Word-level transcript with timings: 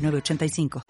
985. 0.00 0.82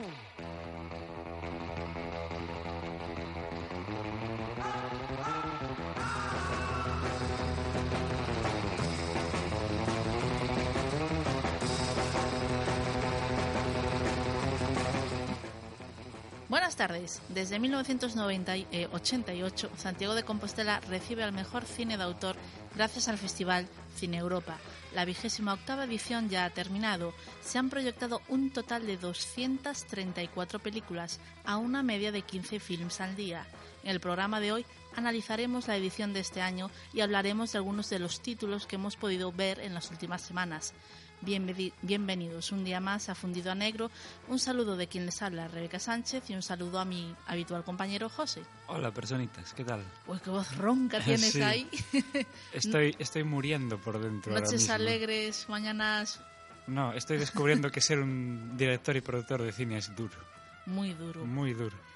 Buenas 16.49 16.75
tardes. 16.75 17.23
Desde 17.29 17.61
1988, 17.61 19.71
Santiago 19.77 20.15
de 20.15 20.25
Compostela 20.25 20.81
recibe 20.89 21.23
al 21.23 21.33
mejor 21.33 21.65
cine 21.65 21.97
de 21.97 22.03
autor 22.03 22.35
gracias 22.75 23.09
al 23.09 23.19
Festival 23.19 23.69
Cine 23.97 24.19
Europa. 24.19 24.59
La 24.95 25.05
vigésima 25.05 25.55
octava 25.55 25.85
edición 25.85 26.29
ya 26.29 26.45
ha 26.45 26.51
terminado. 26.51 27.15
Se 27.43 27.59
han 27.59 27.71
proyectado 27.71 28.23
un 28.29 28.51
total 28.51 28.87
de 28.87 28.97
234 28.97 30.59
películas, 30.59 31.21
a 31.45 31.57
una 31.57 31.83
media 31.83 32.11
de 32.11 32.23
15 32.23 32.59
films 32.59 33.01
al 33.01 33.15
día. 33.15 33.47
En 33.85 33.91
el 33.91 34.01
programa 34.01 34.41
de 34.41 34.53
hoy 34.53 34.67
analizaremos 34.97 35.69
la 35.69 35.77
edición 35.77 36.13
de 36.13 36.21
este 36.21 36.43
año 36.43 36.71
y 36.93 37.01
hablaremos 37.01 37.53
de 37.53 37.59
algunos 37.59 37.89
de 37.89 37.99
los 37.99 38.21
títulos 38.21 38.67
que 38.67 38.77
hemos 38.77 38.97
podido 38.97 39.33
ver 39.33 39.61
en 39.61 39.75
las 39.75 39.91
últimas 39.91 40.23
semanas. 40.23 40.75
Bienvenidos 41.23 42.51
un 42.51 42.65
día 42.65 42.81
más 42.81 43.11
a 43.11 43.15
Fundido 43.15 43.53
a 43.53 43.55
Negro. 43.55 43.91
Un 44.29 44.39
saludo 44.39 44.77
de 44.77 44.87
quien 44.87 45.05
les 45.05 45.21
habla, 45.21 45.49
Rebeca 45.49 45.79
Sánchez, 45.79 46.31
y 46.31 46.35
un 46.35 46.43
saludo 46.43 46.81
a 46.81 46.87
mi 46.87 47.15
habitual 47.27 47.63
compañero 47.63 48.09
José. 48.09 48.43
Hola, 48.69 48.91
personitas, 48.91 49.53
¿qué 49.53 49.65
tal? 49.65 49.85
Pues 50.07 50.23
qué 50.23 50.31
voz 50.31 50.57
ronca 50.57 50.99
tienes 51.05 51.37
ahí. 51.37 51.69
estoy, 52.53 52.97
estoy 52.99 53.25
muriendo 53.25 53.79
por 53.79 54.01
dentro. 54.01 54.33
Noches 54.33 54.71
alegres, 54.71 55.47
mañanas. 55.49 56.21
No, 56.67 56.95
estoy 56.95 57.19
descubriendo 57.19 57.71
que 57.71 57.81
ser 57.83 57.99
un 57.99 58.57
director 58.57 58.97
y 58.97 59.03
productor 59.03 59.43
de 59.43 59.53
cine 59.53 59.77
es 59.77 59.95
duro. 59.95 60.17
Muy 60.67 60.95
duro. 60.95 61.27
Muy 61.27 61.53
duro 61.53 61.90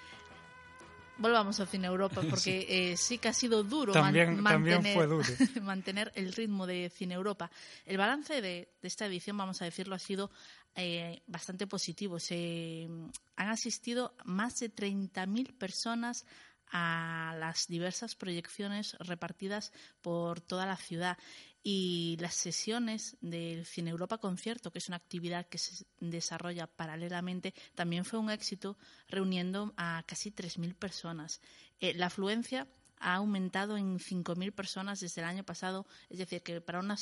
volvamos 1.19 1.61
a 1.61 1.67
Cine 1.67 1.87
Europa, 1.87 2.20
porque 2.31 2.67
eh, 2.69 2.97
sí 2.97 3.19
que 3.19 3.29
ha 3.29 3.33
sido 3.33 3.62
duro, 3.62 3.93
también, 3.93 4.41
mantener, 4.41 4.95
fue 4.95 5.07
duro. 5.07 5.25
mantener 5.62 6.12
el 6.15 6.33
ritmo 6.33 6.67
de 6.67 6.91
Cine 6.95 7.15
Europa. 7.15 7.51
El 7.84 7.98
balance 7.98 8.41
de, 8.41 8.69
esta 8.83 9.07
edición, 9.07 9.37
vamos 9.37 9.62
a 9.62 9.65
decirlo, 9.65 9.95
ha 9.95 9.98
sido 9.98 10.31
eh, 10.75 11.23
bastante 11.27 11.67
positivo. 11.67 12.19
Se 12.19 12.89
han 13.37 13.48
asistido 13.48 14.15
más 14.25 14.59
de 14.61 14.75
30.000 14.75 15.57
personas 15.57 16.27
a 16.70 17.37
las 17.39 17.69
diversas 17.69 18.17
proyecciones 18.17 18.97
repartidas 18.98 19.73
por 20.03 20.41
toda 20.41 20.67
la 20.67 20.77
ciudad 20.77 21.19
y 21.67 22.19
las 22.20 22.34
sesiones 22.34 23.17
del 23.23 23.65
Cine 23.65 23.91
Europa 23.91 24.19
Concierto, 24.19 24.70
que 24.70 24.79
es 24.79 24.89
una 24.89 24.98
actividad 24.98 25.47
que 25.47 25.57
se 25.57 25.87
desarrolla 25.98 26.67
paralelamente, 26.67 27.55
también 27.75 28.05
fue 28.05 28.19
un 28.19 28.31
éxito, 28.31 28.77
reuniendo 29.09 29.73
a 29.79 30.05
casi 30.07 30.31
3.000 30.31 30.75
personas. 30.75 31.41
Eh, 31.81 31.95
la 31.95 32.07
afluencia 32.07 32.69
ha 33.01 33.15
aumentado 33.15 33.79
en 33.79 33.98
5.000 33.98 34.53
personas 34.53 35.01
desde 35.01 35.23
el 35.23 35.27
año 35.27 35.42
pasado, 35.42 35.86
es 36.11 36.19
decir, 36.19 36.42
que 36.42 36.61
para 36.61 36.80
una 36.80 36.98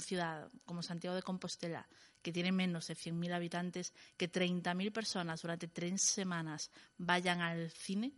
ciudad 0.00 0.50
como 0.64 0.82
Santiago 0.82 1.14
de 1.14 1.22
Compostela, 1.22 1.88
que 2.22 2.32
tiene 2.32 2.50
menos 2.50 2.88
de 2.88 2.96
100.000 2.96 3.32
habitantes, 3.32 3.94
que 4.16 4.30
30.000 4.30 4.92
personas 4.92 5.42
durante 5.42 5.68
tres 5.68 6.02
semanas 6.02 6.72
vayan 6.98 7.40
al 7.40 7.70
cine, 7.70 8.12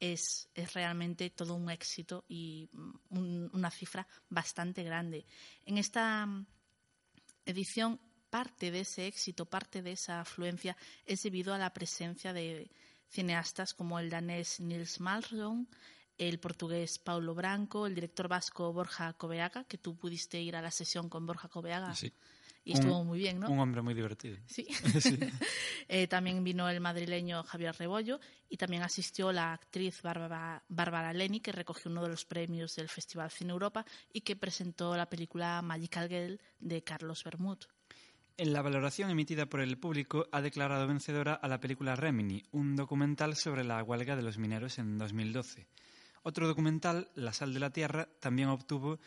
es, 0.00 0.48
es 0.54 0.74
realmente 0.74 1.30
todo 1.30 1.54
un 1.54 1.70
éxito 1.70 2.24
y 2.28 2.68
una 3.10 3.70
cifra 3.70 4.06
bastante 4.28 4.82
grande. 4.82 5.26
En 5.64 5.78
esta 5.78 6.26
mm, 6.26 6.46
edición, 7.46 8.00
parte 8.30 8.70
de 8.70 8.80
ese 8.80 9.06
éxito, 9.06 9.46
parte 9.46 9.82
de 9.82 9.92
esa 9.92 10.20
afluencia 10.20 10.76
es 11.04 11.22
debido 11.22 11.54
a 11.54 11.58
la 11.58 11.72
presencia 11.72 12.32
de 12.32 12.70
cineastas 13.08 13.72
como 13.72 13.98
el 13.98 14.10
danés 14.10 14.60
Nils 14.60 15.00
Malmström, 15.00 15.66
el 16.18 16.40
portugués 16.40 16.98
Paulo 16.98 17.34
Branco, 17.34 17.86
el 17.86 17.94
director 17.94 18.28
vasco 18.28 18.72
Borja 18.72 19.12
Coveaga, 19.12 19.64
que 19.64 19.78
tú 19.78 19.96
pudiste 19.96 20.40
ir 20.40 20.56
a 20.56 20.62
la 20.62 20.70
sesión 20.70 21.08
con 21.08 21.26
Borja 21.26 21.48
Coveaga. 21.48 21.94
Sí 21.94 22.12
y 22.66 22.72
estuvo 22.72 23.04
muy 23.04 23.20
bien, 23.20 23.38
¿no? 23.38 23.48
Un 23.48 23.60
hombre 23.60 23.80
muy 23.80 23.94
divertido. 23.94 24.36
Sí. 24.46 24.66
Eh, 25.88 26.08
también 26.08 26.42
vino 26.42 26.68
el 26.68 26.80
madrileño 26.80 27.44
Javier 27.44 27.72
Rebollo 27.78 28.18
y 28.48 28.56
también 28.56 28.82
asistió 28.82 29.30
la 29.30 29.52
actriz 29.52 30.02
Bárbara, 30.02 30.64
Bárbara 30.68 31.12
Leni, 31.12 31.38
que 31.38 31.52
recogió 31.52 31.92
uno 31.92 32.02
de 32.02 32.08
los 32.08 32.24
premios 32.24 32.74
del 32.74 32.88
Festival 32.88 33.30
Cine 33.30 33.52
Europa 33.52 33.86
y 34.12 34.22
que 34.22 34.34
presentó 34.34 34.96
la 34.96 35.08
película 35.08 35.62
Magical 35.62 36.08
Girl 36.08 36.40
de 36.58 36.82
Carlos 36.82 37.22
Bermud. 37.22 37.58
En 38.36 38.52
la 38.52 38.62
valoración 38.62 39.10
emitida 39.10 39.46
por 39.46 39.60
el 39.60 39.78
público 39.78 40.26
ha 40.32 40.42
declarado 40.42 40.88
vencedora 40.88 41.34
a 41.34 41.46
la 41.46 41.60
película 41.60 41.94
Remini, 41.94 42.42
un 42.50 42.74
documental 42.74 43.36
sobre 43.36 43.62
la 43.62 43.80
huelga 43.84 44.16
de 44.16 44.22
los 44.22 44.38
mineros 44.38 44.80
en 44.80 44.98
2012. 44.98 45.68
Otro 46.24 46.48
documental, 46.48 47.08
La 47.14 47.32
sal 47.32 47.54
de 47.54 47.60
la 47.60 47.70
tierra, 47.70 48.08
también 48.18 48.48
obtuvo 48.48 48.98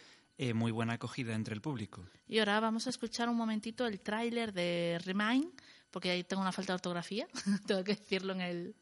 eh, 0.41 0.53
muy 0.53 0.72
buena 0.72 0.94
acogida 0.94 1.35
entre 1.35 1.53
el 1.53 1.59
público. 1.59 2.05
Y 2.25 2.39
ahora 2.39 2.61
vamos 2.61 2.88
a 2.88 2.91
escuchar 2.91 3.27
un 3.27 3.35
momentito 3.35 3.85
el 3.85 4.00
tráiler 4.00 4.53
de 4.53 4.97
Remind, 5.03 5.51
porque 5.91 6.11
ahí 6.11 6.23
tengo 6.23 6.41
una 6.41 6.53
falta 6.53 6.72
de 6.72 6.75
ortografía, 6.75 7.27
tengo 7.67 7.83
que 7.83 7.95
decirlo 7.95 8.31
en 8.31 8.41
el... 8.41 8.75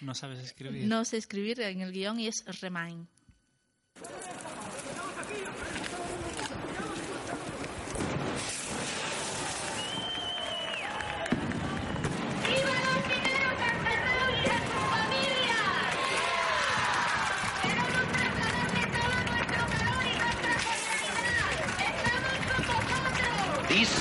No 0.00 0.16
sabes 0.16 0.40
escribir. 0.40 0.88
No 0.88 1.04
sé 1.04 1.18
escribir 1.18 1.60
en 1.60 1.80
el 1.80 1.92
guion 1.92 2.18
y 2.18 2.26
es 2.26 2.44
Remind. 2.60 3.06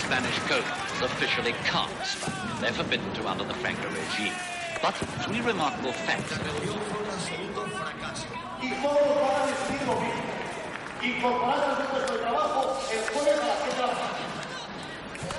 Spanish 0.06 0.38
colonies 0.46 1.02
officially 1.02 1.54
can't 1.64 1.90
strike. 2.06 2.62
They're 2.62 2.74
forbidden 2.74 3.12
to 3.16 3.28
under 3.28 3.44
the 3.44 3.56
Franco 3.56 3.90
regime. 3.90 4.34
But 4.80 4.94
three 5.26 5.42
remarkable 5.42 5.94
facts. 5.94 6.38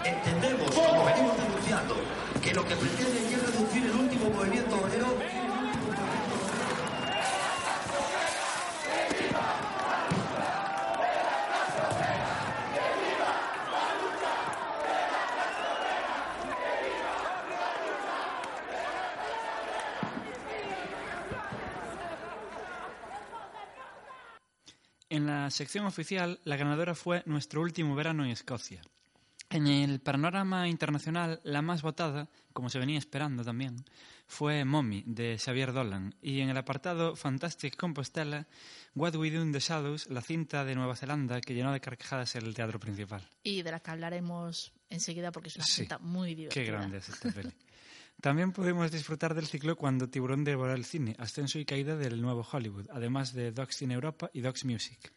Entendemos, 0.05 0.71
como 0.75 1.05
venimos 1.05 1.37
denunciando, 1.37 1.95
que 2.43 2.53
lo 2.53 2.65
que 2.67 2.75
pretenden 2.75 3.25
es 3.25 3.43
reducir 3.47 3.85
el 3.87 3.95
último 3.95 4.16
la 25.47 25.51
sección 25.51 25.87
oficial, 25.87 26.41
la 26.43 26.57
ganadora 26.57 26.97
fue 26.97 27.23
Nuestro 27.25 27.61
último 27.61 27.95
verano 27.95 28.25
en 28.25 28.33
Escocia. 28.33 28.83
En 29.49 29.69
el 29.69 30.01
panorama 30.01 30.67
internacional, 30.67 31.41
la 31.45 31.63
más 31.63 31.83
votada, 31.83 32.29
como 32.53 32.69
se 32.69 32.81
venía 32.81 32.99
esperando 32.99 33.45
también, 33.45 33.77
fue 34.27 34.65
Mommy, 34.65 35.05
de 35.07 35.39
Xavier 35.39 35.73
Dolan. 35.73 36.17
Y 36.21 36.41
en 36.41 36.49
el 36.49 36.57
apartado 36.57 37.15
Fantastic 37.15 37.77
Compostela, 37.77 38.49
What 38.97 39.15
We 39.15 39.31
Do 39.31 39.41
in 39.41 39.53
the 39.53 39.61
Shadows, 39.61 40.11
la 40.11 40.21
cinta 40.21 40.65
de 40.65 40.75
Nueva 40.75 40.97
Zelanda 40.97 41.41
que 41.41 41.55
llenó 41.55 41.73
de 41.73 41.79
carcajadas 41.79 42.35
el 42.35 42.53
teatro 42.53 42.81
principal. 42.81 43.23
Y 43.45 43.63
de 43.63 43.71
la 43.71 43.79
que 43.79 43.93
hablaremos 43.93 44.73
enseguida 44.91 45.31
porque 45.31 45.51
es 45.51 45.55
una 45.55 45.65
cinta 45.65 45.99
muy 45.99 46.35
divertida. 46.35 46.65
Qué 46.65 46.69
grande 46.69 46.99
es 46.99 47.09
esta 47.09 47.31
peli. 47.31 47.53
También 48.21 48.51
pudimos 48.51 48.91
disfrutar 48.91 49.37
del 49.37 49.47
ciclo 49.47 49.77
cuando 49.77 50.09
Tiburón 50.09 50.43
devoró 50.43 50.73
el 50.73 50.85
cine, 50.85 51.15
ascenso 51.21 51.61
y 51.61 51.65
caída 51.65 51.97
del 51.97 52.21
nuevo 52.21 52.45
Hollywood, 52.51 52.89
además 52.91 53.33
de 53.33 53.53
Docs 53.53 53.77
Cine 53.77 53.95
Europa 53.95 54.29
y 54.33 54.41
Docs 54.41 54.65
Music. 54.65 55.13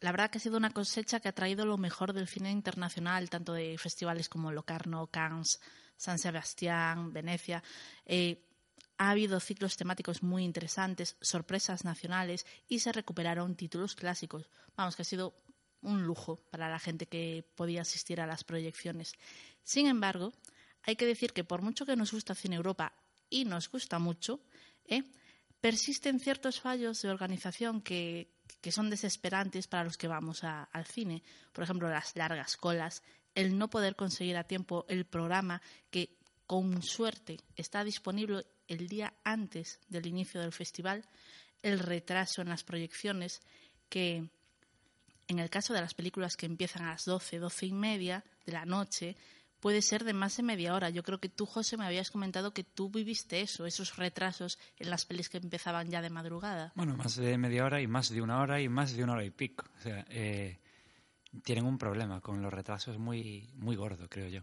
La 0.00 0.10
verdad 0.10 0.30
que 0.30 0.38
ha 0.38 0.40
sido 0.40 0.56
una 0.56 0.70
cosecha 0.70 1.20
que 1.20 1.28
ha 1.28 1.34
traído 1.34 1.64
lo 1.64 1.78
mejor 1.78 2.12
del 2.12 2.28
cine 2.28 2.50
internacional, 2.50 3.30
tanto 3.30 3.52
de 3.52 3.78
festivales 3.78 4.28
como 4.28 4.52
Locarno, 4.52 5.06
Cannes, 5.06 5.60
San 5.96 6.18
Sebastián, 6.18 7.12
Venecia. 7.12 7.62
Eh, 8.04 8.44
ha 8.98 9.10
habido 9.10 9.40
ciclos 9.40 9.76
temáticos 9.76 10.22
muy 10.22 10.44
interesantes, 10.44 11.16
sorpresas 11.20 11.84
nacionales 11.84 12.46
y 12.68 12.80
se 12.80 12.92
recuperaron 12.92 13.56
títulos 13.56 13.94
clásicos. 13.94 14.48
Vamos, 14.76 14.96
que 14.96 15.02
ha 15.02 15.06
sido 15.06 15.34
un 15.80 16.04
lujo 16.04 16.36
para 16.50 16.68
la 16.68 16.78
gente 16.78 17.06
que 17.06 17.44
podía 17.54 17.82
asistir 17.82 18.20
a 18.20 18.26
las 18.26 18.44
proyecciones. 18.44 19.12
Sin 19.62 19.86
embargo, 19.86 20.32
hay 20.82 20.96
que 20.96 21.06
decir 21.06 21.32
que 21.32 21.44
por 21.44 21.62
mucho 21.62 21.86
que 21.86 21.96
nos 21.96 22.12
gusta 22.12 22.34
Cine 22.34 22.56
Europa 22.56 22.94
y 23.28 23.44
nos 23.44 23.70
gusta 23.70 23.98
mucho, 23.98 24.40
¿eh? 24.86 25.02
persisten 25.60 26.20
ciertos 26.20 26.60
fallos 26.60 27.02
de 27.02 27.10
organización 27.10 27.80
que, 27.80 28.30
que 28.64 28.72
son 28.72 28.88
desesperantes 28.88 29.66
para 29.66 29.84
los 29.84 29.98
que 29.98 30.08
vamos 30.08 30.42
al 30.42 30.86
cine. 30.86 31.22
Por 31.52 31.64
ejemplo, 31.64 31.90
las 31.90 32.16
largas 32.16 32.56
colas, 32.56 33.02
el 33.34 33.58
no 33.58 33.68
poder 33.68 33.94
conseguir 33.94 34.38
a 34.38 34.44
tiempo 34.44 34.86
el 34.88 35.04
programa 35.04 35.60
que 35.90 36.16
con 36.46 36.82
suerte 36.82 37.36
está 37.56 37.84
disponible 37.84 38.46
el 38.66 38.88
día 38.88 39.12
antes 39.22 39.80
del 39.90 40.06
inicio 40.06 40.40
del 40.40 40.50
festival, 40.50 41.04
el 41.62 41.78
retraso 41.78 42.40
en 42.40 42.48
las 42.48 42.64
proyecciones, 42.64 43.42
que 43.90 44.30
en 45.28 45.38
el 45.38 45.50
caso 45.50 45.74
de 45.74 45.82
las 45.82 45.92
películas 45.92 46.34
que 46.34 46.46
empiezan 46.46 46.84
a 46.84 46.92
las 46.92 47.04
12, 47.04 47.40
12 47.40 47.66
y 47.66 47.72
media 47.72 48.24
de 48.46 48.52
la 48.52 48.64
noche, 48.64 49.14
puede 49.64 49.80
ser 49.80 50.04
de 50.04 50.12
más 50.12 50.36
de 50.36 50.42
media 50.42 50.74
hora. 50.74 50.90
Yo 50.90 51.02
creo 51.02 51.20
que 51.20 51.30
tú, 51.30 51.46
José, 51.46 51.78
me 51.78 51.86
habías 51.86 52.10
comentado 52.10 52.52
que 52.52 52.64
tú 52.64 52.90
viviste 52.90 53.40
eso, 53.40 53.64
esos 53.64 53.96
retrasos 53.96 54.58
en 54.78 54.90
las 54.90 55.06
pelis 55.06 55.30
que 55.30 55.38
empezaban 55.38 55.88
ya 55.88 56.02
de 56.02 56.10
madrugada. 56.10 56.70
Bueno, 56.74 56.94
más 56.98 57.16
de 57.16 57.38
media 57.38 57.64
hora 57.64 57.80
y 57.80 57.86
más 57.86 58.10
de 58.10 58.20
una 58.20 58.42
hora 58.42 58.60
y 58.60 58.68
más 58.68 58.94
de 58.94 59.02
una 59.02 59.14
hora 59.14 59.24
y 59.24 59.30
pico. 59.30 59.64
O 59.78 59.80
sea, 59.80 60.04
eh, 60.10 60.58
tienen 61.42 61.64
un 61.64 61.78
problema 61.78 62.20
con 62.20 62.42
los 62.42 62.52
retrasos 62.52 62.98
muy, 62.98 63.48
muy 63.54 63.74
gordo, 63.74 64.06
creo 64.06 64.28
yo. 64.28 64.42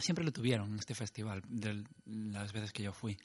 siempre 0.00 0.24
lo 0.24 0.32
tuvieron 0.32 0.72
en 0.72 0.80
este 0.80 0.96
festival, 0.96 1.44
de 1.46 1.84
las 2.04 2.52
veces 2.52 2.72
que 2.72 2.82
yo 2.82 2.92
fui. 2.92 3.16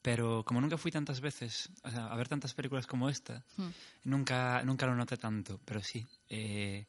Pero 0.00 0.46
como 0.46 0.62
nunca 0.62 0.78
fui 0.78 0.90
tantas 0.90 1.20
veces 1.20 1.68
o 1.84 1.90
sea, 1.90 2.06
a 2.06 2.16
ver 2.16 2.26
tantas 2.26 2.54
películas 2.54 2.86
como 2.86 3.10
esta, 3.10 3.44
hmm. 3.58 3.68
nunca, 4.04 4.62
nunca 4.64 4.86
lo 4.86 4.94
noté 4.94 5.18
tanto. 5.18 5.60
Pero 5.62 5.82
sí, 5.82 6.06
eh, 6.30 6.86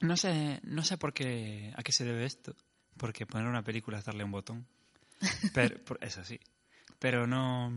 no 0.00 0.16
sé, 0.16 0.60
no 0.62 0.84
sé 0.84 0.98
por 0.98 1.12
qué, 1.12 1.72
a 1.76 1.82
qué 1.82 1.92
se 1.92 2.04
debe 2.04 2.24
esto, 2.24 2.54
porque 2.96 3.26
poner 3.26 3.46
una 3.48 3.62
película 3.62 3.98
es 3.98 4.04
darle 4.04 4.24
un 4.24 4.32
botón. 4.32 4.66
Pero, 5.54 5.76
es 6.00 6.18
así. 6.18 6.38
Pero 6.98 7.26
no, 7.26 7.70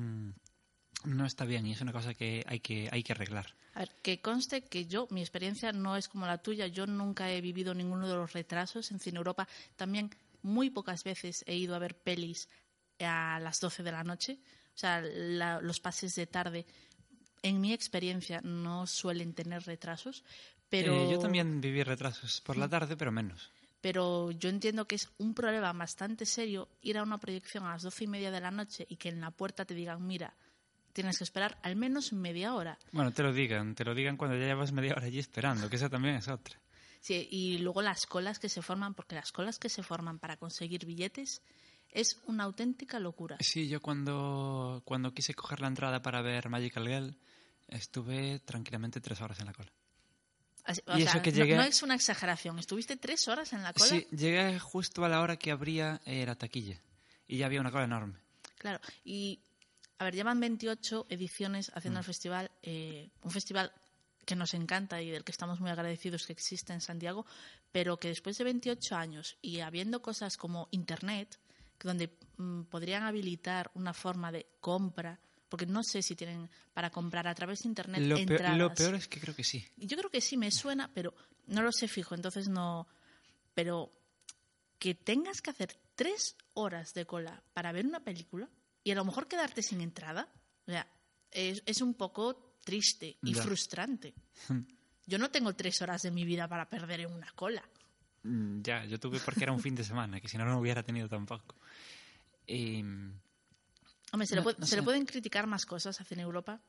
no 1.05 1.25
está 1.25 1.45
bien 1.45 1.65
y 1.67 1.71
es 1.71 1.81
una 1.81 1.93
cosa 1.93 2.13
que 2.13 2.43
hay 2.47 2.59
que, 2.59 2.89
hay 2.91 3.03
que 3.03 3.13
arreglar. 3.13 3.55
A 3.73 3.79
ver, 3.79 3.95
que 4.01 4.21
conste 4.21 4.63
que 4.63 4.85
yo, 4.85 5.07
mi 5.11 5.21
experiencia 5.21 5.71
no 5.71 5.95
es 5.95 6.07
como 6.07 6.25
la 6.25 6.39
tuya. 6.39 6.67
Yo 6.67 6.85
nunca 6.85 7.31
he 7.31 7.41
vivido 7.41 7.73
ninguno 7.73 8.07
de 8.07 8.15
los 8.15 8.33
retrasos 8.33 8.91
en 8.91 8.99
Cine 8.99 9.17
Europa. 9.17 9.47
También 9.75 10.09
muy 10.41 10.69
pocas 10.69 11.03
veces 11.03 11.43
he 11.47 11.55
ido 11.55 11.75
a 11.75 11.79
ver 11.79 11.95
pelis 11.95 12.49
a 12.99 13.39
las 13.39 13.59
12 13.59 13.83
de 13.83 13.91
la 13.91 14.03
noche. 14.03 14.39
O 14.73 14.77
sea, 14.77 15.01
los 15.01 15.79
pases 15.79 16.15
de 16.15 16.27
tarde, 16.27 16.65
en 17.41 17.61
mi 17.61 17.73
experiencia, 17.73 18.41
no 18.41 18.87
suelen 18.87 19.33
tener 19.33 19.63
retrasos. 19.63 20.23
Pero... 20.71 20.95
Eh, 20.95 21.11
yo 21.11 21.19
también 21.19 21.59
viví 21.59 21.83
retrasos 21.83 22.39
por 22.41 22.55
la 22.55 22.67
tarde, 22.69 22.95
pero 22.95 23.11
menos. 23.11 23.51
Pero 23.81 24.31
yo 24.31 24.49
entiendo 24.49 24.87
que 24.87 24.95
es 24.95 25.09
un 25.17 25.33
problema 25.33 25.73
bastante 25.73 26.25
serio 26.25 26.69
ir 26.81 26.97
a 26.97 27.03
una 27.03 27.17
proyección 27.17 27.65
a 27.65 27.71
las 27.71 27.83
doce 27.83 28.05
y 28.05 28.07
media 28.07 28.31
de 28.31 28.39
la 28.39 28.51
noche 28.51 28.85
y 28.87 28.95
que 28.95 29.09
en 29.09 29.19
la 29.19 29.31
puerta 29.31 29.65
te 29.65 29.75
digan, 29.75 30.07
mira, 30.07 30.33
tienes 30.93 31.17
que 31.17 31.25
esperar 31.25 31.59
al 31.61 31.75
menos 31.75 32.13
media 32.13 32.55
hora. 32.55 32.79
Bueno, 32.93 33.11
te 33.11 33.21
lo 33.21 33.33
digan, 33.33 33.75
te 33.75 33.83
lo 33.83 33.93
digan 33.93 34.15
cuando 34.15 34.37
ya 34.37 34.45
llevas 34.45 34.71
media 34.71 34.93
hora 34.93 35.07
allí 35.07 35.19
esperando, 35.19 35.69
que 35.69 35.75
esa 35.75 35.89
también 35.89 36.15
es 36.15 36.29
otra. 36.29 36.57
Sí, 37.01 37.27
y 37.29 37.57
luego 37.57 37.81
las 37.81 38.05
colas 38.05 38.39
que 38.39 38.47
se 38.47 38.61
forman, 38.61 38.93
porque 38.93 39.15
las 39.15 39.33
colas 39.33 39.59
que 39.59 39.67
se 39.67 39.83
forman 39.83 40.19
para 40.19 40.37
conseguir 40.37 40.85
billetes 40.85 41.41
es 41.91 42.17
una 42.27 42.45
auténtica 42.45 42.97
locura. 42.97 43.35
Sí, 43.41 43.67
yo 43.67 43.81
cuando, 43.81 44.83
cuando 44.85 45.13
quise 45.13 45.33
coger 45.33 45.59
la 45.59 45.67
entrada 45.67 46.01
para 46.01 46.21
ver 46.21 46.47
Magical 46.47 46.87
Girl, 46.87 47.17
estuve 47.67 48.39
tranquilamente 48.39 49.01
tres 49.01 49.19
horas 49.19 49.37
en 49.41 49.47
la 49.47 49.53
cola 49.53 49.71
no, 50.87 51.63
es 51.63 51.83
una 51.83 51.95
exageración. 51.95 52.59
¿Estuviste 52.59 52.97
tres 52.97 53.27
horas 53.27 53.53
en 53.53 53.63
la 53.63 53.73
cola? 53.73 53.89
Sí, 53.89 54.07
llegué 54.11 54.59
justo 54.59 55.03
a 55.03 55.09
la 55.09 55.21
hora 55.21 55.37
que 55.37 55.51
abría 55.51 56.01
eh, 56.05 56.25
la 56.25 56.35
taquilla. 56.35 56.79
Y 57.27 57.37
ya 57.37 57.45
había 57.45 57.61
una 57.61 57.71
cola 57.71 57.85
enorme. 57.85 58.19
Claro. 58.57 58.79
Y, 59.03 59.39
a 59.97 60.03
ver, 60.05 60.15
llevan 60.15 60.39
28 60.39 61.07
ediciones 61.09 61.71
haciendo 61.73 61.99
el 61.99 62.03
mm. 62.03 62.07
festival. 62.07 62.51
Eh, 62.61 63.09
un 63.23 63.31
festival 63.31 63.71
que 64.25 64.35
nos 64.35 64.53
encanta 64.53 65.01
y 65.01 65.09
del 65.09 65.23
que 65.23 65.31
estamos 65.31 65.59
muy 65.59 65.71
agradecidos 65.71 66.27
que 66.27 66.33
existe 66.33 66.73
en 66.73 66.81
Santiago, 66.81 67.25
pero 67.71 67.97
que 67.97 68.09
después 68.09 68.37
de 68.37 68.43
28 68.43 68.95
años 68.95 69.37
y 69.41 69.61
habiendo 69.61 70.01
cosas 70.01 70.37
como 70.37 70.67
Internet, 70.71 71.39
donde 71.79 72.15
mm, 72.37 72.63
podrían 72.63 73.03
habilitar 73.03 73.71
una 73.73 73.93
forma 73.93 74.31
de 74.31 74.45
compra 74.59 75.19
porque 75.51 75.65
no 75.65 75.83
sé 75.83 76.01
si 76.01 76.15
tienen 76.15 76.49
para 76.73 76.89
comprar 76.89 77.27
a 77.27 77.35
través 77.35 77.63
de 77.63 77.67
internet 77.67 78.01
lo 78.01 78.15
entradas. 78.15 78.55
Peor, 78.55 78.69
lo 78.69 78.73
peor 78.73 78.95
es 78.95 79.09
que 79.09 79.19
creo 79.19 79.35
que 79.35 79.43
sí. 79.43 79.67
Yo 79.75 79.97
creo 79.97 80.09
que 80.09 80.21
sí 80.21 80.37
me 80.37 80.49
suena, 80.49 80.89
pero 80.93 81.13
no 81.47 81.61
lo 81.61 81.73
sé 81.73 81.89
fijo, 81.89 82.15
entonces 82.15 82.47
no. 82.47 82.87
Pero 83.53 83.91
que 84.79 84.95
tengas 84.95 85.41
que 85.41 85.49
hacer 85.49 85.77
tres 85.93 86.37
horas 86.53 86.93
de 86.93 87.05
cola 87.05 87.43
para 87.51 87.73
ver 87.73 87.85
una 87.85 87.99
película 87.99 88.49
y 88.81 88.91
a 88.91 88.95
lo 88.95 89.03
mejor 89.03 89.27
quedarte 89.27 89.61
sin 89.61 89.81
entrada, 89.81 90.31
o 90.67 90.71
sea, 90.71 90.87
es, 91.29 91.81
un 91.81 91.95
poco 91.95 92.55
triste 92.63 93.17
y 93.21 93.33
frustrante. 93.33 94.13
Yo 95.05 95.17
no 95.17 95.31
tengo 95.31 95.53
tres 95.53 95.81
horas 95.81 96.01
de 96.03 96.11
mi 96.11 96.23
vida 96.23 96.47
para 96.47 96.69
perder 96.69 97.01
en 97.01 97.11
una 97.11 97.29
cola. 97.33 97.67
Mm, 98.23 98.61
ya, 98.61 98.85
yo 98.85 98.99
tuve 98.99 99.19
porque 99.19 99.43
era 99.43 99.51
un 99.51 99.59
fin 99.59 99.75
de 99.75 99.83
semana, 99.83 100.21
que 100.21 100.29
si 100.29 100.37
no, 100.37 100.45
no 100.45 100.59
hubiera 100.59 100.83
tenido 100.83 101.09
tampoco. 101.09 101.55
Y 102.45 102.83
Hombre, 104.11 104.27
¿se, 104.27 104.35
le, 104.35 104.83
pueden 104.83 105.05
criticar 105.05 105.47
más 105.47 105.65
cosas 105.65 106.01
a 106.01 106.03
Cine 106.03 106.23
Europa? 106.23 106.59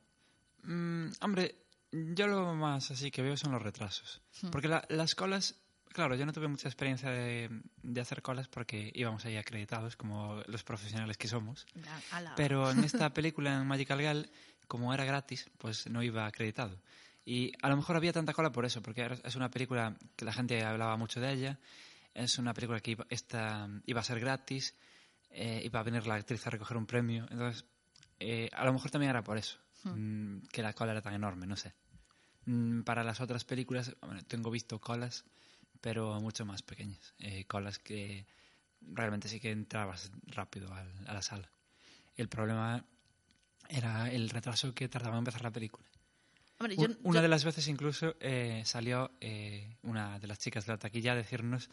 Mm, 0.63 1.09
hombre, 1.21 1.57
yo 1.91 2.27
lo 2.29 2.55
más 2.55 2.91
así 2.91 3.11
que 3.11 3.23
veo 3.23 3.37
son 3.37 3.53
los 3.53 3.63
retrasos. 3.63 4.23
Hmm. 4.41 4.51
Porque 4.51 4.69
las 4.89 5.15
colas, 5.15 5.57
claro, 5.89 6.15
yo 6.15 6.25
no 6.25 6.33
tuve 6.33 6.47
mucha 6.47 6.69
experiencia 6.69 7.11
de, 7.11 7.51
hacer 8.01 8.23
colas 8.23 8.47
porque 8.49 8.93
íbamos 8.95 9.25
ahí 9.25 9.37
acreditados 9.37 9.97
como 9.97 10.43
los 10.47 10.63
profesionales 10.63 11.17
que 11.17 11.27
somos. 11.29 11.67
Pero 12.37 12.71
en 12.71 12.85
esta 12.85 13.13
película, 13.13 13.61
en 13.61 13.67
Magical 13.67 14.01
Girl, 14.01 14.31
como 14.69 14.95
era 14.95 15.05
gratis, 15.05 15.51
pues 15.59 15.89
no 15.89 16.03
iba 16.03 16.27
acreditado. 16.27 16.81
Y 17.25 17.53
a 17.61 17.69
lo 17.69 17.77
mejor 17.77 17.97
había 17.97 18.13
tanta 18.13 18.33
cola 18.33 18.51
por 18.51 18.65
eso, 18.65 18.83
porque 18.83 19.19
es 19.23 19.37
una 19.37 19.51
película 19.51 19.97
que 20.17 20.25
la 20.25 20.33
gente 20.33 20.65
hablaba 20.65 20.97
mucho 20.97 21.21
de 21.21 21.33
ella, 21.33 21.59
es 22.15 22.39
una 22.39 22.55
película 22.55 22.81
que 22.81 22.93
iba, 22.93 23.07
esta, 23.11 23.69
iba 23.87 24.01
a 24.01 24.05
ser 24.05 24.21
gratis 24.21 24.75
eh, 25.35 25.63
iba 25.65 25.81
a 25.81 25.83
venir 25.83 26.07
la 26.07 26.15
actriz 26.17 26.47
a 26.47 26.51
recoger 26.51 26.77
un 26.77 26.87
premio. 26.87 27.27
Entonces, 27.31 27.65
eh, 28.21 28.51
a 28.53 28.65
lo 28.65 28.73
mejor 28.73 28.91
también 28.91 29.11
era 29.11 29.25
por 29.25 29.39
eso, 29.39 29.59
hmm. 29.85 29.91
mm, 30.37 30.43
que 30.53 30.63
la 30.63 30.75
cola 30.75 30.93
era 30.93 31.03
tan 31.03 31.15
enorme, 31.15 31.47
no 31.47 31.57
sé. 31.57 31.75
Mm, 32.45 32.83
para 32.83 33.03
las 33.03 33.21
otras 33.21 33.45
películas, 33.45 33.97
bueno, 34.01 34.23
tengo 34.25 34.51
visto 34.51 34.81
colas, 34.81 35.25
pero 35.81 36.21
mucho 36.21 36.45
más 36.45 36.63
pequeñas. 36.63 37.15
Eh, 37.19 37.45
colas 37.47 37.79
que 37.79 38.27
realmente 38.81 39.29
sí 39.29 39.41
que 39.41 39.51
entrabas 39.51 40.11
rápido 40.27 40.73
a 40.73 41.13
la 41.13 41.23
sala. 41.23 41.51
El 42.17 42.29
problema 42.29 42.85
era 43.69 44.11
el 44.11 44.29
retraso 44.29 44.75
que 44.75 44.89
tardaba 44.89 45.15
en 45.17 45.21
empezar 45.21 45.43
la 45.43 45.53
película. 45.53 45.89
una 47.05 47.23
de 47.23 47.29
las 47.29 47.45
veces 47.45 47.69
incluso 47.69 48.17
salió 48.65 49.13
una 49.83 50.19
de 50.19 50.27
las 50.27 50.39
chicas 50.41 50.67
de 50.67 50.73
la 50.73 50.79
taquilla 50.79 51.13
a 51.13 51.17
decirnos 51.17 51.71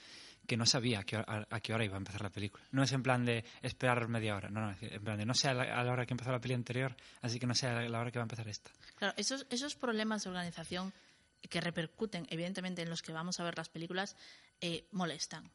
que 0.49 0.57
no 0.57 0.65
sabía 0.65 1.01
a 1.01 1.03
qué, 1.03 1.73
hora, 1.73 1.85
iba 1.85 1.93
a 1.93 1.99
empezar 1.99 2.23
la 2.23 2.31
película. 2.31 2.63
No 2.71 2.81
es 2.81 2.91
en 2.91 3.03
plan 3.03 3.23
de 3.23 3.45
esperar 3.61 4.07
media 4.07 4.35
hora, 4.35 4.49
no, 4.49 4.61
no, 4.61 4.75
en 4.81 5.03
plan 5.03 5.15
de 5.19 5.23
no 5.23 5.35
sé 5.35 5.47
a 5.47 5.53
la, 5.53 5.91
hora 5.91 6.07
que 6.07 6.15
empezó 6.15 6.31
la 6.31 6.41
peli 6.41 6.55
anterior, 6.55 6.97
así 7.21 7.39
que 7.39 7.45
no 7.45 7.53
sé 7.53 7.67
a 7.67 7.87
la 7.87 7.99
hora 7.99 8.09
que 8.09 8.17
va 8.17 8.23
a 8.23 8.25
empezar 8.25 8.47
esta. 8.47 8.71
Claro, 8.95 9.13
esos, 9.15 9.45
esos 9.51 9.75
problemas 9.75 10.23
de 10.23 10.31
organización 10.31 10.91
que 11.47 11.61
repercuten 11.61 12.25
evidentemente 12.31 12.81
en 12.81 12.89
los 12.89 13.03
que 13.03 13.13
vamos 13.13 13.39
a 13.39 13.43
ver 13.43 13.55
las 13.55 13.69
películas 13.69 14.17
eh, 14.59 14.87
molestan. 14.91 15.51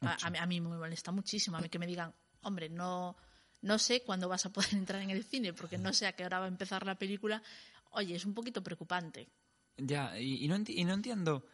A, 0.00 0.46
mí 0.46 0.60
me 0.60 0.76
molesta 0.76 1.12
muchísimo, 1.12 1.56
a 1.56 1.60
mí 1.60 1.68
que 1.68 1.78
me 1.78 1.86
digan, 1.86 2.12
hombre, 2.42 2.68
no, 2.68 3.16
no 3.62 3.78
sé 3.78 4.02
cuándo 4.02 4.28
vas 4.28 4.46
a 4.46 4.52
poder 4.52 4.70
entrar 4.74 5.00
en 5.00 5.10
el 5.10 5.22
cine 5.22 5.52
porque 5.52 5.78
no 5.78 5.92
sé 5.92 6.08
a 6.08 6.12
qué 6.12 6.24
hora 6.24 6.40
va 6.40 6.46
a 6.46 6.48
empezar 6.48 6.84
la 6.84 6.96
película. 6.96 7.40
Oye, 7.92 8.16
es 8.16 8.24
un 8.24 8.34
poquito 8.34 8.64
preocupante. 8.64 9.28
Ya, 9.76 10.18
y, 10.18 10.48
no, 10.48 10.56
y 10.66 10.84
no 10.84 10.94
entiendo 10.94 11.44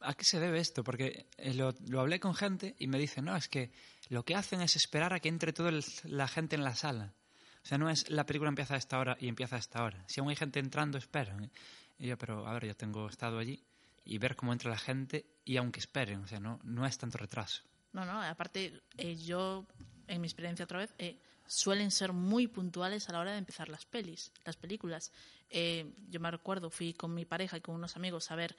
¿a 0.00 0.14
qué 0.14 0.24
se 0.24 0.40
debe 0.40 0.60
esto? 0.60 0.84
Porque 0.84 1.26
eh, 1.36 1.54
lo, 1.54 2.00
hablé 2.00 2.20
con 2.20 2.34
gente 2.34 2.74
y 2.78 2.86
me 2.86 2.98
dicen, 2.98 3.24
no, 3.24 3.36
es 3.36 3.48
que 3.48 3.72
lo 4.08 4.24
que 4.24 4.34
hacen 4.34 4.60
es 4.60 4.76
esperar 4.76 5.12
a 5.12 5.20
que 5.20 5.28
entre 5.28 5.52
toda 5.52 5.72
la 6.04 6.28
gente 6.28 6.56
en 6.56 6.64
la 6.64 6.74
sala. 6.74 7.14
O 7.62 7.68
sea, 7.68 7.78
no 7.78 7.90
es 7.90 8.08
la 8.10 8.24
película 8.26 8.48
empieza 8.48 8.74
a 8.74 8.78
esta 8.78 8.98
hora 8.98 9.16
y 9.18 9.28
empieza 9.28 9.56
a 9.56 9.58
esta 9.58 9.82
hora. 9.82 10.04
Si 10.06 10.20
aún 10.20 10.30
hay 10.30 10.36
gente 10.36 10.60
entrando, 10.60 10.98
esperan. 10.98 11.50
Y 11.98 12.06
yo, 12.06 12.16
pero 12.16 12.46
a 12.46 12.52
ver, 12.54 12.66
yo 12.66 12.76
tengo 12.76 13.08
estado 13.08 13.38
allí 13.38 13.64
y 14.04 14.18
ver 14.18 14.36
cómo 14.36 14.52
entra 14.52 14.70
la 14.70 14.78
gente 14.78 15.26
y 15.44 15.56
aunque 15.56 15.80
esperen, 15.80 16.22
o 16.22 16.26
sea, 16.28 16.38
no, 16.38 16.60
no 16.62 16.86
es 16.86 16.96
tanto 16.96 17.18
retraso. 17.18 17.62
No, 17.92 18.04
no, 18.04 18.22
aparte, 18.22 18.82
eh, 18.98 19.16
yo, 19.16 19.66
en 20.06 20.20
mi 20.20 20.28
experiencia 20.28 20.64
otra 20.64 20.78
vez, 20.78 20.94
eh, 20.98 21.18
suelen 21.46 21.90
ser 21.90 22.12
muy 22.12 22.46
puntuales 22.46 23.08
a 23.08 23.12
la 23.12 23.20
hora 23.20 23.32
de 23.32 23.38
empezar 23.38 23.68
las 23.68 23.86
pelis, 23.86 24.32
las 24.44 24.56
películas. 24.56 25.12
yo 25.50 26.20
me 26.20 26.30
recuerdo, 26.30 26.70
fui 26.70 26.92
con 26.92 27.14
mi 27.14 27.24
pareja 27.24 27.56
y 27.56 27.60
con 27.60 27.74
unos 27.74 27.96
amigos 27.96 28.30
a 28.30 28.36
ver 28.36 28.56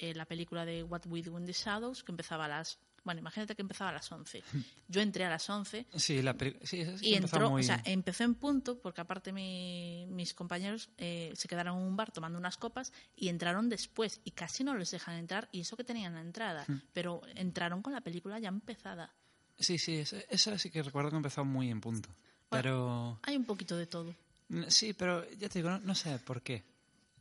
eh, 0.00 0.14
la 0.14 0.24
película 0.26 0.64
de 0.64 0.82
What 0.82 1.02
We 1.06 1.22
Do 1.22 1.38
in 1.38 1.46
the 1.46 1.52
Shadows, 1.52 2.02
que 2.02 2.10
empezaba 2.12 2.46
a 2.46 2.48
las 2.48 2.78
Bueno, 3.04 3.20
imagínate 3.20 3.54
que 3.54 3.62
empezaba 3.62 3.90
a 3.90 3.94
las 3.94 4.10
11. 4.12 4.42
Yo 4.88 5.00
entré 5.00 5.24
a 5.24 5.30
las 5.30 5.48
11 5.48 5.86
Sí, 5.96 6.20
la 6.22 6.34
sí, 6.64 6.84
sí 6.98 7.08
y 7.10 7.14
entró, 7.14 7.48
muy... 7.50 7.62
o 7.62 7.64
sea, 7.64 7.80
empezó 7.86 8.24
en 8.24 8.34
punto, 8.34 8.78
porque 8.78 9.00
aparte 9.00 9.32
mi- 9.32 10.04
mis 10.10 10.34
compañeros 10.34 10.90
eh, 10.98 11.32
se 11.34 11.48
quedaron 11.48 11.78
en 11.78 11.82
un 11.84 11.96
bar 11.96 12.10
tomando 12.12 12.38
unas 12.38 12.56
copas 12.58 12.92
y 13.16 13.28
entraron 13.28 13.68
después 13.70 14.20
y 14.24 14.32
casi 14.32 14.64
no 14.64 14.74
les 14.76 14.90
dejan 14.90 15.16
entrar 15.16 15.48
y 15.52 15.60
eso 15.60 15.76
que 15.76 15.84
tenían 15.84 16.14
la 16.14 16.20
entrada, 16.20 16.64
Hmm. 16.68 16.80
pero 16.92 17.22
entraron 17.36 17.80
con 17.82 17.92
la 17.94 18.00
película 18.02 18.38
ya 18.38 18.48
empezada. 18.48 19.14
Sí, 19.58 19.78
sí, 19.78 19.96
esa, 19.96 20.18
esa 20.30 20.58
sí 20.58 20.70
que 20.70 20.82
recuerdo 20.82 21.10
que 21.10 21.16
empezó 21.16 21.44
muy 21.44 21.70
en 21.70 21.80
punto. 21.80 22.08
Pero... 22.50 23.18
Hay 23.22 23.36
un 23.36 23.44
poquito 23.44 23.76
de 23.76 23.86
todo. 23.86 24.14
Mm, 24.48 24.64
Sí, 24.68 24.92
pero 24.94 25.24
ya 25.38 25.48
te 25.48 25.58
digo, 25.60 25.70
no, 25.70 25.78
no 25.80 25.94
sé 25.94 26.18
por 26.18 26.42
qué. 26.42 26.64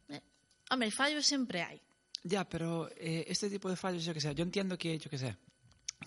Eh, 0.09 0.21
hombre, 0.71 0.89
fallos 0.91 1.25
siempre 1.25 1.61
hay. 1.61 1.79
Ya, 2.23 2.47
pero 2.47 2.89
eh, 2.97 3.25
este 3.27 3.49
tipo 3.49 3.69
de 3.69 3.75
fallos, 3.75 4.03
yo 4.03 4.13
que 4.13 4.21
sé, 4.21 4.33
yo 4.35 4.43
entiendo 4.43 4.77
que, 4.77 4.97
yo 4.97 5.09
que 5.09 5.17
sé, 5.17 5.35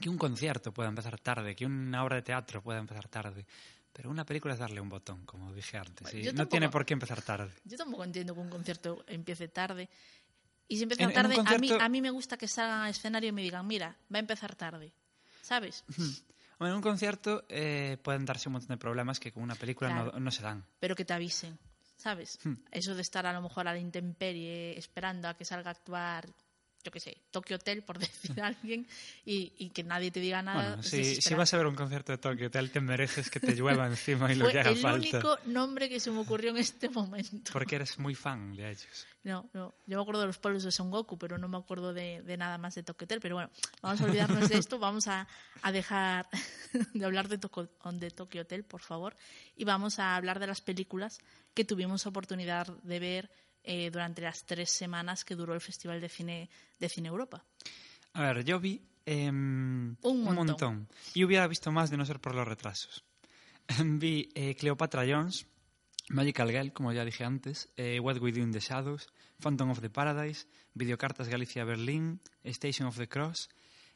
que 0.00 0.08
un 0.08 0.18
concierto 0.18 0.72
pueda 0.72 0.88
empezar 0.88 1.18
tarde, 1.20 1.54
que 1.56 1.64
una 1.66 2.04
obra 2.04 2.16
de 2.16 2.22
teatro 2.22 2.62
pueda 2.62 2.78
empezar 2.78 3.08
tarde, 3.08 3.46
pero 3.92 4.10
una 4.10 4.24
película 4.24 4.54
es 4.54 4.60
darle 4.60 4.80
un 4.80 4.88
botón, 4.88 5.24
como 5.24 5.52
dije 5.54 5.76
antes, 5.78 6.02
Bueno, 6.02 6.18
y 6.18 6.22
yo 6.22 6.32
no 6.32 6.36
tampoco- 6.38 6.50
tiene 6.50 6.68
por 6.68 6.84
qué 6.86 6.92
empezar 6.94 7.22
tarde. 7.22 7.50
Yo 7.64 7.76
tampoco 7.76 8.04
entiendo 8.04 8.34
que 8.34 8.40
un 8.40 8.50
concierto 8.50 9.04
empiece 9.06 9.48
tarde. 9.48 9.88
Y 10.68 10.76
si 10.76 10.84
empieza 10.84 11.02
En- 11.04 11.10
en 11.10 11.16
un 11.16 11.22
tarde, 11.22 11.34
a, 11.34 11.38
mí, 11.58 11.68
concierto- 11.68 11.84
a 11.84 11.88
mí 11.88 12.00
me 12.00 12.10
gusta 12.10 12.36
que 12.38 12.48
salgan 12.48 12.80
al 12.80 12.90
escenario 12.90 13.28
y 13.28 13.32
me 13.32 13.42
digan, 13.42 13.66
mira, 13.66 13.96
va 14.12 14.16
a 14.16 14.20
empezar 14.20 14.54
tarde. 14.54 14.92
¿Sabes? 15.42 15.84
Bueno, 16.58 16.74
en 16.74 16.76
un 16.76 16.82
concierto 16.82 17.44
eh, 17.48 17.96
pueden 18.04 18.24
darse 18.24 18.48
un 18.48 18.52
montón 18.52 18.68
de 18.68 18.76
problemas 18.76 19.18
que 19.18 19.32
con 19.32 19.42
una 19.42 19.56
película 19.56 19.90
no, 19.92 20.04
Claro. 20.04 20.20
no 20.20 20.30
se 20.30 20.42
dan. 20.42 20.64
Pero 20.78 20.94
que 20.94 21.04
te 21.04 21.12
avisen. 21.12 21.58
¿Sabes? 22.02 22.40
Hmm. 22.42 22.54
Eso 22.72 22.96
de 22.96 23.02
estar 23.02 23.24
a 23.26 23.32
lo 23.32 23.40
mejor 23.42 23.68
a 23.68 23.72
la 23.72 23.78
intemperie 23.78 24.76
esperando 24.76 25.28
a 25.28 25.34
que 25.36 25.44
salga 25.44 25.70
a 25.70 25.74
actuar, 25.74 26.28
yo 26.82 26.90
qué 26.90 26.98
sé, 26.98 27.16
Tokyo 27.30 27.54
Hotel, 27.54 27.84
por 27.84 27.96
decir 28.00 28.40
a 28.42 28.48
alguien, 28.48 28.88
y, 29.24 29.52
y 29.56 29.70
que 29.70 29.84
nadie 29.84 30.10
te 30.10 30.18
diga 30.18 30.42
nada. 30.42 30.68
Bueno, 30.70 30.82
si, 30.82 31.20
si 31.22 31.34
vas 31.34 31.54
a 31.54 31.58
ver 31.58 31.66
un 31.68 31.76
concierto 31.76 32.10
de 32.10 32.18
Tokio 32.18 32.48
Hotel, 32.48 32.72
te 32.72 32.80
mereces 32.80 33.30
que 33.30 33.38
te 33.38 33.54
llueva 33.54 33.86
encima 33.86 34.32
y 34.32 34.34
lo 34.34 34.46
Fue 34.46 34.52
que 34.54 34.58
haga 34.60 34.70
el 34.70 34.78
falta. 34.78 34.98
único 34.98 35.38
nombre 35.46 35.88
que 35.88 36.00
se 36.00 36.10
me 36.10 36.18
ocurrió 36.18 36.50
en 36.50 36.56
este 36.56 36.88
momento. 36.88 37.52
Porque 37.52 37.76
eres 37.76 38.00
muy 38.00 38.16
fan 38.16 38.56
de 38.56 38.70
ellos. 38.70 39.06
No, 39.22 39.48
no. 39.52 39.72
Yo 39.86 39.96
me 39.96 40.02
acuerdo 40.02 40.22
de 40.22 40.26
los 40.26 40.38
pueblos 40.38 40.64
de 40.64 40.72
Son 40.72 40.90
Goku, 40.90 41.16
pero 41.16 41.38
no 41.38 41.46
me 41.46 41.56
acuerdo 41.56 41.94
de, 41.94 42.22
de 42.22 42.36
nada 42.36 42.58
más 42.58 42.74
de 42.74 42.82
Tokyo 42.82 43.04
Hotel. 43.04 43.20
Pero 43.20 43.36
bueno, 43.36 43.50
vamos 43.80 44.00
a 44.00 44.04
olvidarnos 44.06 44.48
de 44.48 44.58
esto. 44.58 44.80
Vamos 44.80 45.06
a, 45.06 45.28
a 45.62 45.70
dejar 45.70 46.28
de 46.94 47.04
hablar 47.04 47.28
de, 47.28 47.38
de 47.38 48.10
Tokyo 48.10 48.40
Hotel, 48.40 48.64
por 48.64 48.80
favor. 48.80 49.16
Y 49.54 49.62
vamos 49.64 50.00
a 50.00 50.16
hablar 50.16 50.40
de 50.40 50.48
las 50.48 50.60
películas 50.60 51.20
que 51.54 51.64
tuvimos 51.64 52.06
oportunidad 52.06 52.66
de 52.82 52.98
ver 52.98 53.30
eh, 53.64 53.90
durante 53.90 54.22
las 54.22 54.44
tres 54.44 54.70
semanas 54.70 55.24
que 55.24 55.36
duró 55.36 55.54
el 55.54 55.60
Festival 55.60 56.00
de 56.00 56.08
Cine 56.08 56.50
de 56.78 56.88
Cine 56.88 57.08
Europa. 57.08 57.44
A 58.14 58.22
ver, 58.22 58.44
yo 58.44 58.58
vi 58.60 58.82
em, 59.06 59.96
Un 60.02 60.24
montón. 60.24 60.88
Y 61.14 61.24
hubiera 61.24 61.46
visto 61.46 61.70
más 61.70 61.90
de 61.90 61.96
no 61.96 62.04
ser 62.04 62.20
por 62.20 62.34
los 62.34 62.46
retrasos. 62.46 63.04
vi 63.84 64.28
eh, 64.34 64.54
Cleopatra 64.54 65.04
Jones, 65.06 65.46
Magical 66.08 66.50
Girl, 66.50 66.72
como 66.72 66.92
ya 66.92 67.04
dije 67.04 67.24
antes, 67.24 67.68
eh, 67.76 68.00
What 68.00 68.18
We 68.18 68.32
Do 68.32 68.40
in 68.40 68.52
the 68.52 68.60
Shadows, 68.60 69.08
Phantom 69.38 69.70
of 69.70 69.80
the 69.80 69.90
Paradise, 69.90 70.46
Videocartas 70.74 71.28
Galicia 71.28 71.64
Berlín, 71.64 72.20
Station 72.44 72.88
of 72.88 72.96
the 72.96 73.08
Cross, 73.08 73.48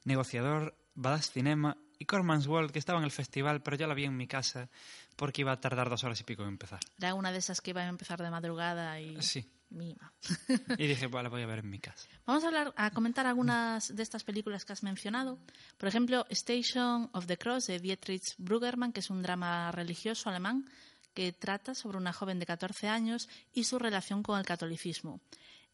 Negociador, 0.05 0.77
Badass 0.95 1.33
Cinema 1.33 1.77
y 1.99 2.05
Corman's 2.05 2.47
World, 2.47 2.71
que 2.71 2.79
estaba 2.79 2.99
en 2.99 3.05
el 3.05 3.11
festival, 3.11 3.63
pero 3.63 3.77
yo 3.77 3.87
la 3.87 3.95
vi 3.95 4.05
en 4.05 4.17
mi 4.17 4.27
casa 4.27 4.69
porque 5.17 5.43
iba 5.43 5.53
a 5.53 5.61
tardar 5.61 5.89
dos 5.89 6.05
horas 6.05 6.21
y 6.21 6.25
pico 6.25 6.43
en 6.43 6.49
empezar. 6.49 6.81
Era 6.99 7.15
una 7.15 7.33
de 7.33 7.39
esas 7.39 7.61
que 7.61 7.71
iba 7.71 7.83
a 7.83 7.89
empezar 7.89 8.23
de 8.23 8.31
madrugada 8.31 9.01
y... 9.01 9.21
Sí. 9.23 9.51
Mima. 9.69 10.13
Y 10.79 10.87
dije, 10.87 11.09
la 11.09 11.29
voy 11.29 11.43
a 11.43 11.47
ver 11.47 11.59
en 11.61 11.71
mi 11.71 11.81
casa. 11.81 12.09
Vamos 12.25 12.45
a 12.45 12.49
hablar, 12.49 12.73
a 12.77 12.91
comentar 12.93 13.27
algunas 13.27 13.95
de 13.95 14.03
estas 14.03 14.23
películas 14.23 14.65
que 14.65 14.73
has 14.73 14.83
mencionado. 14.83 15.41
Por 15.77 15.89
ejemplo, 15.89 16.25
Station 16.31 17.11
of 17.13 17.27
the 17.27 17.37
Cross 17.37 17.67
de 17.67 17.81
Dietrich 17.81 18.35
Bruggermann, 18.39 18.93
que 18.93 19.01
es 19.01 19.11
un 19.11 19.23
drama 19.23 19.73
religioso 19.73 20.29
alemán 20.31 20.67
que 21.15 21.33
trata 21.33 21.75
sobre 21.75 21.97
una 21.97 22.13
joven 22.13 22.39
de 22.39 22.47
14 22.47 22.89
años 22.89 23.29
y 23.53 23.65
su 23.65 23.79
relación 23.79 24.23
con 24.23 24.39
el 24.39 24.45
catolicismo. 24.45 25.21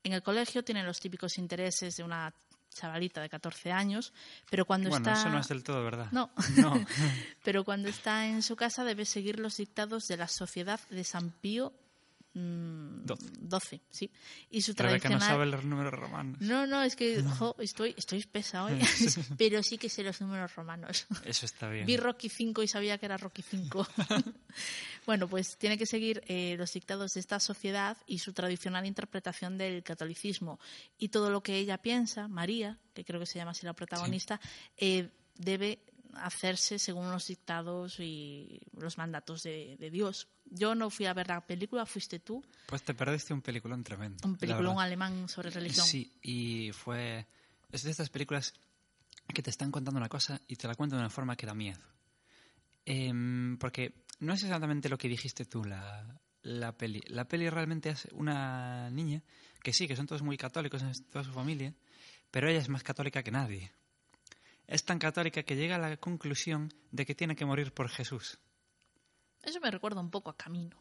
En 0.04 0.12
el 0.12 0.22
colegio 0.22 0.64
tiene 0.64 0.84
los 0.84 1.00
típicos 1.00 1.36
intereses 1.36 1.96
de 1.96 2.04
una 2.04 2.32
chavalita 2.74 3.20
de 3.20 3.28
14 3.28 3.72
años, 3.72 4.12
pero 4.50 4.64
cuando 4.64 4.90
Bueno, 4.90 5.10
está 5.10 5.20
eso 5.20 5.30
no 5.30 5.38
es 5.38 5.48
del 5.48 5.62
todo 5.62 5.82
verdad. 5.84 6.08
No. 6.12 6.30
No. 6.56 6.74
pero 7.44 7.64
cuando 7.64 7.88
está 7.88 8.26
en 8.26 8.42
su 8.42 8.56
casa 8.56 8.84
debe 8.84 9.04
seguir 9.04 9.38
los 9.38 9.56
dictados 9.56 10.06
de 10.08 10.16
la 10.16 10.28
Sociedad 10.28 10.80
de 10.90 11.04
San 11.04 11.30
Pío 11.30 11.72
mm, 12.34 13.04
Doce. 13.04 13.26
12, 13.40 13.80
sí. 13.90 14.10
Y 14.50 14.62
su 14.62 14.72
Rebeca 14.74 15.08
no 15.08 15.20
sabe 15.20 15.46
los 15.46 15.64
números 15.64 15.92
romanos. 15.92 16.40
no, 16.40 16.66
no, 16.66 16.82
es 16.82 16.96
que 16.96 17.22
jo, 17.22 17.56
estoy, 17.58 17.94
estoy 17.96 18.22
pesa 18.24 18.64
hoy, 18.64 18.78
pero 19.38 19.62
sí 19.62 19.78
que 19.78 19.88
sé 19.88 20.02
los 20.02 20.20
números 20.20 20.54
romanos. 20.54 21.06
Eso 21.24 21.46
está 21.46 21.68
bien. 21.68 21.86
Vi 21.86 21.96
Rocky 21.96 22.28
5 22.28 22.62
y 22.62 22.68
sabía 22.68 22.98
que 22.98 23.06
era 23.06 23.16
Rocky 23.16 23.42
5. 23.42 23.86
bueno, 25.06 25.28
pues 25.28 25.56
tiene 25.58 25.76
que 25.76 25.86
seguir 25.86 26.22
eh, 26.26 26.56
los 26.58 26.72
dictados 26.72 27.14
de 27.14 27.20
esta 27.20 27.40
sociedad 27.40 27.96
y 28.06 28.18
su 28.18 28.32
tradicional 28.32 28.86
interpretación 28.86 29.58
del 29.58 29.82
catolicismo. 29.82 30.58
Y 30.98 31.08
todo 31.08 31.30
lo 31.30 31.42
que 31.42 31.56
ella 31.56 31.78
piensa, 31.78 32.28
María, 32.28 32.78
que 32.94 33.04
creo 33.04 33.20
que 33.20 33.26
se 33.26 33.38
llama 33.38 33.52
así 33.52 33.66
la 33.66 33.74
protagonista, 33.74 34.40
eh, 34.76 35.08
debe 35.36 35.80
hacerse 36.14 36.78
según 36.78 37.10
los 37.10 37.26
dictados 37.26 37.98
y 38.00 38.60
los 38.76 38.98
mandatos 38.98 39.42
de, 39.42 39.76
de 39.78 39.90
Dios. 39.90 40.28
Yo 40.44 40.74
no 40.74 40.90
fui 40.90 41.06
a 41.06 41.14
ver 41.14 41.28
la 41.28 41.46
película, 41.46 41.86
fuiste 41.86 42.18
tú, 42.18 42.44
Pues 42.66 42.82
te 42.82 42.94
perdiste 42.94 43.32
un 43.32 43.42
peliculón 43.42 43.82
tremendo. 43.84 44.26
un 44.28 44.36
peliculón 44.36 44.78
alemán 44.78 45.28
sobre 45.28 45.50
religión. 45.50 45.86
Sí, 45.86 46.12
y 46.22 46.72
fue... 46.72 47.26
Es 47.70 47.82
de 47.84 47.90
estas 47.90 48.10
películas 48.10 48.52
que 49.32 49.42
te 49.42 49.50
están 49.50 49.70
contando 49.70 49.98
una 49.98 50.08
cosa 50.08 50.40
y 50.46 50.56
te 50.56 50.68
la 50.68 50.74
cuentan 50.74 50.98
de 50.98 51.04
una 51.04 51.10
forma 51.10 51.36
que 51.36 51.46
da 51.46 51.54
miedo. 51.54 51.80
Em, 52.84 53.56
porque 53.58 54.04
no 54.20 54.32
es 54.34 54.42
exactamente 54.42 54.88
lo 54.88 54.98
que 54.98 55.08
dijiste 55.08 55.44
tú, 55.44 55.64
la, 55.64 56.20
la 56.42 56.72
peli. 56.76 57.00
La 57.06 57.26
peli 57.26 57.48
realmente 57.48 57.90
es 57.90 58.08
una 58.12 58.90
niña 58.90 59.22
que 59.62 59.72
sí, 59.72 59.86
que 59.86 59.96
son 59.96 60.06
todos 60.06 60.22
muy 60.22 60.36
católicos, 60.36 60.82
es 60.82 61.08
toda 61.08 61.24
su 61.24 61.32
familia, 61.32 61.72
pero 62.30 62.48
ella 62.48 62.58
es 62.58 62.68
más 62.68 62.82
católica 62.82 63.22
que 63.22 63.30
nadie. 63.30 63.72
Es 64.66 64.84
tan 64.84 64.98
católica 64.98 65.42
que 65.42 65.56
llega 65.56 65.76
a 65.76 65.78
la 65.78 65.96
conclusión 65.96 66.72
de 66.90 67.04
que 67.04 67.14
tiene 67.14 67.36
que 67.36 67.44
morir 67.44 67.72
por 67.72 67.88
Jesús. 67.88 68.38
Eso 69.42 69.60
me 69.60 69.70
recuerda 69.70 70.00
un 70.00 70.10
poco 70.10 70.30
a 70.30 70.36
Camino. 70.36 70.80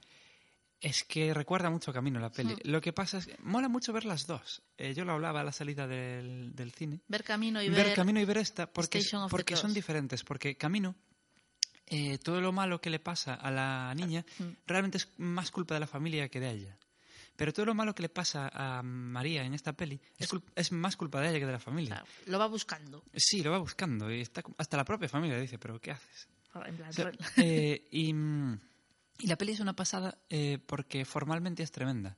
Es 0.79 1.03
que 1.03 1.33
recuerda 1.33 1.69
mucho 1.69 1.93
Camino 1.93 2.19
la 2.19 2.31
peli. 2.31 2.55
Lo 2.63 2.81
que 2.81 2.91
pasa 2.91 3.19
es 3.19 3.27
que 3.27 3.37
mola 3.39 3.69
mucho 3.69 3.93
ver 3.93 4.05
las 4.05 4.25
dos. 4.25 4.63
Eh, 4.77 4.95
yo 4.95 5.05
lo 5.05 5.13
hablaba 5.13 5.41
a 5.41 5.43
la 5.43 5.51
salida 5.51 5.85
del, 5.85 6.55
del 6.55 6.71
cine. 6.71 7.01
Ver 7.07 7.23
Camino 7.23 7.61
y 7.61 7.69
ver, 7.69 7.85
ver, 7.85 7.95
Camino 7.95 8.19
y 8.19 8.25
ver 8.25 8.37
esta 8.37 8.71
porque, 8.71 9.03
porque 9.29 9.55
son 9.55 9.75
diferentes. 9.75 10.23
Porque 10.23 10.57
Camino, 10.57 10.95
eh, 11.85 12.17
todo 12.17 12.41
lo 12.41 12.51
malo 12.51 12.81
que 12.81 12.89
le 12.89 12.99
pasa 12.99 13.35
a 13.35 13.51
la 13.51 13.93
niña 13.93 14.25
realmente 14.65 14.97
es 14.97 15.09
más 15.17 15.51
culpa 15.51 15.75
de 15.75 15.81
la 15.81 15.87
familia 15.87 16.29
que 16.29 16.39
de 16.39 16.49
ella. 16.49 16.77
Pero 17.41 17.53
todo 17.53 17.65
lo 17.65 17.73
malo 17.73 17.95
que 17.95 18.03
le 18.03 18.09
pasa 18.09 18.51
a 18.53 18.83
María 18.83 19.43
en 19.43 19.55
esta 19.55 19.73
peli 19.73 19.99
es, 20.19 20.29
es 20.55 20.71
más 20.71 20.95
culpa 20.95 21.19
de 21.21 21.29
ella 21.31 21.39
que 21.39 21.47
de 21.47 21.51
la 21.53 21.59
familia. 21.59 21.95
Claro, 21.95 22.05
lo 22.27 22.37
va 22.37 22.45
buscando. 22.45 23.03
Sí, 23.15 23.41
lo 23.41 23.49
va 23.49 23.57
buscando. 23.57 24.11
Y 24.11 24.21
está, 24.21 24.43
hasta 24.59 24.77
la 24.77 24.85
propia 24.85 25.09
familia 25.09 25.39
dice, 25.39 25.57
¿pero 25.57 25.81
qué 25.81 25.89
haces? 25.89 26.29
En 26.67 26.75
plan, 26.77 26.89
O 26.89 26.93
sea, 26.93 27.11
eh, 27.37 27.87
y, 27.91 28.13
y 29.17 29.25
la 29.27 29.37
peli 29.37 29.53
es 29.53 29.59
una 29.59 29.75
pasada 29.75 30.19
eh, 30.29 30.59
porque 30.63 31.03
formalmente 31.03 31.63
es 31.63 31.71
tremenda. 31.71 32.15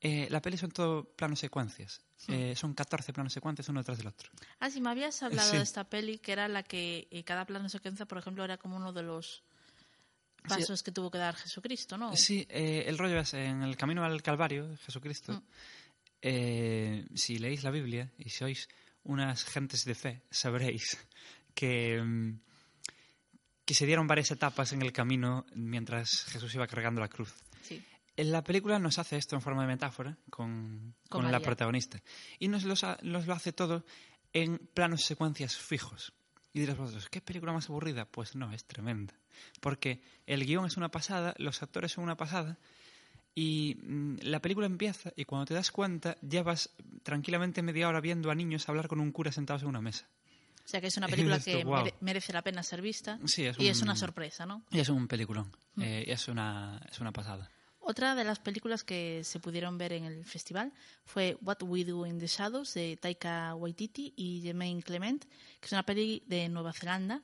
Eh, 0.00 0.28
la 0.30 0.40
peli 0.40 0.56
son 0.56 0.70
todo 0.70 1.06
planos 1.16 1.40
secuencias. 1.40 2.00
Eh, 2.28 2.54
son 2.54 2.72
14 2.72 3.12
planos 3.12 3.32
secuencias 3.32 3.68
uno 3.68 3.80
detrás 3.80 3.98
del 3.98 4.06
otro. 4.06 4.30
Ah, 4.60 4.70
sí, 4.70 4.80
me 4.80 4.90
habías 4.90 5.20
hablado 5.24 5.50
Sí. 5.50 5.56
de 5.56 5.64
esta 5.64 5.82
peli, 5.90 6.18
que 6.18 6.30
era 6.30 6.46
la 6.46 6.62
que 6.62 7.08
cada 7.26 7.46
plano 7.46 7.68
secuencia, 7.68 8.06
por 8.06 8.18
ejemplo, 8.18 8.44
era 8.44 8.58
como 8.58 8.76
uno 8.76 8.92
de 8.92 9.02
los 9.02 9.42
pasos 10.48 10.82
que 10.82 10.92
tuvo 10.92 11.10
que 11.10 11.18
dar 11.18 11.34
Jesucristo, 11.36 11.96
¿no? 11.98 12.16
Sí, 12.16 12.46
eh, 12.50 12.84
el 12.86 12.98
rollo 12.98 13.20
es 13.20 13.34
en 13.34 13.62
el 13.62 13.76
camino 13.76 14.04
al 14.04 14.22
Calvario, 14.22 14.76
Jesucristo. 14.84 15.32
Mm. 15.32 15.42
eh, 16.22 17.06
si 17.14 17.38
leéis 17.38 17.62
la 17.64 17.70
Biblia 17.70 18.12
y 18.18 18.30
sois 18.30 18.68
unas 19.04 19.44
gentes 19.44 19.84
de 19.84 19.94
fe, 19.94 20.22
sabréis 20.30 20.96
que, 21.54 22.00
mm, 22.02 22.38
que 23.64 23.74
se 23.74 23.86
dieron 23.86 24.06
varias 24.06 24.30
etapas 24.30 24.72
en 24.72 24.82
el 24.82 24.92
camino 24.92 25.44
mientras 25.54 26.24
Jesús 26.26 26.54
iba 26.54 26.66
cargando 26.66 27.00
la 27.00 27.08
cruz. 27.08 27.34
Sí. 27.62 27.82
En 28.16 28.30
la 28.30 28.44
película 28.44 28.78
nos 28.78 28.98
hace 28.98 29.16
esto 29.16 29.34
en 29.36 29.42
forma 29.42 29.62
de 29.62 29.68
metáfora 29.68 30.16
con, 30.30 30.94
Con 31.08 31.22
con 31.22 31.32
la 31.32 31.40
protagonista. 31.40 32.02
Y 32.38 32.48
nos, 32.48 32.64
los 32.64 32.84
ha- 32.84 32.98
nos 33.02 33.26
lo 33.26 33.32
hace 33.34 33.52
todo 33.52 33.84
en 34.32 34.58
planos 34.74 35.02
secuencias 35.04 35.56
fijos. 35.56 36.12
Y 36.54 36.60
diréis 36.60 36.78
vosotros, 36.78 37.08
¿qué 37.08 37.20
película 37.20 37.52
más 37.52 37.68
aburrida? 37.70 38.04
Pues 38.04 38.34
no, 38.34 38.52
es 38.52 38.64
tremenda. 38.64 39.14
Porque 39.60 40.02
el 40.26 40.44
guion 40.44 40.66
es 40.66 40.76
una 40.76 40.90
pasada, 40.90 41.34
los 41.38 41.62
actores 41.62 41.92
son 41.92 42.04
una 42.04 42.16
pasada, 42.16 42.58
y 43.34 43.78
mm, 43.82 44.16
la 44.22 44.40
película 44.40 44.66
empieza 44.66 45.12
y 45.16 45.24
cuando 45.24 45.46
te 45.46 45.54
das 45.54 45.70
cuenta 45.70 46.16
llevas 46.20 46.68
tranquilamente 47.02 47.62
media 47.62 47.88
hora 47.88 48.00
viendo 48.02 48.30
a 48.30 48.34
niños 48.34 48.68
hablar 48.68 48.88
con 48.88 49.00
un 49.00 49.10
cura 49.12 49.32
sentados 49.32 49.62
en 49.62 49.68
una 49.68 49.80
mesa. 49.80 50.06
O 50.64 50.68
sea 50.68 50.80
que 50.82 50.88
es 50.88 50.96
una 50.98 51.08
película 51.08 51.36
Esto, 51.36 51.50
que 51.84 51.94
merece 52.02 52.32
la 52.34 52.42
pena 52.42 52.62
ser 52.62 52.82
vista 52.82 53.18
Sí, 53.24 53.46
es 53.46 53.58
y 53.58 53.68
es 53.68 53.78
un- 53.78 53.84
una 53.88 53.96
sorpresa, 53.96 54.44
¿no? 54.44 54.62
Y 54.70 54.80
es 54.80 54.88
un 54.90 55.08
peliculón, 55.08 55.50
Mm. 55.76 55.82
eh, 55.82 56.04
es, 56.08 56.28
una, 56.28 56.78
es 56.90 57.00
una 57.00 57.12
pasada. 57.12 57.50
Otra 57.84 58.14
de 58.14 58.22
las 58.24 58.38
películas 58.38 58.84
que 58.84 59.24
se 59.24 59.40
pudieron 59.40 59.76
ver 59.76 59.92
en 59.92 60.04
el 60.04 60.24
festival 60.24 60.72
fue 61.04 61.36
What 61.42 61.62
We 61.62 61.84
Do 61.84 62.06
in 62.06 62.18
the 62.18 62.28
Shadows 62.28 62.74
de 62.74 62.96
Taika 62.96 63.54
Waititi 63.56 64.14
y 64.16 64.40
Jermaine 64.40 64.82
Clement, 64.82 65.24
que 65.24 65.66
es 65.66 65.72
una 65.72 65.84
peli 65.84 66.22
de 66.26 66.48
Nueva 66.48 66.72
Zelanda 66.72 67.22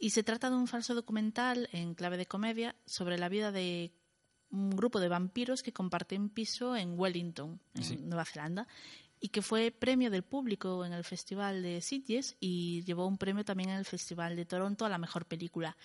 y 0.00 0.10
se 0.10 0.22
trata 0.22 0.48
de 0.48 0.56
un 0.56 0.66
falso 0.66 0.94
documental 0.94 1.68
en 1.72 1.94
clave 1.94 2.16
de 2.16 2.24
comedia 2.24 2.74
sobre 2.86 3.18
la 3.18 3.28
vida 3.28 3.52
de 3.52 3.92
un 4.50 4.70
grupo 4.70 4.98
de 4.98 5.08
vampiros 5.08 5.62
que 5.62 5.74
comparten 5.74 6.30
piso 6.30 6.74
en 6.74 6.98
Wellington, 6.98 7.60
en 7.74 8.08
Nueva 8.08 8.24
Zelanda, 8.24 8.66
y 9.20 9.28
que 9.28 9.42
fue 9.42 9.70
premio 9.70 10.10
del 10.10 10.22
público 10.22 10.86
en 10.86 10.94
el 10.94 11.04
Festival 11.04 11.62
de 11.62 11.82
Sitges 11.82 12.36
y 12.40 12.82
llevó 12.84 13.06
un 13.06 13.18
premio 13.18 13.44
también 13.44 13.68
en 13.68 13.76
el 13.76 13.84
Festival 13.84 14.34
de 14.34 14.46
Toronto 14.46 14.86
a 14.86 14.88
la 14.88 14.96
mejor 14.96 15.26
película. 15.26 15.76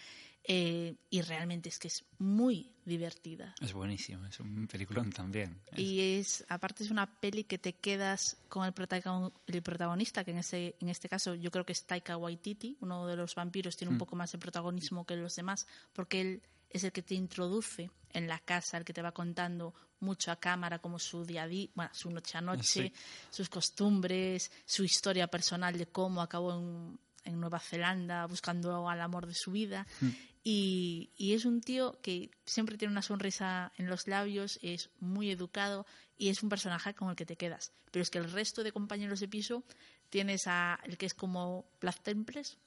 Eh, 0.47 0.95
y 1.09 1.21
realmente 1.21 1.69
es 1.69 1.79
que 1.79 1.87
es 1.87 2.05
muy 2.19 2.71
divertida. 2.85 3.55
Es 3.59 3.73
buenísimo, 3.73 4.25
es 4.27 4.39
un 4.39 4.67
peliculón 4.67 5.11
también. 5.11 5.59
Y 5.75 6.17
es, 6.19 6.45
aparte 6.49 6.83
es 6.83 6.91
una 6.91 7.19
peli 7.19 7.45
que 7.45 7.57
te 7.57 7.73
quedas 7.73 8.37
con 8.47 8.63
el, 8.65 8.73
protagonista, 8.73 10.23
que 10.23 10.31
en 10.31 10.37
este, 10.37 10.75
en 10.79 10.89
este 10.89 11.09
caso 11.09 11.33
yo 11.33 11.49
creo 11.49 11.65
que 11.65 11.73
es 11.73 11.85
Taika 11.85 12.15
Waititi, 12.17 12.77
uno 12.81 13.07
de 13.07 13.15
los 13.15 13.33
vampiros, 13.33 13.75
tiene 13.75 13.89
un 13.89 13.95
mm. 13.95 13.99
poco 13.99 14.15
más 14.15 14.31
de 14.31 14.37
protagonismo 14.37 15.05
que 15.05 15.15
los 15.15 15.35
demás, 15.35 15.65
porque 15.93 16.21
él 16.21 16.41
es 16.69 16.83
el 16.83 16.91
que 16.91 17.01
te 17.01 17.15
introduce 17.15 17.89
en 18.13 18.27
la 18.27 18.37
casa, 18.39 18.77
el 18.77 18.85
que 18.85 18.93
te 18.93 19.01
va 19.01 19.13
contando 19.13 19.73
mucho 19.99 20.31
a 20.31 20.35
cámara 20.35 20.79
como 20.79 20.99
su 20.99 21.25
día 21.25 21.43
a 21.43 21.47
día, 21.47 21.69
bueno, 21.73 21.89
su 21.93 22.11
noche 22.11 22.37
a 22.37 22.41
noche, 22.41 22.93
sus 23.31 23.49
costumbres, 23.49 24.51
su 24.65 24.83
historia 24.83 25.27
personal 25.27 25.77
de 25.77 25.87
cómo 25.87 26.21
acabó 26.21 26.53
en, 26.53 26.99
en 27.25 27.39
Nueva 27.39 27.59
Zelanda 27.59 28.25
buscando 28.27 28.89
al 28.89 29.01
amor 29.01 29.27
de 29.27 29.33
su 29.33 29.51
vida. 29.51 29.85
Mm. 30.01 30.09
Y, 30.47 31.09
es 31.17 31.43
un 31.45 31.59
tío 31.59 31.99
que 32.03 32.29
siempre 32.45 32.77
tiene 32.77 32.91
una 32.91 33.01
sonrisa 33.01 33.71
en 33.77 33.87
los 33.87 34.07
labios, 34.07 34.59
es 34.61 34.91
muy 34.99 35.31
educado 35.31 35.87
y 36.19 36.29
es 36.29 36.43
un 36.43 36.49
personaje 36.49 36.93
con 36.93 37.09
el 37.09 37.15
que 37.15 37.25
te 37.25 37.35
quedas. 37.35 37.73
Pero 37.91 38.03
es 38.03 38.11
que 38.11 38.19
el 38.19 38.31
resto 38.31 38.63
de 38.63 38.71
compañeros 38.71 39.19
de 39.19 39.27
piso 39.27 39.63
tienes 40.09 40.45
a 40.45 40.79
el 40.83 40.97
que 40.97 41.07
es 41.07 41.15
como 41.15 41.65
Plath 41.79 42.03
Temples, 42.03 42.59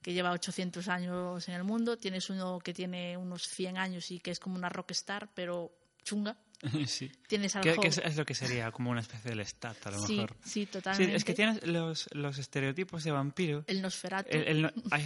que 0.00 0.14
lleva 0.14 0.32
800 0.32 0.88
años 0.88 1.48
en 1.48 1.54
el 1.54 1.64
mundo, 1.64 1.98
tienes 1.98 2.30
uno 2.30 2.58
que 2.60 2.72
tiene 2.72 3.18
unos 3.18 3.46
100 3.46 3.76
años 3.76 4.10
y 4.10 4.18
que 4.18 4.30
es 4.30 4.40
como 4.40 4.56
una 4.56 4.70
rockstar, 4.70 5.30
pero 5.34 5.70
chunga. 6.02 6.38
Sí. 6.86 7.10
Tienes 7.26 7.54
¿Qué, 7.60 7.76
es, 7.82 8.16
lo 8.16 8.24
que 8.24 8.34
sería 8.34 8.70
como 8.70 8.90
una 8.90 9.00
especie 9.00 9.30
del 9.30 9.40
stat, 9.40 9.86
a 9.86 9.90
lo 9.90 10.00
mejor? 10.00 10.36
Sí, 10.44 10.66
totalmente. 10.66 11.14
es 11.14 11.24
que 11.24 11.34
tienes 11.34 11.66
los, 11.66 12.08
los 12.12 12.38
estereotipos 12.38 13.04
de 13.04 13.10
vampiro. 13.10 13.64
El 13.66 13.82
Nosferatu. 13.82 14.30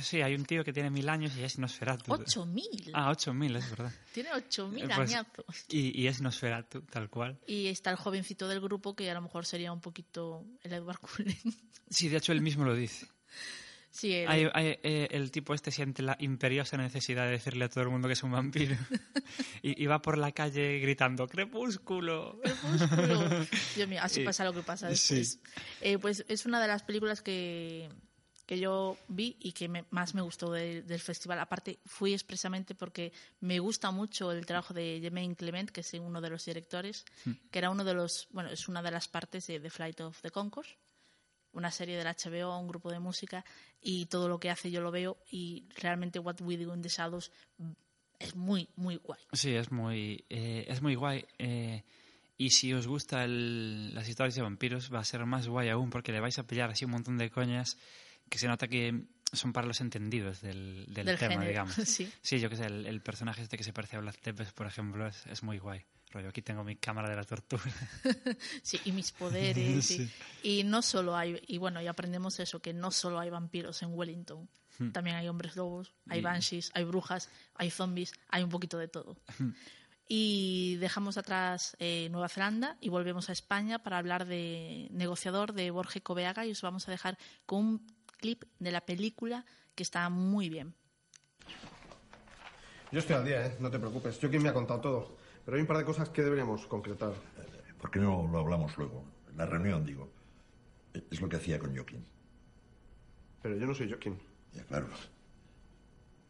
sí, 0.03 0.21
hay 0.21 0.35
un 0.35 0.45
tío 0.45 0.65
que 0.65 0.73
tiene 0.73 0.91
mil 0.91 1.09
años 1.09 1.37
y 1.37 1.43
es 1.43 1.59
Nosferatu. 1.59 2.13
¿8.000? 2.13 2.91
Ah, 2.93 3.11
8.000, 3.11 3.57
es 3.57 3.71
verdad. 3.71 3.93
Tiene 4.13 4.31
8.000 4.31 4.83
eh, 4.83 4.89
pues, 4.95 4.99
añazos. 4.99 5.65
Y, 5.69 6.03
y, 6.03 6.07
es 6.07 6.21
Nosferatu, 6.21 6.83
tal 6.83 7.09
cual. 7.09 7.39
Y 7.47 7.69
está 7.69 7.91
el 7.91 7.97
jovencito 7.97 8.49
del 8.49 8.61
grupo 8.61 8.95
que 8.95 9.11
a 9.11 9.15
lo 9.15 9.23
mejor 9.23 9.47
sería 9.47 9.73
un 9.73 9.81
poquito 9.81 10.45
el 10.63 10.73
Edward 10.73 10.99
Cullen. 10.99 11.37
Sí, 11.89 12.09
de 12.09 12.19
hecho 12.19 12.33
él 12.33 12.43
mismo 12.43 12.65
lo 12.65 12.75
dice. 12.75 13.07
Eh, 14.03 15.09
el 15.11 15.31
tipo 15.31 15.55
este 15.55 15.71
siente 15.71 16.03
la 16.03 16.17
imperiosa 16.21 16.77
necesidad 16.77 17.25
de 17.25 17.33
decirle 17.33 17.65
a 17.65 17.69
todo 17.69 17.85
el 17.85 17.91
mundo 17.91 18.09
que 18.09 18.15
es 18.15 18.23
un 18.23 18.33
vampiro. 18.33 18.77
y, 19.63 19.87
va 19.87 20.03
por 20.03 20.19
la 20.19 20.33
calle 20.33 20.79
gritando, 20.79 21.27
¡Crepúsculo! 21.27 22.41
¡Crepúsculo! 22.43 23.47
Dios 23.77 23.89
mío, 23.89 24.01
así 24.03 24.23
pasa 24.23 24.45
lo 24.45 24.53
que 24.53 24.63
pasa 24.63 24.89
después. 24.89 25.41
Eh, 25.81 25.99
pues 25.99 26.25
es 26.29 26.47
una 26.47 26.61
de 26.61 26.69
las 26.69 26.83
películas 26.83 27.23
que, 27.23 27.89
que 28.47 28.59
yo 28.59 28.97
vi 29.09 29.37
y 29.41 29.53
que 29.53 29.69
más 29.91 30.15
me 30.15 30.23
gustó 30.23 30.53
del 30.53 31.01
festival. 31.01 31.39
Aparte, 31.41 31.81
fui 31.85 32.13
expresamente 32.13 32.75
porque 32.75 33.13
me 33.41 33.59
gusta 33.59 33.91
mucho 33.91 34.33
el 34.33 34.47
trabajo 34.47 34.75
de 34.75 34.99
Jermaine 35.01 35.37
Clement, 35.37 35.71
que 35.71 35.81
es 35.81 35.93
uno 35.95 36.21
de 36.21 36.31
los 36.31 36.45
directores, 36.45 37.05
hmm. 37.25 37.33
que 37.51 37.59
era 37.59 37.71
uno 37.71 37.85
de 37.85 37.95
los, 37.95 38.29
bueno, 38.31 38.51
es 38.51 38.69
una 38.69 38.83
de 38.83 38.91
las 38.91 39.09
partes 39.09 39.47
de 39.47 39.61
The 39.61 39.71
Flight 39.71 40.01
of 40.01 40.21
the 40.23 40.31
Concourse 40.31 40.77
una 41.57 41.71
serie 41.71 41.97
del 41.97 42.07
HBO, 42.07 42.59
un 42.59 42.69
grupo 42.69 42.91
de 42.91 43.01
música, 43.01 43.45
y 43.81 44.07
todo 44.07 44.29
lo 44.29 44.39
que 44.39 44.51
hace 44.51 44.71
yo 44.71 44.81
lo 44.81 44.91
veo 44.91 45.17
y 45.31 45.65
realmente 45.77 46.19
What 46.19 46.41
We 46.41 46.57
Do 46.57 46.75
in 46.75 46.83
the 46.83 46.89
Shadows 46.89 47.33
es 48.19 48.35
muy, 48.35 48.69
muy 48.77 48.97
guay. 48.97 49.21
Sí, 49.33 49.55
es 49.55 49.71
muy, 49.71 50.25
eh, 50.29 50.67
es 50.69 50.83
muy 50.83 50.95
guay. 50.95 51.25
Eh, 51.39 51.83
y 52.37 52.51
si 52.51 52.73
os 52.73 52.87
gustan 52.87 53.95
las 53.95 54.09
historias 54.09 54.35
de 54.35 54.43
vampiros, 54.43 54.93
va 54.93 55.01
a 55.01 55.05
ser 55.05 55.25
más 55.25 55.49
guay 55.49 55.71
aún 55.71 55.91
porque 55.91 56.13
le 56.13 56.21
vais 56.21 56.39
a 56.39 56.47
pillar 56.47 56.71
así 56.71 56.85
un 56.85 56.93
montón 56.93 57.17
de 57.17 57.31
coñas 57.31 57.79
que 58.29 58.39
se 58.39 58.49
nota 58.49 58.69
que 58.69 59.05
son 59.33 59.53
para 59.53 59.67
los 59.67 59.81
entendidos 59.81 60.41
del, 60.41 60.87
del, 60.89 61.19
tema, 61.19 61.45
digamos. 61.45 61.75
Sí. 61.85 62.11
sí, 62.21 62.39
yo 62.39 62.51
que 62.51 62.57
sé, 62.57 62.67
el, 62.67 63.01
personaje 63.01 63.43
este 63.43 63.57
que 63.57 63.65
se 63.65 63.73
parece 63.73 63.97
a 63.97 64.01
Vlad 64.01 64.15
Tepes, 64.21 64.53
por 64.53 64.67
ejemplo, 64.67 65.07
es, 65.07 65.27
es 65.27 65.43
muy 65.43 65.59
guay 65.59 65.85
aquí 66.29 66.43
tengo 66.43 66.65
mi 66.65 66.77
cámara 66.77 67.09
de 67.11 67.17
la 67.17 67.25
tortura. 67.25 67.63
sí, 68.63 68.81
y 68.85 68.93
mis 68.93 69.13
poderes. 69.13 70.01
Y, 70.43 70.63
no 70.63 70.81
solo 70.81 71.17
hay, 71.17 71.43
y 71.49 71.59
bueno, 71.59 71.83
y 71.83 71.89
aprendemos 71.89 72.39
eso, 72.39 72.61
que 72.61 72.73
no 72.73 72.93
solo 72.93 73.19
hay 73.19 73.31
vampiros 73.31 73.83
en 73.83 73.93
Wellington. 73.93 74.49
Hmm. 74.79 74.93
También 74.93 75.17
hay 75.17 75.29
hombres 75.29 75.57
lobos, 75.57 75.93
hay 76.09 76.21
banshees, 76.21 76.71
hay 76.75 76.85
brujas, 76.85 77.29
hay 77.55 77.71
zombies, 77.71 78.13
hay 78.29 78.45
un 78.45 78.51
poquito 78.51 78.79
de 78.79 78.87
todo. 78.87 79.17
Hmm. 79.39 79.51
Y 80.09 80.77
dejamos 80.77 81.19
atrás 81.19 81.77
eh, 81.81 82.09
Nueva 82.13 82.29
Zelanda 82.29 82.77
y 82.81 82.91
volvemos 82.91 83.29
a 83.29 83.33
España 83.33 83.81
para 83.81 83.99
hablar 83.99 84.27
de 84.27 84.87
Negociador 84.93 85.53
de 85.53 85.73
Borge 85.73 86.01
Coveaga 86.01 86.47
y 86.47 86.53
os 86.53 86.63
vamos 86.63 86.87
a 86.87 86.93
dejar 86.93 87.19
con 87.45 87.59
un 87.59 87.87
clip 88.19 88.45
de 88.61 88.71
la 88.71 88.83
película 88.83 89.45
que 89.75 89.83
está 89.83 90.09
muy 90.09 90.49
bien. 90.49 90.75
Yo 92.93 93.01
estoy 93.01 93.17
al 93.17 93.25
día, 93.25 93.47
¿eh? 93.47 93.57
no 93.59 93.69
te 93.69 93.81
preocupes. 93.81 94.21
Yo 94.21 94.31
quien 94.31 94.43
me 94.43 94.49
ha 94.49 94.55
contado 94.55 94.81
todo. 94.81 95.26
Pero 95.47 95.57
hay 95.57 95.61
un 95.61 95.69
par 95.69 95.79
de 95.79 95.85
cosas 95.85 96.11
que 96.11 96.23
deberíamos 96.23 96.67
concretar. 96.67 97.13
¿Por 97.81 97.91
qué 97.91 98.01
no 98.01 98.29
lo 98.31 98.41
hablamos 98.41 98.77
luego? 98.77 99.05
En 99.31 99.37
la 99.37 99.47
reunión, 99.47 99.85
digo. 99.85 100.11
Es 100.93 101.21
lo 101.21 101.29
que 101.29 101.37
hacía 101.37 101.57
con 101.57 101.75
Joaquín. 101.75 102.05
Pero 103.43 103.57
yo 103.57 103.65
no 103.65 103.73
soy 103.73 103.89
Joaquín. 103.89 104.19
Ya, 104.53 104.65
claro. 104.65 104.89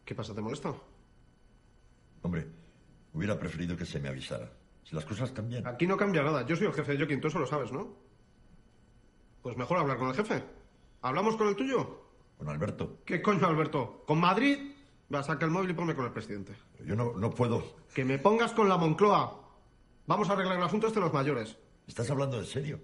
¿Qué 0.05 0.15
pasa? 0.15 0.35
¿Te 0.35 0.43
molesta? 0.43 0.75
Hombre, 2.21 2.47
hubiera 3.15 3.39
preferido 3.39 3.75
que 3.75 3.87
se 3.87 3.99
me 4.01 4.11
avisara. 4.11 4.53
Si 4.85 4.95
las 4.95 5.07
cosas 5.07 5.33
cambian. 5.33 5.67
Aquí 5.67 5.87
no 5.87 5.97
cambia 5.97 6.23
nada. 6.23 6.45
Yo 6.45 6.55
soy 6.55 6.67
el 6.67 6.75
jefe 6.75 6.93
de 6.93 6.99
Joaquín, 6.99 7.21
tú 7.21 7.29
eso 7.29 7.39
lo 7.39 7.47
sabes, 7.47 7.73
¿no? 7.73 7.97
Pues 9.41 9.57
mejor 9.57 9.79
hablar 9.79 9.97
con 9.97 10.09
el 10.09 10.15
jefe. 10.15 10.45
¿Hablamos 11.01 11.37
con 11.37 11.49
el 11.49 11.57
tuyo? 11.57 12.03
Con 12.37 12.51
Alberto. 12.51 12.99
¿Qué 13.07 13.23
coño, 13.23 13.47
Alberto? 13.47 14.05
¿Con 14.07 14.21
Madrid? 14.21 14.76
Va, 15.13 15.23
saca 15.23 15.45
el 15.45 15.53
móvil 15.53 15.71
y 15.71 15.75
ponme 15.75 15.95
con 15.95 16.05
el 16.05 16.13
presidente. 16.13 16.53
Yo 16.85 16.97
no, 16.97 17.13
no 17.15 17.31
puedo. 17.31 17.77
Que 17.95 18.05
me 18.05 18.19
pongas 18.19 18.53
con 18.53 18.69
la 18.69 18.77
Moncloa. 18.77 19.41
Vamos 20.07 20.29
a 20.29 20.33
arreglar 20.33 20.57
el 20.57 20.65
asunto 20.65 20.89
este 20.89 20.99
de 21.01 21.07
los 21.07 21.15
mayores. 21.15 21.57
¿Estás 21.87 22.11
hablando 22.11 22.39
en 22.39 22.47
serio? 22.47 22.81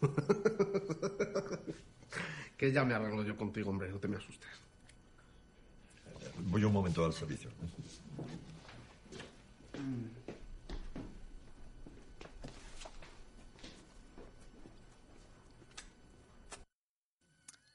que 2.56 2.72
ya 2.72 2.84
me 2.84 2.94
arreglo 2.94 3.24
yo 3.24 3.36
contigo, 3.36 3.70
hombre, 3.70 3.90
no 3.90 3.98
te 3.98 4.08
me 4.08 4.16
asustes. 4.16 4.50
Voy 6.38 6.64
un 6.64 6.72
momento 6.72 7.04
al 7.04 7.12
servicio. 7.12 7.50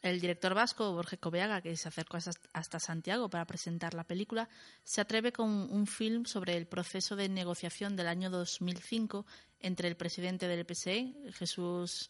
El 0.08 0.22
director 0.22 0.54
vasco, 0.54 0.93
Borges 0.93 1.20
Coveaga, 1.20 1.62
que 1.62 1.76
se 1.76 1.89
acercó 1.89 2.17
hasta 2.54 2.80
Santiago 2.80 3.30
para 3.30 3.46
presentar 3.46 3.93
la 3.93 4.06
película, 4.06 4.48
se 4.84 5.02
atreve 5.02 5.34
con 5.34 5.50
un 5.50 5.86
film 5.86 6.26
sobre 6.26 6.56
el 6.56 6.65
proceso 6.65 7.17
de 7.17 7.28
negociación 7.28 7.98
del 7.98 8.08
año 8.08 8.30
2005 8.30 9.26
entre 9.60 9.89
el 9.89 9.98
presidente 9.98 10.48
del 10.48 10.65
PSE, 10.65 11.13
Jesús 11.34 12.10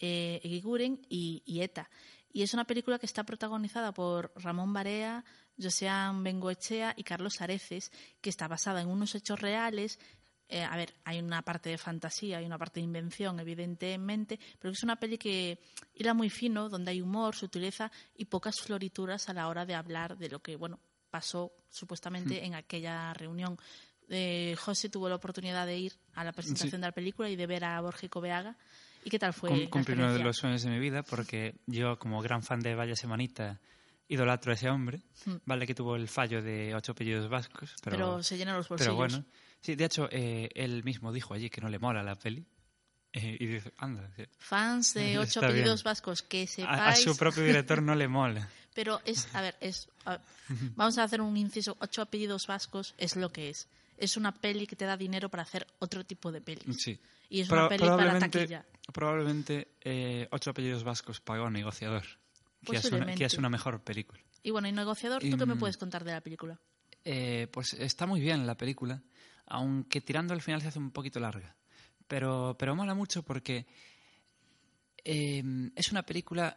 eh, 0.00 0.40
Eguiguren, 0.42 1.06
y, 1.08 1.60
ETA. 1.60 1.88
Y 2.32 2.42
es 2.42 2.52
una 2.52 2.64
película 2.64 2.98
que 2.98 3.06
está 3.06 3.22
protagonizada 3.24 3.94
por 3.94 4.32
Ramón 4.34 4.72
Barea, 4.72 5.24
Josean 5.56 6.24
Bengoechea 6.24 6.94
y 6.96 7.04
Carlos 7.04 7.40
Areces, 7.40 7.92
que 8.20 8.28
está 8.28 8.48
basada 8.48 8.82
en 8.82 8.88
unos 8.88 9.14
hechos 9.14 9.40
reales 9.40 10.00
eh, 10.48 10.62
a 10.62 10.76
ver, 10.76 10.94
hay 11.04 11.18
una 11.20 11.42
parte 11.42 11.70
de 11.70 11.78
fantasía, 11.78 12.38
hay 12.38 12.46
una 12.46 12.58
parte 12.58 12.80
de 12.80 12.84
invención, 12.84 13.40
evidentemente, 13.40 14.38
pero 14.60 14.72
es 14.72 14.82
una 14.82 14.96
peli 14.96 15.18
que 15.18 15.58
irá 15.94 16.14
muy 16.14 16.30
fino, 16.30 16.68
donde 16.68 16.92
hay 16.92 17.00
humor, 17.00 17.34
sutileza 17.34 17.90
y 18.16 18.26
pocas 18.26 18.60
florituras 18.60 19.28
a 19.28 19.32
la 19.32 19.48
hora 19.48 19.66
de 19.66 19.74
hablar 19.74 20.16
de 20.16 20.28
lo 20.28 20.40
que, 20.40 20.56
bueno, 20.56 20.78
pasó 21.10 21.52
supuestamente 21.70 22.40
hmm. 22.40 22.44
en 22.44 22.54
aquella 22.54 23.12
reunión. 23.14 23.58
Eh, 24.08 24.54
José 24.58 24.88
tuvo 24.88 25.08
la 25.08 25.16
oportunidad 25.16 25.66
de 25.66 25.78
ir 25.78 25.92
a 26.14 26.22
la 26.22 26.32
presentación 26.32 26.80
de 26.80 26.86
la 26.86 26.92
película 26.92 27.28
y 27.28 27.34
de 27.34 27.46
ver 27.46 27.64
a 27.64 27.80
Borges 27.80 28.08
Coveaga. 28.08 28.56
¿Y 29.02 29.10
qué 29.10 29.18
tal 29.18 29.32
fue? 29.32 29.68
Cumplí 29.68 29.94
uno 29.94 30.12
de 30.12 30.20
los 30.20 30.36
sueños 30.36 30.62
de 30.62 30.70
mi 30.70 30.78
vida 30.78 31.02
porque 31.02 31.56
yo, 31.66 31.98
como 31.98 32.22
gran 32.22 32.42
fan 32.42 32.60
de 32.60 32.74
Vaya 32.74 32.94
Semanita, 32.94 33.60
idolatro 34.08 34.52
a 34.52 34.54
ese 34.54 34.68
hombre. 34.68 35.02
Hmm. 35.24 35.36
Vale 35.44 35.66
que 35.66 35.74
tuvo 35.74 35.96
el 35.96 36.06
fallo 36.06 36.40
de 36.40 36.74
ocho 36.74 36.92
apellidos 36.92 37.28
vascos, 37.28 37.74
pero, 37.82 38.22
se 38.22 38.36
llenan 38.36 38.56
los 38.56 38.68
bolsillos. 38.68 38.94
Pero 38.94 38.96
bueno, 38.96 39.24
Sí, 39.66 39.74
de 39.74 39.84
hecho, 39.84 40.08
eh, 40.12 40.48
él 40.54 40.84
mismo 40.84 41.12
dijo 41.12 41.34
allí 41.34 41.50
que 41.50 41.60
no 41.60 41.68
le 41.68 41.78
mola 41.78 42.02
la 42.02 42.14
peli. 42.14 42.46
Eh, 43.12 43.36
y 43.40 43.46
dice, 43.46 43.72
anda. 43.78 44.08
sí. 44.16 44.24
Fans 44.38 44.94
de 44.94 45.18
ocho 45.18 45.40
apellidos 45.40 45.82
vascos, 45.82 46.22
que 46.22 46.42
A, 46.42 46.42
a 46.42 46.46
sepáis... 46.46 47.02
su 47.02 47.16
propio 47.16 47.42
director 47.50 47.82
no 47.82 47.94
le 47.94 48.06
mola. 48.08 48.48
Pero 48.74 49.00
es, 49.04 49.26
a 49.34 49.40
ver, 49.40 49.56
es, 49.60 49.88
a- 50.04 50.20
vamos 50.76 50.98
a 50.98 51.02
hacer 51.04 51.20
un 51.20 51.36
inciso. 51.36 51.76
Ocho 51.80 52.02
apellidos 52.02 52.46
vascos 52.46 52.94
es 52.98 53.16
lo 53.16 53.30
que 53.32 53.48
es. 53.50 53.68
Es 53.98 54.16
una 54.18 54.32
peli 54.32 54.66
que 54.66 54.76
te 54.76 54.84
da 54.84 54.96
dinero 54.96 55.28
para 55.30 55.42
hacer 55.44 55.66
otro 55.78 56.04
tipo 56.04 56.30
de 56.30 56.40
pelis. 56.42 56.64
Sí. 56.78 57.00
Y 57.30 57.40
es 57.40 57.48
Pro- 57.48 57.60
una 57.60 57.68
peli 57.70 57.86
para 57.86 58.18
taquilla. 58.18 58.64
probablemente 58.92 59.68
eh, 59.82 60.28
Ocho 60.30 60.50
apellidos 60.50 60.84
vascos 60.84 61.20
pagó 61.20 61.48
Negociador, 61.50 62.02
que 62.02 62.08
es, 62.08 62.68
una, 62.68 62.80
Posiblemente. 62.82 63.18
que 63.18 63.24
es 63.24 63.34
una 63.38 63.48
mejor 63.48 63.80
película. 63.82 64.20
Y 64.42 64.50
bueno, 64.50 64.68
y 64.68 64.72
negociador, 64.72 65.22
¿tú 65.22 65.36
qué 65.36 65.46
me 65.46 65.54
Em, 65.54 65.58
puedes 65.58 65.76
contar 65.76 66.04
de 66.04 66.12
la 66.12 66.20
película? 66.20 66.58
Eh, 67.04 67.48
pues 67.50 67.72
está 67.74 68.04
muy 68.06 68.20
bien 68.20 68.46
la 68.46 68.56
película, 68.56 69.02
aunque 69.46 70.00
tirando 70.00 70.34
al 70.34 70.42
final 70.42 70.60
se 70.62 70.68
hace 70.68 70.78
un 70.78 70.90
poquito 70.90 71.20
larga. 71.20 71.54
Pero, 72.06 72.56
pero 72.58 72.74
mola 72.76 72.94
mucho 72.94 73.22
porque 73.22 73.66
eh, 75.04 75.42
es 75.74 75.90
una 75.90 76.02
película 76.04 76.56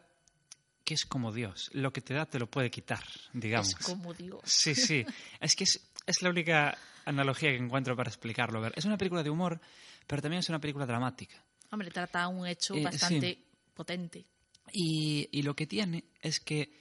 que 0.83 0.93
es 0.95 1.05
como 1.05 1.31
Dios. 1.31 1.69
Lo 1.73 1.93
que 1.93 2.01
te 2.01 2.13
da 2.13 2.25
te 2.25 2.39
lo 2.39 2.47
puede 2.49 2.69
quitar, 2.71 3.03
digamos. 3.33 3.69
Es 3.69 3.85
como 3.85 4.13
digo. 4.13 4.41
Sí, 4.43 4.73
sí. 4.75 5.05
Es 5.39 5.55
que 5.55 5.63
es, 5.65 5.79
es 6.05 6.21
la 6.21 6.29
única 6.29 6.77
analogía 7.05 7.49
que 7.49 7.57
encuentro 7.57 7.95
para 7.95 8.09
explicarlo. 8.09 8.61
Ver, 8.61 8.73
Es 8.75 8.85
una 8.85 8.97
película 8.97 9.23
de 9.23 9.29
humor, 9.29 9.59
pero 10.07 10.21
también 10.21 10.39
es 10.39 10.49
una 10.49 10.59
película 10.59 10.85
dramática. 10.85 11.43
Hombre, 11.71 11.91
trata 11.91 12.27
un 12.27 12.47
hecho 12.47 12.73
Eh, 12.75 12.83
bastante 12.83 13.33
sí. 13.35 13.45
potente. 13.73 14.25
Y, 14.71 15.27
y 15.31 15.41
lo 15.43 15.55
que 15.55 15.67
tiene 15.67 16.05
es 16.21 16.39
que 16.39 16.71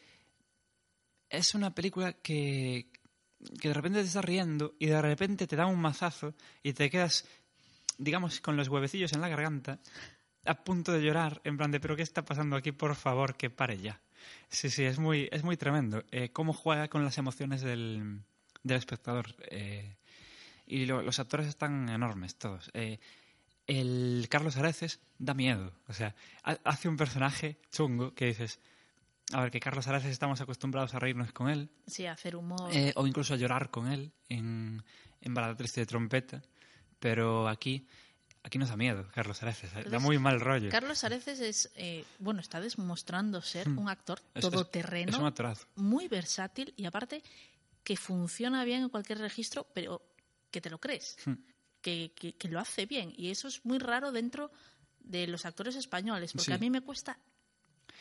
es 1.31 1.55
una 1.55 1.75
película 1.75 2.14
que, 2.14 2.90
que 3.61 3.68
de 3.68 3.74
repente 3.74 4.01
te 4.01 4.07
estás 4.07 4.24
riendo 4.24 4.74
y 4.79 4.87
de 4.87 5.01
repente 5.01 5.46
te 5.46 5.57
da 5.57 5.66
un 5.66 5.81
mazazo 5.81 6.35
y 6.62 6.72
te 6.72 6.90
quedas, 6.90 7.24
digamos, 7.98 8.40
con 8.40 8.57
los 8.57 8.68
huevecillos 8.68 9.12
en 9.12 9.20
la 9.20 9.29
garganta, 9.29 9.79
a 10.44 10.55
punto 10.64 10.92
de 10.92 11.03
llorar, 11.03 11.40
en 11.44 11.57
plan 11.57 11.70
de, 11.70 11.81
pero 11.81 11.94
¿qué 11.96 12.03
está 12.03 12.24
pasando 12.24 12.57
aquí? 12.57 12.72
Por 12.72 12.94
favor, 12.94 13.37
que 13.37 13.51
pare 13.51 13.79
ya. 13.79 14.01
Sí, 14.48 14.70
sí, 14.70 14.85
es 14.85 14.98
muy, 14.98 15.29
es 15.31 15.44
muy 15.44 15.57
tremendo. 15.57 16.05
Eh, 16.11 16.31
cómo 16.33 16.53
juega 16.53 16.88
con 16.88 17.05
las 17.05 17.18
emociones 17.18 17.61
del, 17.61 18.20
del 18.62 18.77
espectador. 18.77 19.35
Eh, 19.51 19.96
y 20.66 20.87
lo- 20.87 21.03
los 21.03 21.18
actores 21.18 21.46
están 21.46 21.88
enormes, 21.88 22.37
todos. 22.37 22.70
Eh, 22.74 22.98
el 23.66 24.27
Carlos 24.31 24.57
Areces 24.57 25.01
da 25.18 25.35
miedo. 25.35 25.72
O 25.87 25.92
sea, 25.92 26.14
ha- 26.42 26.59
hace 26.64 26.88
un 26.88 26.96
personaje 26.96 27.59
chungo 27.70 28.14
que 28.14 28.27
dices, 28.27 28.59
a 29.33 29.41
ver, 29.43 29.51
que 29.51 29.61
Carlos 29.61 29.87
Areces 29.88 30.11
estamos 30.12 30.41
acostumbrados 30.41 30.95
a 30.95 30.99
reírnos 30.99 31.33
con 31.33 31.49
él, 31.51 31.69
Sí, 31.87 32.07
hacer 32.07 32.37
humor. 32.37 32.71
eh, 32.73 32.93
o 32.97 33.07
incluso 33.07 33.35
a 33.35 33.37
llorar 33.37 33.71
con 33.71 33.88
él 33.93 34.12
en, 34.29 34.83
en 35.21 35.35
Balada 35.35 35.57
Triste 35.57 35.81
de 35.81 35.87
Trompeta, 35.87 36.43
pero 36.99 37.47
aquí, 37.49 37.87
aquí 38.43 38.59
nos 38.59 38.71
da 38.71 38.77
miedo 38.77 39.07
Carlos 39.12 39.43
Areces, 39.43 39.71
eh, 39.71 39.75
da 39.75 39.81
Entonces, 39.81 40.03
muy 40.03 40.19
mal 40.19 40.41
rollo. 40.41 40.71
Carlos 40.71 41.05
Areces 41.05 41.41
es, 41.41 41.71
eh, 41.77 42.05
bueno, 42.19 42.41
está 42.41 42.61
demostrando 42.61 43.43
ser 43.43 43.69
Hmm. 43.69 43.79
un 43.79 43.88
actor 43.88 44.21
Es- 44.35 44.45
es- 44.45 44.51
todoterreno, 44.51 45.11
es 45.12 45.19
un 45.19 45.27
actorazo. 45.27 45.67
muy 45.77 46.09
versátil 46.09 46.73
y 46.77 46.87
aparte 46.87 47.23
que 47.85 47.97
funciona 47.97 48.64
bien 48.64 48.83
en 48.85 48.88
cualquier 48.88 49.19
registro, 49.19 49.67
pero 49.75 50.03
que 50.51 50.61
te 50.61 50.71
lo 50.71 50.79
crees, 50.81 51.17
Hmm. 51.27 51.35
que, 51.83 52.12
que- 52.17 52.35
que 52.35 52.49
lo 52.49 52.59
hace 52.61 52.87
bien. 52.87 53.12
Y 53.17 53.31
eso 53.31 53.47
es 53.49 53.64
muy 53.64 53.79
raro 53.79 54.11
dentro 54.12 54.51
de 55.01 55.27
los 55.27 55.45
actores 55.47 55.77
españoles, 55.77 56.33
porque 56.33 56.47
Sí. 56.47 56.53
a 56.53 56.59
mí 56.59 56.71
me 56.71 56.81
cuesta 56.81 57.19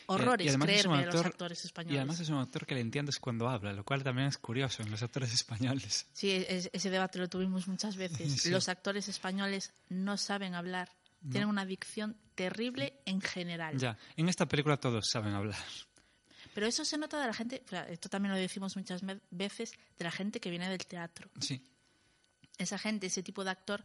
horrores 0.08 0.44
y 0.46 0.48
además 0.48 0.68
es 0.68 0.74
un 0.86 0.92
creerme 0.92 1.02
a 1.02 1.06
los 1.06 1.14
actor- 1.14 1.26
actores 1.26 1.64
españoles. 1.64 1.94
Y 1.94 1.98
además 1.98 2.20
es 2.20 2.28
un 2.28 2.38
actor 2.38 2.66
que 2.66 2.74
le 2.74 2.80
entiendes 2.80 3.18
cuando 3.18 3.48
habla, 3.48 3.72
lo 3.72 3.84
cual 3.84 4.02
también 4.02 4.28
es 4.28 4.38
curioso 4.38 4.82
en 4.82 4.90
los 4.90 5.02
actores 5.02 5.32
españoles. 5.32 6.06
Sí, 6.12 6.30
es- 6.32 6.70
ese 6.72 6.90
debate 6.90 7.18
lo 7.18 7.28
tuvimos 7.28 7.68
muchas 7.68 7.96
veces. 7.96 8.18
Sí. 8.42 8.50
Los 8.50 8.68
actores 8.68 9.08
españoles 9.08 9.72
no 9.88 10.16
saben 10.16 10.54
hablar, 10.54 10.90
tienen 11.30 11.48
una 11.48 11.64
dicción 11.66 12.16
terrible 12.34 13.00
en 13.04 13.20
general. 13.20 13.76
Ya, 13.78 13.96
en 14.16 14.28
esta 14.28 14.46
película 14.46 14.76
todos 14.76 15.08
saben 15.08 15.34
hablar. 15.34 15.58
Pero 16.54 16.66
eso 16.66 16.84
se 16.84 16.96
nota 16.98 17.20
de 17.20 17.26
la 17.26 17.34
gente, 17.34 17.62
esto 17.88 18.08
también 18.08 18.32
lo 18.34 18.38
decimos 18.40 18.76
muchas 18.76 19.02
veces, 19.30 19.72
de 19.98 20.04
la 20.04 20.10
gente 20.10 20.40
que 20.40 20.50
viene 20.50 20.68
del 20.68 20.86
teatro. 20.86 21.28
Sí. 21.40 21.62
Esa 22.56 22.78
gente, 22.78 23.06
ese 23.06 23.22
tipo 23.22 23.44
de 23.44 23.50
actor, 23.50 23.84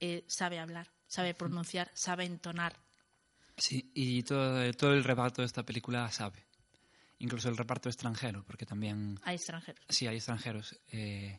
eh, 0.00 0.24
sabe 0.28 0.58
hablar, 0.60 0.90
sabe 1.06 1.34
pronunciar, 1.34 1.90
sabe 1.94 2.24
entonar. 2.24 2.76
Sí, 3.56 3.90
y 3.94 4.22
todo, 4.22 4.72
todo 4.74 4.92
el 4.94 5.04
reparto 5.04 5.42
de 5.42 5.46
esta 5.46 5.62
película 5.62 6.10
sabe. 6.10 6.44
Incluso 7.18 7.48
el 7.48 7.56
reparto 7.56 7.88
extranjero, 7.88 8.42
porque 8.44 8.66
también 8.66 9.18
Hay 9.22 9.36
extranjeros. 9.36 9.84
sí 9.88 10.06
hay 10.06 10.16
extranjeros. 10.16 10.78
eh, 10.90 11.38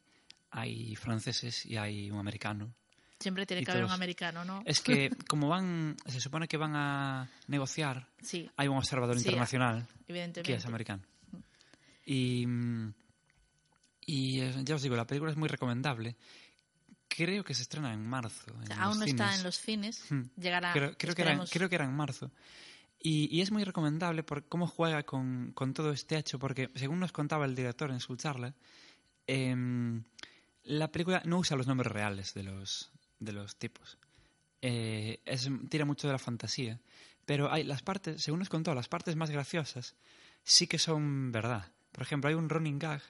hay 0.52 0.95
franceses 0.95 1.65
y 1.65 1.78
hay 1.78 2.12
un 2.12 2.19
americano. 2.19 2.73
Siempre 3.19 3.45
tiene 3.45 3.63
que 3.63 3.71
haber 3.71 3.86
un 3.86 3.91
americano, 3.91 4.45
¿no? 4.45 4.62
Es 4.65 4.82
que 4.82 5.10
como 5.28 5.47
van, 5.49 5.95
se 6.06 6.19
supone 6.21 6.47
que 6.47 6.58
van 6.58 6.76
a 6.76 7.30
negociar, 7.47 8.08
Sí, 8.21 8.49
hay 8.56 8.67
un 8.67 8.78
observador 8.78 9.15
Sí, 9.17 9.26
internacional 9.26 9.88
evidentemente. 10.08 10.43
que 10.52 10.58
es 10.58 10.65
americano. 10.65 11.02
Y, 12.06 12.45
mm, 12.45 12.93
y 14.06 14.41
eh, 14.41 14.54
ya 14.63 14.76
os 14.76 14.82
digo, 14.82 14.95
la 14.95 15.08
película 15.08 15.32
es 15.32 15.38
muy 15.38 15.47
recomendable. 15.49 16.15
Creo 17.15 17.43
que 17.43 17.54
se 17.54 17.62
estrena 17.62 17.93
en 17.93 18.08
marzo. 18.08 18.52
En 18.65 18.71
aún 18.73 18.97
no 18.97 19.06
está 19.06 19.36
en 19.36 19.43
los 19.43 19.60
cines, 19.60 20.04
Hmm. 20.10 20.23
llegará. 20.36 20.73
Creo, 20.73 20.97
creo 20.97 21.13
que 21.13 21.21
era, 21.21 21.43
creo 21.52 21.69
que 21.69 21.76
era 21.76 21.86
en 21.86 21.93
marzo. 21.93 22.32
Y, 22.99 23.28
y 23.36 23.41
es 23.41 23.52
muy 23.52 23.63
recomendable 23.63 24.23
por 24.23 24.47
cómo 24.47 24.65
juega 24.65 25.04
con, 25.04 25.52
con 25.54 25.73
todo 25.73 25.91
este 25.91 26.17
hecho, 26.17 26.39
porque 26.39 26.69
según 26.76 26.99
nos 26.99 27.12
contaba 27.12 27.45
el 27.45 27.54
director 27.54 27.91
en 27.91 27.99
su 27.99 28.15
charla, 28.15 28.56
em, 29.28 30.04
la 30.63 30.91
película 30.91 31.21
no 31.26 31.38
usa 31.38 31.58
los 31.58 31.67
nombres 31.67 31.91
reales 31.91 32.34
de 32.34 32.43
los, 32.43 32.91
de 33.19 33.34
los 33.34 33.58
tipos. 33.58 33.97
Eh, 34.62 35.21
es, 35.26 35.49
tira 35.69 35.86
mucho 35.86 36.08
de 36.08 36.13
la 36.13 36.19
fantasía. 36.19 36.80
Pero 37.26 37.52
hay 37.52 37.63
las 37.63 37.82
partes, 37.84 38.21
según 38.23 38.39
nos 38.39 38.49
contó, 38.49 38.73
las 38.73 38.88
partes 38.88 39.15
más 39.15 39.30
graciosas 39.30 39.95
sí 40.43 40.67
que 40.67 40.80
son 40.80 41.32
verdad. 41.32 41.71
Por 41.91 42.04
ejemplo, 42.04 42.30
hay 42.30 42.36
un 42.36 42.49
running 42.49 42.80
gag 42.80 43.02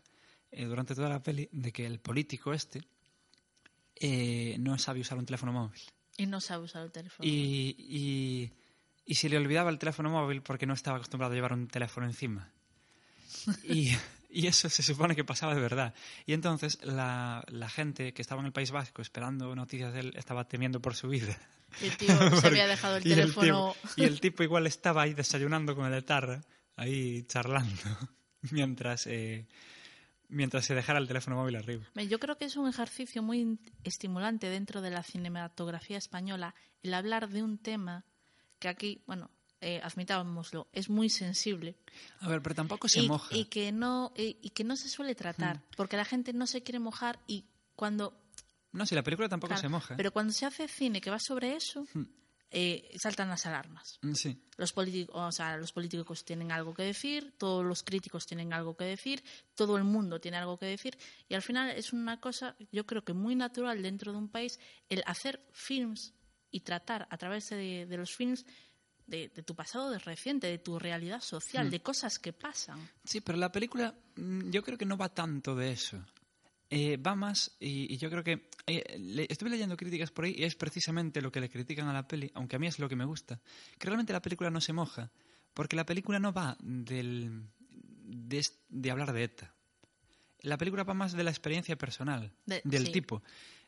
eh, 0.52 0.66
durante 0.66 0.94
toda 0.94 1.10
la 1.10 1.24
peli 1.24 1.48
de 1.52 1.72
que 1.72 1.86
el 1.86 2.00
político 2.00 2.54
este 2.54 2.84
eh, 3.96 4.56
no 4.60 4.78
sabe 4.78 5.00
usar 5.02 5.18
un 5.18 5.26
teléfono 5.26 5.52
móvil. 5.52 5.82
Y 6.18 6.26
no 6.26 6.40
sabe 6.42 6.66
usar 6.66 6.84
el 6.84 6.92
teléfono. 6.92 7.28
Y, 7.28 7.76
y, 7.80 8.52
y 9.06 9.16
se 9.16 9.30
le 9.30 9.38
olvidaba 9.38 9.70
el 9.70 9.80
teléfono 9.80 10.10
móvil 10.10 10.42
porque 10.42 10.66
no 10.66 10.74
estaba 10.74 10.98
acostumbrado 10.98 11.34
a 11.34 11.36
llevar 11.36 11.54
un 11.54 11.68
teléfono 11.68 12.06
encima. 12.06 12.52
Y, 13.64 13.92
y 14.30 14.48
eso 14.48 14.70
se 14.70 14.84
supone 14.84 15.16
que 15.16 15.24
pasaba 15.24 15.54
de 15.56 15.62
verdad. 15.62 15.94
Y 16.26 16.34
entonces 16.34 16.80
la, 16.84 17.44
la 17.48 17.70
gente 17.70 18.14
que 18.14 18.22
estaba 18.22 18.42
en 18.42 18.48
el 18.48 18.52
País 18.52 18.72
Vasco 18.72 19.02
esperando 19.02 19.56
noticias 19.56 19.94
de 19.94 20.00
él 20.02 20.14
estaba 20.16 20.48
temiendo 20.48 20.82
por 20.82 20.96
su 20.96 21.08
vida. 21.10 21.38
Y 21.82 21.86
el 21.86 21.98
tío 21.98 22.40
se 22.40 22.48
había 22.48 22.68
dejado 22.68 22.98
el 22.98 23.04
teléfono. 23.04 23.76
tipo, 23.76 24.02
y 24.02 24.04
el 24.04 24.20
tipo 24.20 24.44
igual 24.44 24.68
estaba 24.68 25.04
ahí 25.04 25.14
desayunando 25.14 25.76
con 25.76 25.86
el 25.86 25.94
etarra, 25.94 26.42
ahí 26.76 27.24
charlando, 27.24 27.74
mientras, 28.52 29.08
eh, 29.08 29.48
mientras 30.34 30.66
se 30.66 30.76
dejara 30.76 31.00
el 31.00 31.08
teléfono 31.08 31.36
móvil 31.38 31.56
arriba. 31.56 31.86
Yo 32.10 32.20
creo 32.20 32.38
que 32.38 32.46
es 32.46 32.56
un 32.58 32.68
ejercicio 32.68 33.22
muy 33.24 33.58
estimulante 33.84 34.50
dentro 34.50 34.82
de 34.82 34.90
la 34.92 35.04
cinematografía 35.04 35.98
española 35.98 36.54
el 36.82 36.94
hablar 36.94 37.30
de 37.30 37.44
un 37.44 37.58
tema 37.58 38.04
que 38.60 38.68
aquí, 38.68 39.02
bueno, 39.08 39.30
eh, 39.62 39.80
admitámoslo, 39.84 40.68
es 40.74 40.90
muy 40.90 41.10
sensible 41.10 41.76
A 42.20 42.28
ver, 42.28 42.42
pero 42.42 42.54
tampoco 42.56 42.90
se 42.90 43.02
y, 43.02 43.08
moja. 43.08 43.36
y 43.36 43.46
que 43.46 43.72
no 43.72 44.12
y, 44.18 44.38
y 44.42 44.50
que 44.50 44.64
no 44.66 44.76
se 44.76 44.90
suele 44.90 45.16
tratar 45.16 45.62
porque 45.78 45.96
la 45.96 46.04
gente 46.06 46.34
no 46.34 46.48
se 46.48 46.64
quiere 46.64 46.80
mojar 46.80 47.20
y 47.28 47.46
cuando 47.76 48.14
No, 48.74 48.86
si 48.86 48.94
la 48.96 49.04
película 49.04 49.30
tampoco 49.30 49.50
claro, 49.50 49.62
se 49.62 49.70
moja. 49.70 49.96
pero 49.96 50.12
cuando 50.12 50.34
se 50.34 50.46
hace 50.46 50.68
cine 50.68 51.00
que 51.00 51.10
va 51.10 51.20
sobre 51.20 51.56
eso 51.56 51.86
Hmm. 51.94 52.04
Eh, 52.56 52.96
saltan 53.00 53.30
las 53.30 53.46
alarmas 53.48 53.98
Mm, 54.04 54.14
Sí. 54.14 54.40
los 54.58 54.72
políticos, 54.74 55.16
o 55.16 55.32
sea, 55.32 55.58
los 55.58 55.72
políticos 55.72 56.24
tienen 56.24 56.52
algo 56.52 56.74
que 56.74 56.84
decir, 56.84 57.34
todos 57.38 57.66
los 57.66 57.82
críticos 57.84 58.26
tienen 58.28 58.54
algo 58.54 58.78
que 58.78 58.86
decir, 58.86 59.24
todo 59.56 59.76
el 59.78 59.84
mundo 59.84 60.22
tiene 60.22 60.38
algo 60.38 60.58
que 60.60 60.68
decir 60.68 60.98
y 61.28 61.34
al 61.34 61.42
final 61.42 61.72
es 61.72 61.92
una 61.94 62.20
cosa, 62.22 62.56
yo 62.72 62.86
creo 62.86 63.04
que 63.04 63.14
muy 63.14 63.36
natural 63.36 63.82
dentro 63.82 64.12
de 64.12 64.20
un 64.20 64.30
país 64.30 64.60
el 64.88 65.02
hacer 65.08 65.46
films 65.52 66.14
y 66.52 66.60
tratar 66.62 67.08
a 67.10 67.18
través 67.18 67.50
de, 67.50 67.88
de 67.88 67.98
los 67.98 68.16
films 68.16 68.46
de, 69.08 69.30
de 69.30 69.42
tu 69.44 69.56
pasado 69.56 69.90
de 69.90 69.98
reciente, 70.00 70.48
de 70.48 70.60
tu 70.60 70.78
realidad 70.80 71.20
social, 71.22 71.70
de 71.72 71.82
cosas 71.82 72.20
que 72.20 72.32
pasan. 72.32 72.80
Sí, 73.04 73.20
pero 73.20 73.38
la 73.38 73.52
película 73.52 73.94
mm, 74.16 74.50
yo 74.52 74.64
creo 74.64 74.78
que 74.78 74.86
no 74.86 74.96
va 74.96 75.10
tanto 75.10 75.56
de 75.56 75.72
eso. 75.72 76.06
Eh, 76.76 76.98
va 76.98 77.14
más, 77.16 77.56
y, 77.60 77.94
y 77.94 77.98
yo 77.98 78.10
creo 78.10 78.24
que... 78.24 78.50
eh, 78.68 78.98
le- 78.98 79.28
estuve 79.30 79.50
leyendo 79.52 79.78
críticas 79.78 80.12
por 80.12 80.26
ahí 80.26 80.34
y 80.38 80.44
es 80.44 80.56
precisamente 80.56 81.22
lo 81.22 81.32
que 81.32 81.40
le 81.40 81.50
critican 81.50 81.88
a 81.88 81.94
la 81.94 82.08
peli, 82.08 82.32
aunque 82.34 82.56
a 82.56 82.60
mí 82.60 82.68
es 82.68 82.80
lo 82.80 82.90
que 82.90 82.96
me 82.96 83.06
gusta, 83.06 83.40
que 83.78 83.86
realmente 83.88 84.12
la 84.14 84.22
película 84.22 84.50
no 84.50 84.60
se 84.62 84.74
moja, 84.74 85.12
porque 85.54 85.76
la 85.76 85.86
película 85.86 86.20
no 86.20 86.34
va 86.34 86.58
del, 86.62 87.44
de, 88.08 88.92
hablar 88.92 89.14
de 89.14 89.24
ETA. 89.24 89.54
La 90.42 90.58
película 90.58 90.84
va 90.84 90.94
más 90.94 91.14
de 91.14 91.24
la 91.24 91.30
experiencia 91.30 91.78
personal 91.78 92.32
De- 92.46 92.62
del 92.64 92.88
sí. 92.88 92.92
tipo. 92.92 93.22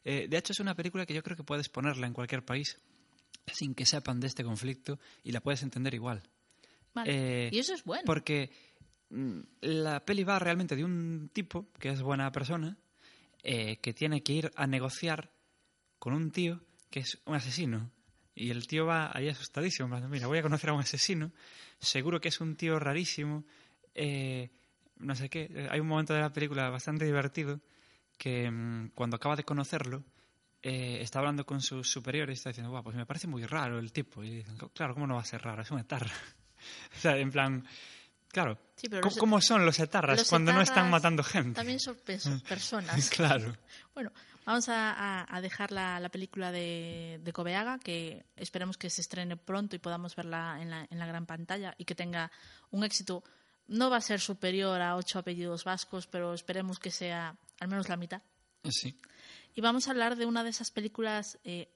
Eh, 0.04 0.28
de 0.30 0.38
hecho, 0.38 0.54
es 0.54 0.60
una 0.60 0.76
película 0.76 1.06
que 1.06 1.14
yo 1.14 1.24
creo 1.24 1.38
que 1.38 1.44
puedes 1.44 1.70
ponerla 1.70 2.08
en 2.08 2.14
cualquier 2.14 2.44
país 2.44 2.78
sin 3.52 3.76
que 3.76 3.86
sepan 3.86 4.20
de 4.20 4.28
este 4.28 4.44
conflicto 4.44 5.00
y 5.24 5.32
la 5.32 5.42
puedes 5.42 5.62
entender 5.64 5.94
igual. 5.94 6.24
Vale. 6.94 7.50
Y 7.52 7.60
eso 7.60 7.74
es 7.74 7.84
bueno. 7.84 8.04
Porque 8.06 8.50
mm, 9.10 9.40
la 9.62 10.04
peli 10.04 10.24
va 10.24 10.40
realmente 10.40 10.76
de 10.76 10.84
un 10.84 11.30
tipo 11.34 11.72
que 11.80 11.90
es 11.90 12.02
buena 12.02 12.32
persona, 12.32 12.78
eh, 13.46 13.78
que 13.78 13.94
tiene 13.94 14.24
que 14.24 14.34
ir 14.34 14.52
a 14.56 14.66
negociar 14.68 15.32
con 16.00 16.14
un 16.14 16.32
tío 16.32 16.62
que 16.90 17.02
es 17.02 17.22
un 17.26 17.36
asesino. 17.36 17.92
Y 18.34 18.50
el 18.50 18.68
tío 18.68 18.86
va 18.86 19.12
ahí 19.16 19.30
asustadísimo, 19.30 19.88
mira, 20.10 20.28
voy 20.28 20.40
a 20.40 20.42
conocer 20.42 20.72
a 20.72 20.74
un 20.74 20.82
asesino, 20.82 21.32
seguro 21.80 22.20
que 22.20 22.28
es 22.30 22.42
un 22.42 22.56
tío 22.58 22.80
rarísimo, 22.80 23.46
eh, 23.94 24.50
no 24.98 25.16
sé 25.16 25.30
qué. 25.30 25.48
Eh, 25.50 25.68
Hay 25.72 25.80
un 25.80 25.88
momento 25.88 26.14
de 26.14 26.20
la 26.22 26.34
película 26.34 26.70
bastante 26.70 27.06
divertido 27.06 27.62
que 28.18 28.50
mm, 28.52 28.90
cuando 28.96 29.16
acaba 29.18 29.36
de 29.36 29.44
conocerlo, 29.44 30.04
está 30.68 31.20
hablando 31.20 31.46
con 31.46 31.62
sus 31.62 31.88
superiores 31.88 32.34
y 32.34 32.40
está 32.40 32.50
diciendo, 32.50 32.72
"Buah, 32.72 32.82
pues 32.82 32.96
me 32.96 33.06
parece 33.06 33.28
muy 33.28 33.46
raro 33.46 33.78
el 33.78 33.92
tipo. 33.92 34.24
Y 34.24 34.38
dicen, 34.38 34.58
claro, 34.74 34.96
¿cómo 34.96 35.06
no 35.06 35.14
va 35.14 35.22
a 35.22 35.26
ser 35.26 35.44
raro? 35.44 35.62
Es 35.62 35.70
un 35.70 35.78
etarra. 35.78 36.10
o 36.98 37.00
sea, 37.00 37.18
en 37.20 37.30
plan, 37.30 37.64
claro, 38.36 38.58
Sí, 38.76 38.90
pero 38.90 39.02
¿cómo, 39.02 39.12
los- 39.12 39.20
cómo 39.20 39.42
son 39.42 39.66
los 39.66 39.80
etarras 39.80 40.20
Los 40.20 40.30
cuando 40.30 40.52
no 40.52 40.60
están 40.62 40.90
matando 40.90 41.24
gente? 41.24 41.56
También 41.56 41.80
son 41.80 41.96
pers- 41.98 42.42
personas. 42.44 43.10
claro. 43.10 43.56
Bueno, 43.94 44.12
vamos 44.46 44.68
a, 44.68 44.92
a- 44.92 45.26
a 45.34 45.42
dejar 45.42 45.72
la, 45.72 46.00
la 46.02 46.10
película 46.10 46.52
de, 46.52 47.22
de 47.24 47.32
Cobeaga, 47.34 47.80
que 47.80 48.26
esperemos 48.36 48.78
que 48.78 48.90
se 48.90 49.00
estrene 49.02 49.38
pronto 49.38 49.78
y 49.78 49.80
podamos 49.80 50.16
verla 50.18 50.58
en 50.62 50.70
la, 50.70 50.86
en 50.90 51.00
la 51.00 51.06
gran 51.06 51.26
pantalla 51.26 51.74
y 51.78 51.86
que 51.86 51.96
tenga 51.96 52.30
un 52.72 52.84
éxito. 52.84 53.24
No 53.68 53.90
va 53.90 53.98
a 53.98 54.02
ser 54.02 54.20
superior 54.20 54.82
a 54.82 54.96
ocho 54.98 55.18
apellidos 55.20 55.64
vascos, 55.64 56.06
pero 56.06 56.34
esperemos 56.34 56.78
que 56.78 56.92
sea 56.92 57.36
al 57.62 57.68
menos 57.70 57.88
la 57.90 57.96
mitad. 57.98 58.22
Sí. 58.70 59.00
Y 59.56 59.62
vamos 59.62 59.88
a 59.88 59.92
hablar 59.92 60.18
de 60.18 60.26
una 60.26 60.44
de 60.44 60.50
esas 60.50 60.70
películas 60.70 61.40
eh, 61.46 61.70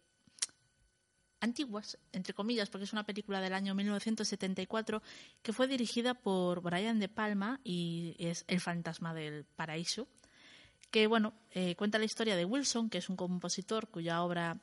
antiguas, 1.39 1.97
entre 2.11 2.33
comillas, 2.33 2.69
porque 2.69 2.85
es 2.85 2.93
una 2.93 3.05
película 3.05 3.41
del 3.41 3.53
año 3.53 3.75
1974 3.75 5.01
que 5.41 5.53
fue 5.53 5.67
dirigida 5.67 6.13
por 6.13 6.61
Brian 6.61 6.99
De 6.99 7.09
Palma 7.09 7.59
y 7.63 8.15
es 8.19 8.45
El 8.47 8.59
fantasma 8.59 9.13
del 9.13 9.45
paraíso, 9.45 10.07
que 10.91 11.07
bueno, 11.07 11.33
eh, 11.51 11.75
cuenta 11.75 11.99
la 11.99 12.05
historia 12.05 12.35
de 12.35 12.45
Wilson, 12.45 12.89
que 12.89 12.97
es 12.97 13.09
un 13.09 13.15
compositor 13.15 13.89
cuya 13.89 14.23
obra 14.23 14.59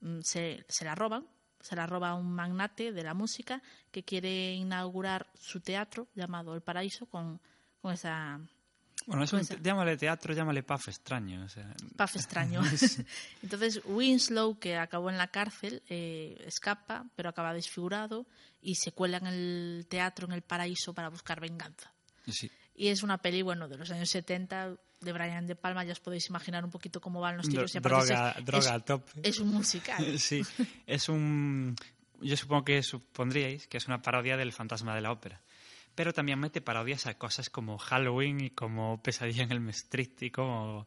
mm, 0.00 0.20
se, 0.20 0.64
se 0.68 0.84
la 0.84 0.94
roban, 0.94 1.26
se 1.60 1.76
la 1.76 1.86
roba 1.86 2.14
un 2.14 2.32
magnate 2.32 2.92
de 2.92 3.02
la 3.02 3.14
música 3.14 3.62
que 3.90 4.04
quiere 4.04 4.52
inaugurar 4.54 5.30
su 5.34 5.60
teatro 5.60 6.08
llamado 6.14 6.54
El 6.54 6.60
Paraíso 6.60 7.06
con, 7.06 7.40
con 7.80 7.92
esa 7.92 8.40
Bueno, 9.06 9.24
es 9.24 9.32
un, 9.32 9.42
llámale 9.62 9.96
teatro, 9.96 10.32
llámale 10.34 10.62
paf 10.62 10.88
extraño. 10.88 11.44
O 11.44 11.48
sea, 11.48 11.74
Puff 11.96 12.16
extraño. 12.16 12.62
Entonces 13.42 13.80
Winslow, 13.84 14.58
que 14.58 14.76
acabó 14.76 15.10
en 15.10 15.18
la 15.18 15.28
cárcel, 15.28 15.82
eh, 15.88 16.42
escapa, 16.46 17.04
pero 17.14 17.28
acaba 17.28 17.52
desfigurado 17.52 18.26
y 18.62 18.76
se 18.76 18.92
cuela 18.92 19.18
en 19.18 19.26
el 19.26 19.86
teatro, 19.88 20.26
en 20.26 20.32
el 20.32 20.42
paraíso, 20.42 20.94
para 20.94 21.08
buscar 21.10 21.40
venganza. 21.40 21.92
sí. 22.26 22.50
Y 22.76 22.88
es 22.88 23.04
una 23.04 23.18
peli, 23.18 23.42
bueno, 23.42 23.68
de 23.68 23.76
los 23.76 23.88
años 23.92 24.10
70 24.10 24.74
de 25.00 25.12
Brian 25.12 25.46
De 25.46 25.54
Palma, 25.54 25.84
ya 25.84 25.92
os 25.92 26.00
podéis 26.00 26.28
imaginar 26.28 26.64
un 26.64 26.72
poquito 26.72 27.00
cómo 27.00 27.20
van 27.20 27.36
los 27.36 27.48
tiros. 27.48 27.72
y 27.72 27.78
droga, 27.78 28.34
es, 28.36 28.44
droga 28.44 28.58
es- 28.64 28.72
a 28.72 28.80
tope. 28.80 29.12
es 29.22 29.38
un 29.38 29.48
musical. 29.48 30.04
Sí, 30.18 30.42
es 30.84 31.08
un... 31.08 31.76
Yo 32.20 32.36
supongo 32.36 32.64
que 32.64 32.82
supondríais 32.82 33.68
que 33.68 33.76
es 33.76 33.86
una 33.86 34.02
parodia 34.02 34.36
del 34.36 34.52
fantasma 34.52 34.92
de 34.96 35.02
la 35.02 35.12
ópera. 35.12 35.40
Pero 35.94 36.12
también 36.12 36.38
mete 36.40 36.60
parodias 36.60 37.06
a 37.06 37.14
cosas 37.16 37.50
como 37.50 37.78
Halloween 37.78 38.40
y 38.40 38.50
como 38.50 39.00
Pesadilla 39.02 39.44
en 39.44 39.52
el 39.52 39.68
Street 39.70 40.10
y 40.20 40.30
como 40.30 40.86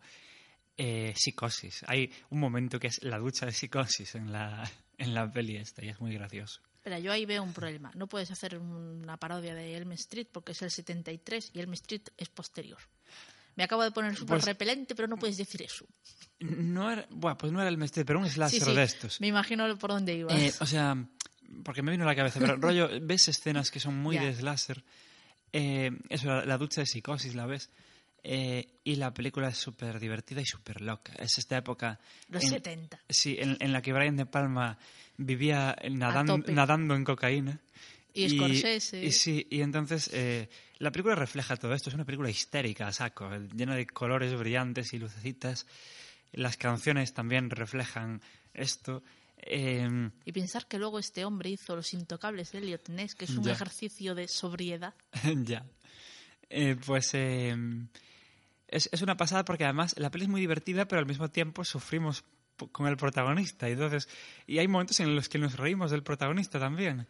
eh, 0.78 1.14
Psicosis. 1.16 1.84
Hay 1.88 2.12
un 2.30 2.40
momento 2.40 2.80
que 2.80 2.88
es 2.88 3.02
la 3.04 3.18
ducha 3.18 3.46
de 3.46 3.52
Psicosis 3.54 4.16
en 4.16 4.32
la, 4.32 4.70
en 4.98 5.14
la 5.14 5.32
peli 5.32 5.56
esta 5.56 5.84
y 5.84 5.90
es 5.90 6.00
muy 6.02 6.14
gracioso. 6.14 6.62
Pero 6.84 7.00
yo 7.00 7.12
ahí 7.12 7.26
veo 7.26 7.44
un 7.44 7.54
problema. 7.54 7.92
No 7.96 8.08
puedes 8.08 8.32
hacer 8.32 8.58
una 8.58 9.18
parodia 9.18 9.54
de 9.56 9.76
Elm 9.76 9.92
Street 9.94 10.28
porque 10.32 10.54
es 10.54 10.62
el 10.62 10.72
73 10.72 11.52
y 11.54 11.60
Elm 11.60 11.74
Street 11.74 12.04
es 12.18 12.30
posterior. 12.30 12.80
Me 13.56 13.64
acabo 13.64 13.84
de 13.84 13.92
poner 13.92 14.16
súper 14.16 14.36
Pues- 14.38 14.46
repelente, 14.46 14.94
pero 14.96 15.08
no 15.08 15.18
puedes 15.18 15.36
decir 15.38 15.64
eso. 15.64 15.86
No 16.40 16.92
era, 16.92 17.08
bueno, 17.10 17.36
pues 17.38 17.52
no 17.52 17.60
era 17.60 17.70
el 17.70 17.82
Street, 17.84 18.06
pero 18.06 18.20
un 18.20 18.30
slasher 18.30 18.60
Sí, 18.60 18.66
sí, 18.66 18.76
de 18.76 18.84
estos. 18.84 19.20
Me 19.20 19.28
imagino 19.28 19.76
por 19.80 19.90
dónde 19.90 20.14
ibas. 20.14 20.40
Eh, 20.40 20.54
o 20.60 20.66
sea, 20.68 20.96
porque 21.64 21.82
me 21.82 21.92
vino 21.92 22.04
a 22.04 22.08
la 22.08 22.16
cabeza, 22.16 22.40
pero 22.40 22.56
rollo, 22.58 22.90
ves 23.02 23.28
escenas 23.28 23.72
que 23.72 23.80
son 23.80 23.98
muy 23.98 24.16
Ya. 24.16 24.24
de 24.26 24.34
slasher. 24.36 24.84
Eh, 25.54 25.92
eso, 26.10 26.28
la, 26.28 26.46
la 26.46 26.58
ducha 26.58 26.82
de 26.82 26.88
psicosis, 26.88 27.36
la 27.36 27.46
ves. 27.46 27.70
Eh, 28.24 28.68
y 28.84 28.96
la 28.96 29.14
película 29.14 29.48
es 29.50 29.58
súper 29.58 30.00
divertida 30.00 30.42
y 30.42 30.46
súper 30.46 30.82
loca. 30.82 31.14
Es 31.18 31.38
esta 31.38 31.58
época. 31.58 32.00
Los 32.30 32.44
en- 32.44 32.50
70. 32.50 33.00
Sí, 33.08 33.38
en, 33.40 33.56
en 33.60 33.72
la 33.72 33.82
que 33.82 33.94
Brian 33.94 34.18
De 34.18 34.26
Palma 34.26 34.78
vivía 35.18 35.76
nadando, 35.90 36.38
nadando 36.40 36.96
en 36.96 37.04
cocaína. 37.06 37.60
Y 38.14 38.30
Scorsese. 38.30 39.04
Y, 39.06 39.12
sí, 39.12 39.48
y 39.50 39.62
entonces 39.62 40.10
eh, 40.12 40.50
la 40.80 40.92
película 40.92 41.16
refleja 41.16 41.56
todo 41.56 41.74
esto. 41.74 41.90
Es 41.90 41.94
una 41.96 42.04
película 42.06 42.30
histérica, 42.30 42.88
a 42.88 42.92
saco, 42.92 43.34
eh, 43.34 43.48
llena 43.56 43.76
de 43.76 43.86
colores 43.88 44.38
brillantes 44.38 44.92
y 44.94 44.98
lucecitas. 45.00 45.66
Las 46.34 46.58
canciones 46.58 47.14
también 47.14 47.50
reflejan 47.50 48.22
esto. 48.54 49.04
Eh, 49.38 50.10
Y 50.26 50.32
pensar 50.32 50.68
que 50.68 50.80
luego 50.80 51.00
este 51.00 51.24
hombre 51.26 51.50
hizo 51.52 51.76
Los 51.76 51.94
Intocables 51.94 52.52
de 52.52 52.60
Elliot 52.60 52.90
Ness, 52.90 53.16
que 53.16 53.26
es 53.26 53.32
un 53.32 53.44
Ya. 53.44 53.52
ejercicio 53.54 54.16
de 54.16 54.28
sobriedad. 54.28 54.94
ya. 55.44 55.66
Eh, 56.50 56.76
pues 56.86 57.12
eh, 57.14 57.56
es, 58.68 58.90
es 58.92 59.02
una 59.02 59.18
pasada 59.18 59.46
porque 59.46 59.64
además 59.66 59.96
la 59.98 60.10
peli 60.12 60.24
es 60.26 60.30
muy 60.30 60.42
divertida, 60.42 60.88
pero 60.88 61.00
al 61.00 61.06
mismo 61.06 61.30
tiempo 61.30 61.64
sufrimos 61.64 62.24
con 62.72 62.88
el 62.88 62.98
protagonista. 62.98 63.70
Y, 63.70 63.74
entonces, 63.74 64.10
y 64.48 64.58
hay 64.58 64.68
momentos 64.68 65.00
en 65.00 65.16
los 65.16 65.30
que 65.30 65.38
nos 65.38 65.56
reímos 65.58 65.92
del 65.92 66.04
protagonista 66.04 66.60
también. 66.60 67.08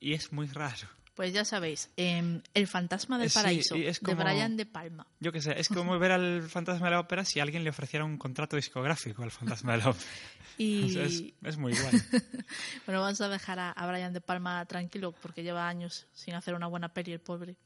Y 0.00 0.14
es 0.14 0.32
muy 0.32 0.46
raro. 0.48 0.88
Pues 1.20 1.34
ya 1.34 1.44
sabéis, 1.44 1.90
em, 1.98 2.40
El 2.54 2.66
fantasma 2.66 3.18
del 3.18 3.28
Sí, 3.28 3.34
paraíso, 3.34 3.74
es 3.74 4.00
de 4.00 4.14
Brian 4.14 4.56
De 4.56 4.64
Palma. 4.64 5.06
Yo 5.20 5.32
qué 5.32 5.42
sé, 5.42 5.52
es 5.60 5.68
como 5.68 5.98
ver 5.98 6.12
al 6.12 6.48
fantasma 6.48 6.86
de 6.86 6.92
la 6.92 7.00
ópera 7.00 7.26
si 7.26 7.40
alguien 7.40 7.62
le 7.62 7.68
ofreciera 7.68 8.06
un 8.06 8.16
contrato 8.16 8.56
discográfico 8.56 9.22
al 9.22 9.30
fantasma 9.30 9.72
de 9.72 9.78
la 9.78 9.90
ópera. 9.90 10.06
Y 10.56 10.84
O 10.84 10.88
sea, 10.88 11.04
es, 11.04 11.22
es 11.42 11.56
muy 11.58 11.74
guay. 11.74 11.92
bueno, 12.86 13.02
vamos 13.02 13.20
a 13.20 13.28
dejar 13.28 13.58
a, 13.58 13.70
a 13.70 13.86
Brian 13.86 14.14
De 14.14 14.22
Palma 14.22 14.64
tranquilo 14.64 15.12
porque 15.12 15.42
lleva 15.42 15.68
años 15.68 16.06
sin 16.14 16.32
hacer 16.34 16.54
una 16.54 16.68
buena 16.68 16.88
peli, 16.94 17.12
el 17.12 17.20
pobre. 17.20 17.56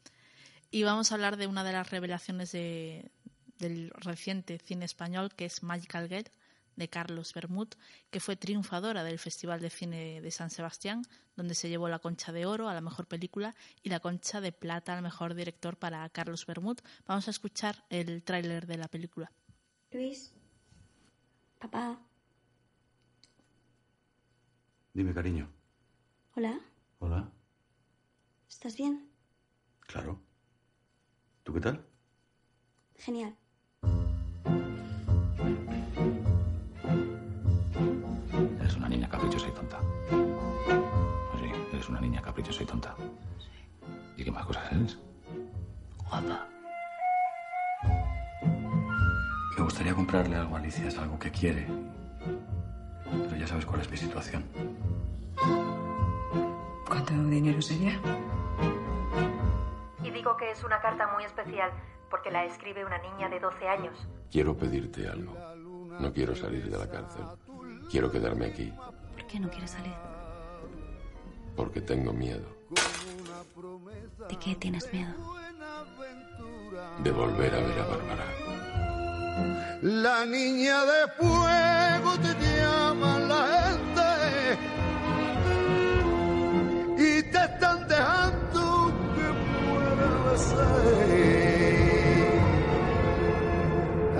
Y 0.72 0.82
vamos 0.82 1.12
a 1.12 1.14
hablar 1.14 1.36
de 1.36 1.46
una 1.46 1.62
de 1.62 1.72
las 1.74 1.88
revelaciones 1.90 2.50
de- 2.50 3.08
del 3.60 3.90
reciente 3.98 4.58
cine 4.58 4.84
español, 4.84 5.32
que 5.36 5.44
es 5.44 5.62
Magical 5.62 6.08
Girl, 6.08 6.28
de 6.76 6.88
Carlos 6.88 7.32
Bermud, 7.32 7.68
que 8.10 8.20
fue 8.20 8.36
triunfadora 8.36 9.04
del 9.04 9.18
Festival 9.18 9.60
de 9.60 9.70
Cine 9.70 10.20
de 10.20 10.30
San 10.30 10.50
Sebastián, 10.50 11.02
donde 11.36 11.54
se 11.54 11.68
llevó 11.68 11.88
la 11.88 11.98
concha 11.98 12.32
de 12.32 12.46
oro 12.46 12.68
a 12.68 12.74
la 12.74 12.80
mejor 12.80 13.06
película 13.06 13.54
y 13.82 13.90
la 13.90 14.00
concha 14.00 14.40
de 14.40 14.52
plata 14.52 14.96
al 14.96 15.02
mejor 15.02 15.34
director 15.34 15.76
para 15.76 16.08
Carlos 16.10 16.46
Bermud. 16.46 16.78
Vamos 17.06 17.28
a 17.28 17.30
escuchar 17.30 17.84
el 17.88 18.22
tráiler 18.22 18.66
de 18.66 18.78
la 18.78 18.88
película. 18.88 19.30
Luis. 19.90 20.32
Papá. 21.58 21.98
Dime, 24.92 25.12
cariño. 25.12 25.50
Hola. 26.36 26.60
Hola. 26.98 27.30
¿Estás 28.48 28.76
bien? 28.76 29.10
Claro. 29.80 30.20
¿Tú 31.42 31.52
qué 31.52 31.60
tal? 31.60 31.86
Genial. 32.96 33.36
Una 41.94 42.00
niña 42.00 42.20
caprichosa 42.20 42.64
y 42.64 42.66
tonta. 42.66 42.96
¿Y 44.16 44.24
qué 44.24 44.30
más 44.32 44.44
cosas 44.44 44.72
eres? 44.72 44.98
Guapa. 46.08 46.48
Me 49.56 49.62
gustaría 49.62 49.94
comprarle 49.94 50.34
algo 50.34 50.56
a 50.56 50.58
Alicia, 50.58 50.88
es 50.88 50.98
algo 50.98 51.16
que 51.20 51.30
quiere. 51.30 51.68
Pero 53.04 53.36
ya 53.36 53.46
sabes 53.46 53.64
cuál 53.64 53.80
es 53.80 53.90
mi 53.90 53.96
situación. 53.96 54.44
¿Cuánto 56.88 57.12
dinero 57.12 57.62
sería? 57.62 58.00
Y 60.02 60.10
digo 60.10 60.36
que 60.36 60.50
es 60.50 60.64
una 60.64 60.80
carta 60.80 61.12
muy 61.14 61.22
especial 61.22 61.70
porque 62.10 62.32
la 62.32 62.44
escribe 62.44 62.84
una 62.84 62.98
niña 62.98 63.28
de 63.28 63.38
12 63.38 63.68
años. 63.68 64.08
Quiero 64.32 64.56
pedirte 64.56 65.08
algo. 65.08 65.32
No 66.00 66.12
quiero 66.12 66.34
salir 66.34 66.68
de 66.68 66.76
la 66.76 66.90
cárcel. 66.90 67.24
Quiero 67.88 68.10
quedarme 68.10 68.46
aquí 68.46 68.72
¿Por 69.12 69.26
qué 69.28 69.38
no 69.38 69.48
quieres 69.48 69.70
salir? 69.70 70.13
Porque 71.56 71.80
tengo 71.80 72.12
miedo 72.12 72.46
¿De 74.28 74.36
qué 74.38 74.54
tienes 74.56 74.92
miedo? 74.92 75.12
de 77.02 77.10
volver 77.10 77.52
a 77.54 77.58
ver 77.58 77.78
a 77.80 77.86
Bárbara. 77.86 78.24
La 79.82 80.24
niña 80.24 80.84
de 80.84 81.08
fuego 81.18 82.12
te 82.22 82.34
llama 82.56 83.18
la 83.18 83.42
gente 83.64 84.10
y 87.02 87.22
te 87.22 87.38
están 87.44 87.88
dejando 87.88 88.92
que 89.16 89.26
pueda 89.66 90.36
ser. 90.38 91.04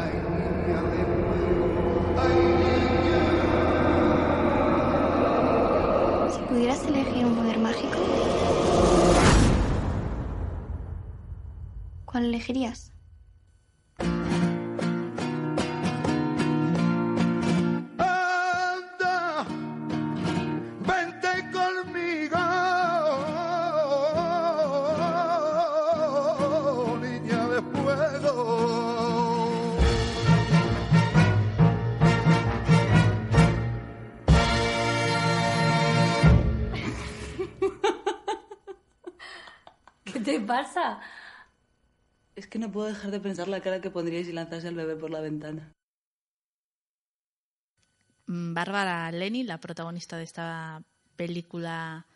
Ay, 0.02 0.14
niña 0.34 0.80
de 0.90 1.02
fuego, 1.14 1.64
ay, 2.18 2.36
Si 6.32 6.38
pudieras 6.48 6.78
poder 6.80 7.03
¿cuál 12.04 12.26
elegirías? 12.26 12.93
Pasa? 40.54 41.00
Es 42.36 42.46
que 42.46 42.58
no 42.58 42.70
puedo 42.70 42.86
dejar 42.86 43.10
de 43.10 43.20
pensar 43.20 43.48
la 43.48 43.60
cara 43.60 43.80
que 43.80 43.90
pondríais 43.90 44.26
si 44.26 44.32
lanzase 44.32 44.68
al 44.68 44.76
bebé 44.76 44.94
por 44.94 45.10
la 45.10 45.20
ventana. 45.20 45.72
Mm, 48.26 48.54
Bárbara 48.54 49.10
Leni, 49.10 49.42
la 49.42 49.58
protagonista 49.58 50.16
de 50.16 50.24
esta 50.24 50.82
película 51.16 52.06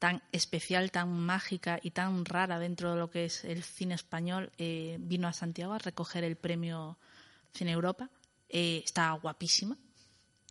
tan 0.00 0.20
especial, 0.32 0.90
tan 0.90 1.08
mágica 1.12 1.78
y 1.80 1.92
tan 1.92 2.24
rara 2.24 2.58
dentro 2.58 2.92
de 2.92 2.98
lo 2.98 3.08
que 3.08 3.24
es 3.24 3.44
el 3.44 3.62
cine 3.62 3.94
español, 3.94 4.50
eh, 4.58 4.96
vino 5.00 5.26
a 5.28 5.32
Santiago 5.32 5.72
a 5.72 5.78
recoger 5.78 6.24
el 6.24 6.36
premio 6.36 6.98
Cine 7.54 7.72
Europa. 7.72 8.10
Eh, 8.48 8.82
está 8.84 9.10
guapísima. 9.12 9.76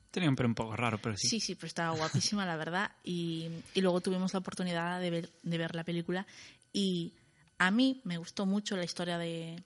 Tenía 0.09 0.29
un 0.29 0.35
pelo 0.35 0.47
un 0.47 0.55
poco 0.55 0.75
raro, 0.75 0.97
pero 1.01 1.17
sí. 1.17 1.27
Sí, 1.27 1.39
sí, 1.41 1.55
pero 1.55 1.67
estaba 1.67 1.95
guapísima, 1.95 2.45
la 2.45 2.55
verdad. 2.55 2.91
Y, 3.03 3.49
y 3.73 3.81
luego 3.81 3.99
tuvimos 3.99 4.33
la 4.33 4.39
oportunidad 4.39 4.99
de 5.01 5.09
ver, 5.09 5.29
de 5.43 5.57
ver 5.57 5.75
la 5.75 5.83
película. 5.83 6.25
Y 6.73 7.13
a 7.57 7.71
mí 7.71 8.01
me 8.03 8.17
gustó 8.17 8.45
mucho 8.45 8.75
la 8.75 8.83
historia 8.83 9.17
de, 9.17 9.63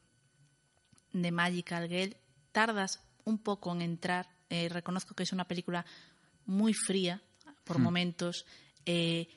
de 1.13 1.31
Magical 1.31 1.87
Girl. 1.87 2.15
Tardas 2.51 3.01
un 3.25 3.37
poco 3.37 3.71
en 3.73 3.81
entrar. 3.81 4.27
Eh, 4.49 4.69
reconozco 4.69 5.15
que 5.15 5.23
es 5.23 5.33
una 5.33 5.47
película 5.47 5.85
muy 6.45 6.73
fría 6.73 7.21
por 7.63 7.77
Hmm. 7.77 7.83
momentos, 7.83 8.45
eh, 8.85 9.27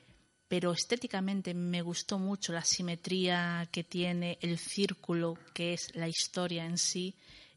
pero 0.47 0.71
estéticamente 0.71 1.53
me 1.53 1.81
gustó 1.81 2.19
mucho 2.19 2.53
la 2.53 2.63
simetría 2.63 3.67
que 3.71 3.83
tiene 3.83 4.37
el 4.41 4.57
círculo, 4.57 5.37
que 5.53 5.73
es 5.73 5.95
la 5.95 6.07
historia 6.07 6.65
en 6.65 6.77
sí, 6.77 7.15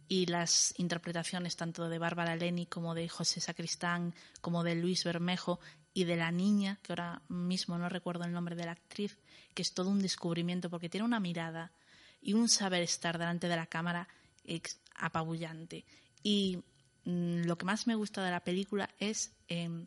y 0.09 0.27
las 0.27 0.75
interpretaciones 0.79 1.57
tanto 1.57 1.89
de 1.89 1.99
Bárbara 1.99 2.37
Leni 2.37 2.67
como 2.67 2.95
de 2.95 3.09
José 3.09 3.41
Sacristán, 3.41 4.15
como 4.41 4.63
de 4.63 4.75
Luis 4.77 5.05
Bermejo 5.05 5.59
y 5.95 6.05
de 6.05 6.17
la 6.17 6.31
niña, 6.31 6.79
que 6.83 6.93
ahora 6.93 7.23
mismo 7.29 7.77
no 7.79 7.89
recuerdo 7.89 8.25
el 8.25 8.33
nombre 8.33 8.55
de 8.55 8.67
la 8.67 8.73
actriz, 8.73 9.19
que 9.57 9.63
es 9.63 9.73
todo 9.73 9.89
un 9.91 10.01
descubrimiento 10.01 10.69
porque 10.69 10.91
tiene 10.91 11.07
una 11.07 11.19
mirada 11.19 11.73
y 12.21 12.35
un 12.35 12.49
saber 12.49 12.83
estar 12.83 13.17
delante 13.19 13.49
de 13.49 13.57
la 13.57 13.67
cámara 13.67 14.07
ex- 14.45 14.79
apabullante. 14.95 15.85
Y 16.23 16.63
mm, 17.05 17.47
lo 17.47 17.57
que 17.57 17.65
más 17.65 17.87
me 17.87 17.95
gusta 17.95 18.23
de 18.23 18.31
la 18.31 18.45
película 18.45 18.91
es 19.01 19.33
em, 19.49 19.87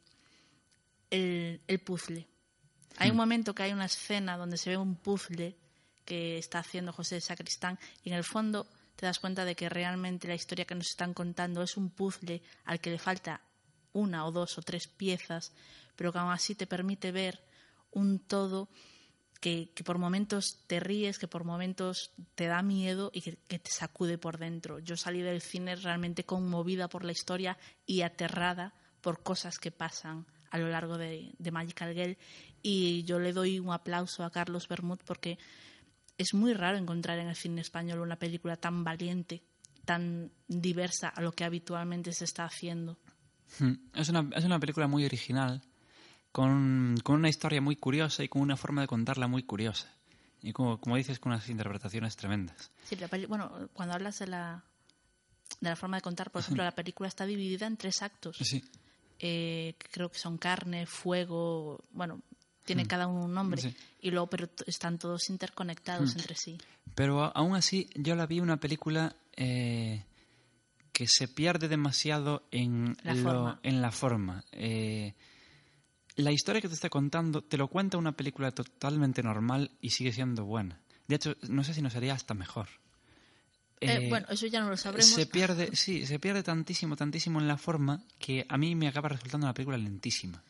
el, 1.12 1.62
el 1.68 1.80
puzzle. 1.80 2.28
Hay 2.98 3.10
un 3.12 3.16
Hmm. 3.16 3.18
momento 3.18 3.54
que 3.54 3.64
hay 3.64 3.72
una 3.74 3.86
escena 3.86 4.38
donde 4.38 4.58
se 4.58 4.72
ve 4.72 4.78
un 4.78 4.96
puzzle 4.96 5.56
que 6.04 6.38
está 6.40 6.60
haciendo 6.60 6.92
José 6.92 7.22
Sacristán 7.22 7.78
y 8.04 8.10
en 8.10 8.16
el 8.16 8.24
fondo 8.24 8.68
te 8.96 9.06
das 9.06 9.20
cuenta 9.20 9.46
de 9.46 9.56
que 9.56 9.70
realmente 9.70 10.28
la 10.28 10.36
historia 10.36 10.66
que 10.66 10.76
nos 10.76 10.90
están 10.90 11.14
contando 11.14 11.62
es 11.62 11.78
un 11.78 11.90
puzzle 11.92 12.42
al 12.66 12.82
que 12.82 12.90
le 12.90 12.98
falta 13.00 13.42
una 13.94 14.26
o 14.26 14.32
dos 14.32 14.58
o 14.58 14.62
tres 14.62 14.88
piezas, 14.88 15.54
pero 15.96 16.12
que 16.12 16.18
aún 16.20 16.32
así 16.32 16.56
te 16.56 16.68
permite 16.68 17.12
ver 17.12 17.40
un 17.92 18.20
todo 18.20 18.70
que, 19.40 19.72
por 19.86 19.98
momentos 19.98 20.64
te 20.68 20.80
ríes, 20.80 21.18
que 21.18 21.28
por 21.28 21.44
momentos 21.44 22.12
te 22.36 22.48
da 22.48 22.62
miedo 22.62 23.10
y 23.14 23.22
que, 23.22 23.60
te 23.60 23.72
sacude 23.72 24.18
por 24.18 24.38
dentro. 24.38 24.80
Yo 24.80 24.98
salí 24.98 25.22
del 25.22 25.42
cine 25.42 25.76
realmente 25.76 26.26
conmovida 26.26 26.90
por 26.90 27.04
la 27.04 27.12
historia 27.12 27.58
y 27.86 28.02
aterrada 28.02 28.74
por 29.02 29.24
cosas 29.24 29.58
que 29.60 29.72
pasan 29.72 30.26
a 30.52 30.58
lo 30.58 30.68
largo 30.68 30.98
de, 30.98 31.34
de 31.38 31.52
Magical 31.52 31.94
Girl 31.94 32.18
y 32.62 33.04
yo 33.04 33.20
le 33.20 33.34
doy 33.34 33.60
un 33.60 33.72
aplauso 33.72 34.24
a 34.24 34.32
Carlos 34.32 34.68
Bermud 34.68 35.00
porque 35.06 35.38
es 36.18 36.34
muy 36.34 36.54
raro 36.54 36.78
encontrar 36.78 37.20
en 37.20 37.28
el 37.28 37.36
cine 37.36 37.62
español 37.62 38.02
una 38.02 38.18
película 38.18 38.58
tan 38.58 38.84
valiente, 38.84 39.44
tan 39.86 40.32
diversa 40.48 41.08
a 41.08 41.22
lo 41.22 41.32
que 41.32 41.46
habitualmente 41.46 42.12
se 42.12 42.26
está 42.26 42.44
haciendo. 42.44 43.00
Hmm. 43.58 43.76
Es 43.94 44.10
una, 44.10 44.30
es 44.36 44.44
una 44.44 44.60
película 44.60 44.88
muy 44.88 45.06
original, 45.06 45.62
con, 46.40 46.96
con 47.04 47.16
una 47.16 47.28
historia 47.28 47.60
muy 47.60 47.76
curiosa 47.76 48.24
y 48.24 48.30
con 48.30 48.42
una 48.42 48.56
forma 48.56 48.80
de 48.82 48.88
contarla 48.88 49.28
muy 49.28 49.44
curiosa. 49.44 49.92
Y 50.42 50.54
como, 50.54 50.80
como 50.80 50.96
dices, 50.96 51.20
con 51.20 51.34
unas 51.34 51.50
interpretaciones 51.50 52.16
tremendas. 52.16 52.72
Sí, 52.86 52.96
la 52.96 53.10
peli- 53.10 53.26
bueno, 53.26 53.52
cuando 53.74 53.94
hablas 53.94 54.20
de 54.20 54.28
la, 54.28 54.64
de 55.60 55.70
la 55.70 55.76
forma 55.76 55.98
de 55.98 56.02
contar, 56.02 56.32
por 56.32 56.40
ejemplo, 56.42 56.64
la 56.64 56.72
película 56.72 57.10
está 57.10 57.26
dividida 57.26 57.68
en 57.68 57.76
tres 57.76 58.02
actos. 58.02 58.38
Sí. 58.38 58.64
Eh, 59.20 59.76
creo 59.92 60.10
que 60.10 60.18
son 60.18 60.38
carne, 60.38 60.86
fuego, 60.86 61.84
bueno, 61.92 62.22
tiene 62.64 62.86
Mm. 62.86 62.88
cada 62.88 63.08
uno 63.08 63.26
un 63.26 63.34
nombre. 63.34 63.62
Sí. 63.62 63.76
Y 64.02 64.12
luego, 64.12 64.28
pero 64.28 64.48
están 64.66 64.98
todos 64.98 65.30
interconectados 65.30 66.16
Mm. 66.16 66.20
entre 66.20 66.36
sí. 66.36 66.58
Pero 66.96 67.36
aún 67.36 67.56
así, 67.56 67.90
yo 67.96 68.16
la 68.16 68.26
vi 68.28 68.40
una 68.40 68.56
película 68.58 69.14
eh, 69.36 70.06
que 70.94 71.06
se 71.06 71.28
pierde 71.28 71.68
demasiado 71.68 72.44
en 72.52 72.96
La 73.04 73.14
lo- 73.14 73.24
forma. 73.24 73.60
En 73.64 73.82
la 73.82 73.92
forma. 73.92 74.44
Eh, 74.54 75.14
la 76.22 76.32
historia 76.32 76.62
que 76.62 76.68
te 76.68 76.74
está 76.74 76.90
contando 76.90 77.42
te 77.42 77.58
lo 77.58 77.68
cuenta 77.68 77.98
una 77.98 78.12
película 78.12 78.52
totalmente 78.52 79.24
normal 79.24 79.72
y 79.82 79.92
sigue 79.92 80.12
siendo 80.12 80.46
buena. 80.46 80.80
De 81.08 81.16
hecho, 81.16 81.36
no 81.48 81.64
sé 81.64 81.74
si 81.74 81.82
no 81.82 81.90
sería 81.90 82.14
hasta 82.14 82.34
mejor. 82.34 82.68
Eh, 83.82 83.96
Eh, 84.06 84.10
bueno, 84.10 84.28
eso 84.30 84.46
ya 84.48 84.60
no 84.62 84.70
lo 84.70 84.78
sabremos. 84.78 85.10
Se 85.10 85.26
pierde, 85.26 85.76
sí, 85.76 86.06
se 86.06 86.20
pierde 86.20 86.44
tantísimo, 86.44 86.96
tantísimo 86.96 87.40
en 87.40 87.48
la 87.48 87.58
forma 87.58 88.04
que 88.20 88.46
a 88.50 88.58
mí 88.58 88.76
me 88.76 88.88
acaba 88.88 89.10
resultando 89.10 89.48
una 89.48 89.54
película 89.54 89.78
lentísima. 89.78 90.44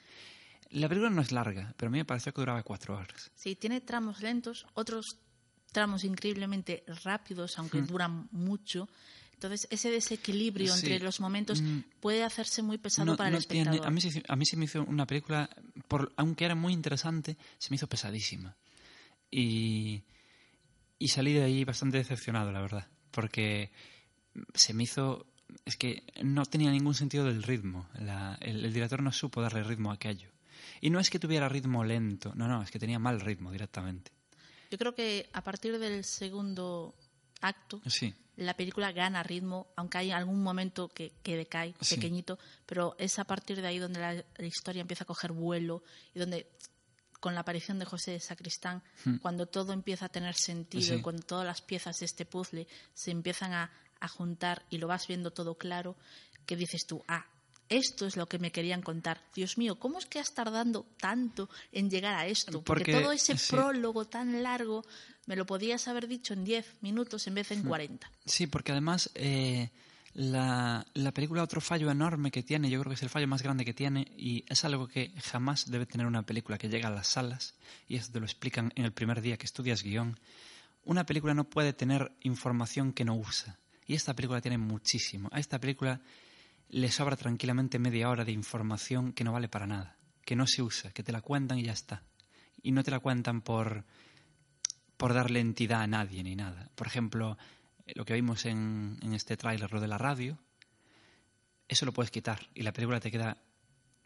La 0.72 0.88
película 0.90 1.10
no 1.12 1.22
es 1.22 1.32
larga, 1.32 1.74
pero 1.78 1.88
a 1.90 1.92
mí 1.92 1.98
me 2.00 2.06
pareció 2.06 2.34
que 2.34 2.42
duraba 2.42 2.64
cuatro 2.64 2.96
horas. 2.98 3.32
Sí, 3.36 3.56
tiene 3.56 3.82
tramos 3.82 4.22
lentos, 4.22 4.66
otros 4.74 5.18
tramos 5.72 6.04
increíblemente 6.04 6.84
rápidos, 7.04 7.58
aunque 7.60 7.82
Mm. 7.82 7.88
duran 7.88 8.28
mucho. 8.32 8.90
Entonces, 9.40 9.68
ese 9.72 9.90
desequilibrio 9.90 10.76
Sí. 10.76 10.88
entre 10.88 11.00
los 11.04 11.22
momentos 11.22 11.62
Mm. 11.62 11.80
puede 12.02 12.24
hacerse 12.26 12.62
muy 12.62 12.78
pesado 12.78 13.06
No- 13.12 13.16
para 13.16 13.30
no 13.32 13.38
el 13.38 13.48
tiene- 13.48 13.62
espectador. 13.72 13.88
a, 13.88 13.92
mí 13.92 14.02
se, 14.02 14.22
a 14.28 14.36
mí 14.36 14.46
se 14.46 14.58
me 14.58 14.66
hizo 14.66 14.84
una 14.84 15.08
película, 15.08 15.50
por, 15.88 16.12
aunque 16.18 16.44
era 16.44 16.56
muy 16.56 16.74
interesante, 16.74 17.38
se 17.58 17.70
me 17.70 17.76
hizo 17.78 17.88
pesadísima. 17.88 18.58
Y, 19.32 20.04
y 20.98 21.08
salí 21.08 21.32
de 21.34 21.44
ahí 21.44 21.64
bastante 21.64 21.98
decepcionado, 22.00 22.52
la 22.52 22.60
verdad. 22.62 22.88
Porque 23.12 23.72
se 24.54 24.74
me 24.74 24.84
hizo... 24.84 25.26
Es 25.66 25.78
que 25.78 26.04
no 26.22 26.46
tenía 26.46 26.70
ningún 26.72 26.94
sentido 26.94 27.24
del 27.24 27.42
ritmo. 27.42 27.88
La- 27.98 28.38
el, 28.42 28.66
el 28.66 28.74
director 28.74 29.02
no 29.02 29.14
supo 29.14 29.42
darle 29.42 29.64
ritmo 29.64 29.92
a 29.92 29.94
aquello. 29.96 30.30
Y 30.82 30.90
no 30.90 31.00
es 31.00 31.10
que 31.10 31.18
tuviera 31.18 31.48
ritmo 31.48 31.86
lento, 31.86 32.34
no, 32.36 32.50
no, 32.50 32.62
es 32.62 32.72
que 32.72 32.78
tenía 32.80 33.00
mal 33.00 33.22
ritmo 33.22 33.52
directamente. 33.54 34.12
Yo 34.70 34.78
creo 34.78 34.94
que 34.94 35.30
a 35.32 35.42
partir 35.44 35.80
del 35.80 36.04
segundo 36.04 36.94
acto, 37.42 37.82
Sí. 37.88 38.14
La 38.40 38.56
película 38.56 38.92
gana 38.92 39.22
ritmo, 39.24 39.68
aunque 39.76 39.98
hay 40.00 40.12
algún 40.12 40.42
momento 40.42 40.88
que, 40.90 41.12
que 41.24 41.36
decae, 41.38 41.76
Sí. 41.82 41.96
pequeñito, 41.96 42.40
pero 42.66 42.96
es 42.98 43.20
a 43.20 43.24
partir 43.26 43.62
de 43.62 43.68
ahí 43.68 43.80
donde 43.80 44.00
la, 44.00 44.14
la 44.14 44.46
historia 44.46 44.82
empieza 44.82 45.04
a 45.04 45.08
coger 45.08 45.32
vuelo 45.32 45.84
y 46.14 46.20
donde, 46.20 46.50
con 47.20 47.34
la 47.36 47.42
aparición 47.42 47.80
de 47.80 47.86
José 47.86 48.20
Sacristán, 48.20 48.82
Hmm. 49.06 49.18
cuando 49.18 49.46
todo 49.46 49.74
empieza 49.74 50.06
a 50.06 50.10
tener 50.10 50.36
sentido 50.36 50.84
Sí. 50.84 50.94
y 50.96 51.02
cuando 51.02 51.22
todas 51.24 51.46
las 51.46 51.62
piezas 51.62 52.00
de 52.00 52.06
este 52.06 52.26
puzzle 52.26 52.68
se 52.94 53.12
empiezan 53.12 53.54
a, 53.54 53.72
a 54.00 54.08
juntar 54.08 54.66
y 54.70 54.78
lo 54.78 54.88
vas 54.88 55.06
viendo 55.08 55.32
todo 55.32 55.56
claro, 55.56 55.96
que 56.46 56.56
dices 56.56 56.86
tú, 56.88 57.04
ah, 57.08 57.26
esto 57.70 58.06
es 58.08 58.18
lo 58.18 58.28
que 58.28 58.40
me 58.40 58.52
querían 58.52 58.82
contar. 58.82 59.22
Dios 59.36 59.58
mío, 59.58 59.80
¿cómo 59.80 60.00
es 60.00 60.06
que 60.06 60.20
has 60.20 60.34
tardando 60.34 60.86
tanto 61.00 61.50
en 61.72 61.90
llegar 61.90 62.16
a 62.16 62.28
esto? 62.28 62.62
Porque, 62.64 62.86
Porque, 62.92 63.02
todo 63.02 63.12
ese 63.12 63.38
sí. 63.38 63.56
prólogo 63.56 64.06
tan 64.06 64.42
largo 64.44 64.84
me 65.28 65.36
lo 65.36 65.46
podías 65.46 65.88
haber 65.88 66.08
dicho 66.08 66.34
en 66.34 66.44
10 66.44 66.78
minutos 66.82 67.28
en 67.28 67.36
vez 67.36 67.50
de 67.50 67.56
en 67.56 67.62
Hmm. 67.64 67.68
40. 67.68 68.12
Sí, 68.26 68.48
porque 68.48 68.72
además 68.72 69.12
eh, 69.14 69.70
la, 70.14 70.86
la 70.96 71.12
película 71.14 71.44
otro 71.44 71.62
fallo 71.62 71.92
enorme 71.92 72.32
que 72.32 72.42
tiene, 72.42 72.70
yo 72.70 72.80
creo 72.80 72.90
que 72.90 72.96
es 72.96 73.04
el 73.04 73.10
fallo 73.10 73.28
más 73.28 73.44
grande 73.44 73.64
que 73.64 73.74
tiene 73.76 74.12
y 74.18 74.44
es 74.50 74.66
algo 74.66 74.88
que 74.88 75.12
jamás 75.22 75.70
debe 75.70 75.86
tener 75.86 76.08
una 76.08 76.24
película 76.24 76.58
que 76.58 76.68
llega 76.70 76.88
a 76.88 76.92
las 76.92 77.08
salas 77.08 77.54
y 77.88 77.96
esto 77.96 78.14
te 78.14 78.20
lo 78.20 78.26
explican 78.26 78.74
en 78.76 78.86
el 78.86 78.92
primer 78.92 79.22
día 79.22 79.38
que 79.38 79.46
estudias 79.46 79.84
guion. 79.84 80.20
Una 80.86 81.06
película 81.06 81.36
no 81.36 81.44
puede 81.44 81.74
tener 81.74 82.12
información 82.22 82.94
que 82.94 83.06
no 83.06 83.16
usa 83.16 83.60
y 83.86 83.94
esta 83.94 84.16
película 84.16 84.42
tiene 84.42 84.58
muchísimo. 84.58 85.30
A 85.32 85.40
esta 85.40 85.60
película 85.60 86.02
le 86.70 86.92
sobra 86.92 87.16
tranquilamente 87.16 87.80
media 87.80 88.10
hora 88.10 88.26
de 88.26 88.32
información 88.32 89.14
que 89.14 89.24
no 89.24 89.34
vale 89.34 89.50
para 89.50 89.68
nada, 89.68 89.98
que 90.24 90.36
no 90.36 90.46
se 90.48 90.62
usa, 90.62 90.92
que 90.92 91.04
te 91.04 91.12
la 91.12 91.22
cuentan 91.22 91.60
y 91.60 91.64
ya 91.64 91.74
está. 91.74 92.04
Y 92.62 92.72
no 92.72 92.84
te 92.84 92.92
la 92.92 93.00
cuentan 93.00 93.42
por, 93.42 93.86
por 94.98 95.14
darle 95.14 95.40
entidad 95.40 95.82
a 95.82 95.88
nadie 95.88 96.24
ni 96.24 96.36
nada. 96.36 96.70
Por 96.76 96.88
ejemplo, 96.88 97.38
eh, 97.86 97.94
lo 97.96 98.06
que 98.06 98.14
vimos 98.14 98.46
en, 98.46 98.98
en 99.02 99.14
este 99.14 99.38
tráiler, 99.38 99.72
lo 99.72 99.82
de 99.82 99.88
la 99.88 99.98
radio, 99.98 100.38
eso 101.68 101.86
lo 101.86 101.94
puedes 101.94 102.12
quitar 102.12 102.48
y 102.54 102.62
la 102.64 102.74
película 102.74 103.00
te 103.00 103.12
queda... 103.12 103.38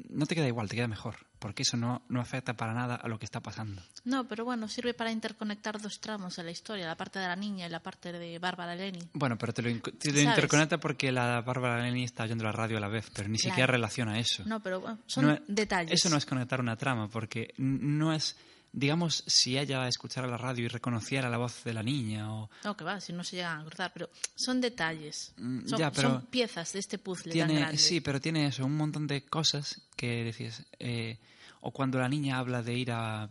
No 0.09 0.25
te 0.25 0.35
queda 0.35 0.47
igual, 0.47 0.69
te 0.69 0.75
queda 0.75 0.88
mejor, 0.88 1.27
porque 1.43 1.63
eso 1.63 1.75
no, 1.75 2.03
no 2.07 2.21
afecta 2.21 2.53
para 2.53 2.73
nada 2.73 2.95
a 2.95 3.05
lo 3.09 3.19
que 3.19 3.25
está 3.25 3.41
pasando. 3.41 3.81
No, 4.05 4.25
pero 4.29 4.45
bueno, 4.45 4.69
sirve 4.69 4.93
para 4.93 5.11
interconectar 5.11 5.77
dos 5.81 5.99
tramos 5.99 6.37
de 6.37 6.43
la 6.45 6.51
historia, 6.51 6.87
la 6.87 6.95
parte 6.95 7.19
de 7.19 7.27
la 7.27 7.35
niña 7.35 7.67
y 7.67 7.69
la 7.69 7.81
parte 7.81 8.13
de 8.13 8.39
Bárbara 8.39 8.75
Leni. 8.75 9.01
Bueno, 9.11 9.37
pero 9.37 9.53
te 9.53 9.61
lo, 9.61 9.69
interconecta 9.69 10.77
porque 10.77 11.11
la 11.11 11.41
Bárbara 11.41 11.83
Leni 11.83 12.05
está 12.05 12.23
oyendo 12.23 12.45
la 12.45 12.53
radio 12.53 12.77
a 12.77 12.79
la 12.79 12.87
vez, 12.87 13.11
pero 13.13 13.27
ni 13.27 13.37
Claro. 13.37 13.51
siquiera 13.55 13.73
relaciona 13.73 14.17
eso. 14.19 14.43
No, 14.45 14.61
pero 14.61 14.79
bueno, 14.79 14.99
son 15.05 15.25
No 15.25 15.37
detalles. 15.45 15.91
Eso 15.99 16.09
no 16.09 16.15
es 16.15 16.25
conectar 16.25 16.61
una 16.61 16.77
trama, 16.77 17.09
porque 17.09 17.53
no 17.57 18.13
es, 18.13 18.37
digamos, 18.76 19.24
si 19.28 19.57
ella 19.57 19.88
escuchara 19.88 20.28
la 20.28 20.36
radio 20.36 20.65
y 20.65 20.67
reconociera 20.67 21.30
la 21.30 21.38
voz 21.38 21.63
de 21.63 21.74
la 21.74 21.84
niña 21.84 22.34
o 22.34 22.49
No, 22.63 22.76
que 22.76 22.84
va, 22.84 22.99
si 22.99 23.13
no 23.13 23.24
se 23.24 23.36
llegan 23.36 23.61
a 23.61 23.63
cruzar, 23.63 23.91
pero 23.93 24.09
son 24.36 24.59
detalles. 24.59 25.32
Mm, 25.38 25.67
Son, 25.67 25.80
ya, 25.80 25.91
pero 25.91 26.09
son 26.09 26.26
piezas 26.26 26.74
de 26.74 26.80
este 26.80 26.97
puzzle 26.97 27.32
tan 27.34 27.47
tiene, 27.47 27.61
grande. 27.61 27.78
sí, 27.78 28.01
pero 28.01 28.19
tiene 28.19 28.47
eso, 28.47 28.65
un 28.65 28.76
montón 28.76 29.05
de 29.05 29.24
cosas 29.24 29.80
que 29.95 30.24
decís, 30.24 30.65
eh, 30.80 31.19
o 31.61 31.71
cuando 31.71 31.99
la 31.99 32.09
niña 32.09 32.39
habla 32.39 32.63
de 32.63 32.74
ir 32.74 32.91
a, 32.91 33.30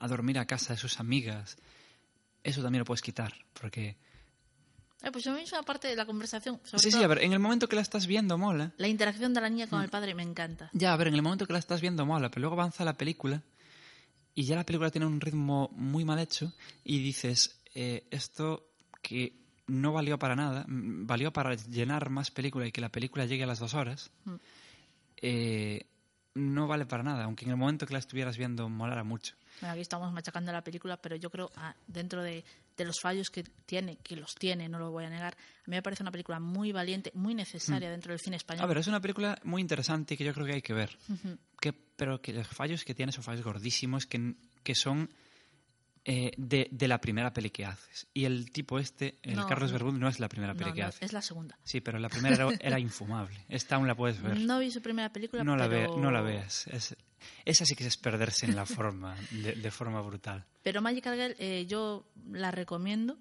a 0.00 0.08
dormir 0.08 0.40
a 0.40 0.44
casa 0.46 0.74
de 0.74 0.78
sus 0.80 0.98
amigas, 0.98 1.56
eso 2.42 2.60
también 2.60 2.80
lo 2.80 2.84
puedes 2.84 3.00
quitar, 3.00 3.32
porque... 3.58 3.96
Eh, 5.02 5.12
pues 5.12 5.24
mí 5.26 5.40
es 5.42 5.52
una 5.52 5.62
parte 5.62 5.86
de 5.86 5.94
la 5.96 6.06
conversación. 6.06 6.58
sobre 6.64 6.78
Sí, 6.80 6.90
sí, 6.90 6.96
todo 6.96 7.04
a 7.04 7.08
ver, 7.08 7.18
en 7.22 7.32
el 7.32 7.38
momento 7.38 7.68
que 7.68 7.76
la 7.76 7.82
estás 7.82 8.06
viendo 8.06 8.38
mola. 8.38 8.72
La 8.78 8.88
interacción 8.88 9.34
de 9.34 9.40
la 9.40 9.50
niña 9.50 9.66
con 9.68 9.82
el 9.82 9.90
padre 9.90 10.14
me 10.14 10.22
encanta. 10.22 10.70
Ya, 10.72 10.94
a 10.94 10.96
ver, 10.96 11.08
en 11.08 11.14
el 11.14 11.22
momento 11.22 11.46
que 11.46 11.52
la 11.52 11.58
estás 11.58 11.80
viendo 11.82 12.04
mola, 12.06 12.30
pero 12.30 12.40
luego 12.40 12.54
avanza 12.54 12.84
la 12.86 12.94
película 12.94 13.42
y 14.34 14.44
ya 14.44 14.56
la 14.56 14.64
película 14.64 14.90
tiene 14.90 15.06
un 15.06 15.20
ritmo 15.20 15.70
muy 15.76 16.04
mal 16.04 16.18
hecho 16.18 16.52
y 16.84 16.98
dices, 17.02 17.60
eh, 17.74 18.06
esto 18.10 18.68
que 19.02 19.32
no 19.66 19.92
valió 19.92 20.18
para 20.18 20.36
nada, 20.36 20.64
valió 20.68 21.32
para 21.32 21.54
llenar 21.54 22.10
más 22.10 22.30
película 22.30 22.66
y 22.66 22.72
que 22.72 22.80
la 22.80 22.90
película 22.90 23.24
llegue 23.26 23.44
a 23.44 23.46
las 23.46 23.58
dos 23.60 23.74
horas, 23.74 24.10
Mm. 24.24 24.34
eh, 25.22 25.86
no 26.34 26.66
vale 26.66 26.84
para 26.84 27.02
nada, 27.04 27.24
aunque 27.24 27.44
en 27.44 27.52
el 27.52 27.56
momento 27.56 27.86
que 27.86 27.92
la 27.92 28.00
estuvieras 28.00 28.36
viendo 28.36 28.68
molara 28.68 29.04
mucho. 29.04 29.36
Bueno, 29.60 29.72
aquí 29.74 29.82
estamos 29.82 30.12
machacando 30.12 30.50
la 30.52 30.64
película, 30.64 30.96
pero 30.96 31.14
yo 31.16 31.30
creo, 31.30 31.50
ah, 31.56 31.74
dentro 31.86 32.22
de, 32.22 32.44
de 32.76 32.84
los 32.84 33.00
fallos 33.00 33.30
que 33.30 33.44
tiene, 33.66 33.96
que 33.98 34.16
los 34.16 34.34
tiene, 34.34 34.68
no 34.68 34.78
lo 34.78 34.90
voy 34.90 35.04
a 35.04 35.10
negar, 35.10 35.34
a 35.34 35.70
mí 35.70 35.76
me 35.76 35.82
parece 35.82 36.02
una 36.02 36.10
película 36.10 36.40
muy 36.40 36.72
valiente, 36.72 37.10
muy 37.14 37.34
necesaria 37.34 37.88
Mm. 37.88 37.92
dentro 37.92 38.12
del 38.12 38.20
cine 38.20 38.36
español. 38.36 38.64
A 38.64 38.66
ver, 38.66 38.78
es 38.78 38.86
una 38.86 39.00
película 39.00 39.38
muy 39.44 39.60
interesante 39.62 40.16
que 40.16 40.24
yo 40.24 40.34
creo 40.34 40.46
que 40.46 40.54
hay 40.54 40.62
que 40.62 40.74
ver. 40.74 40.96
Ujú. 41.08 41.38
que, 41.60 41.72
pero 41.72 42.20
que 42.20 42.32
los 42.32 42.46
fallos 42.48 42.84
que 42.84 42.94
tiene 42.94 43.10
son 43.12 43.24
fallos 43.24 43.42
gordísimos 43.44 44.04
que, 44.06 44.34
que 44.62 44.74
son 44.74 45.08
eh, 46.04 46.32
de, 46.36 46.68
de 46.70 46.88
la 46.88 47.00
primera 47.00 47.32
peli 47.32 47.50
que 47.50 47.64
haces. 47.64 48.06
Y 48.12 48.24
el 48.26 48.50
tipo 48.50 48.78
este, 48.78 49.18
el 49.22 49.36
No, 49.36 49.46
Carlos. 49.46 49.72
Berbund, 49.72 49.98
no 49.98 50.08
es 50.08 50.20
la 50.20 50.28
primera 50.28 50.52
peli 50.54 50.70
No, 50.70 50.74
que 50.74 50.82
no, 50.82 50.88
hace. 50.88 51.04
es 51.04 51.12
la 51.12 51.22
segunda. 51.22 51.58
Sí, 51.64 51.80
pero 51.80 51.98
la 51.98 52.08
primera 52.08 52.34
era, 52.36 52.48
era 52.60 52.78
infumable. 52.78 53.44
Esta 53.48 53.76
aún 53.76 53.86
la 53.86 53.94
puedes 53.94 54.20
ver. 54.20 54.38
No 54.40 54.58
vi 54.58 54.70
su 54.70 54.82
primera 54.82 55.12
película, 55.12 55.42
No 55.44 55.56
la, 55.56 55.68
pero... 55.68 55.94
ve- 55.94 56.00
no 56.00 56.10
la 56.10 56.20
veas. 56.20 56.66
Es, 56.66 56.94
esa 57.46 57.64
sí 57.64 57.74
que 57.74 57.86
es 57.86 57.96
perderse 57.96 58.44
en 58.46 58.54
la 58.54 58.66
forma, 58.66 59.16
de, 59.30 59.52
de 59.54 59.70
forma 59.70 60.00
brutal. 60.02 60.44
Pero 60.62 60.82
Magical 60.82 61.16
Girl 61.16 61.34
eh, 61.38 61.64
yo 61.66 62.06
la 62.32 62.50
recomiendo, 62.50 63.18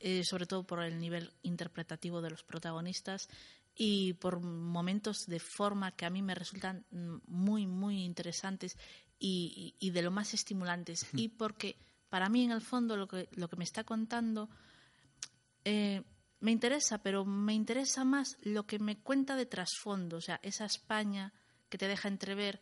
eh, 0.00 0.24
sobre 0.24 0.46
todo 0.46 0.66
por 0.66 0.82
el 0.82 0.98
nivel 0.98 1.32
interpretativo 1.42 2.22
de 2.22 2.30
los 2.30 2.42
protagonistas 2.44 3.28
y 3.74 4.14
por 4.14 4.40
momentos 4.40 5.26
de 5.26 5.38
forma 5.38 5.92
que 5.96 6.06
a 6.06 6.10
mí 6.10 6.22
me 6.22 6.34
resultan 6.34 6.84
mm, 6.90 7.16
muy, 7.26 7.66
muy 7.66 8.04
interesantes 8.04 8.76
y, 9.18 9.74
y- 9.80 9.86
y 9.86 9.90
de 9.90 10.02
lo 10.02 10.10
más 10.10 10.32
estimulantes. 10.34 11.06
Y 11.14 11.28
porque 11.28 11.76
para 12.12 12.28
mí, 12.28 12.44
en 12.44 12.50
el 12.50 12.60
fondo, 12.60 12.94
lo 12.94 13.08
que, 13.08 13.30
lo 13.36 13.48
que 13.48 13.56
me 13.56 13.64
está 13.64 13.84
contando 13.84 14.50
eh, 15.64 16.02
me 16.40 16.50
interesa, 16.50 16.98
pero 16.98 17.24
me 17.24 17.54
interesa 17.54 18.04
más 18.04 18.36
lo 18.42 18.66
que 18.66 18.78
me 18.78 18.98
cuenta 18.98 19.34
de 19.34 19.46
trasfondo, 19.46 20.18
o 20.18 20.20
sea, 20.20 20.38
esa 20.42 20.66
España 20.66 21.32
que 21.70 21.78
te 21.78 21.88
deja 21.88 22.08
entrever 22.08 22.60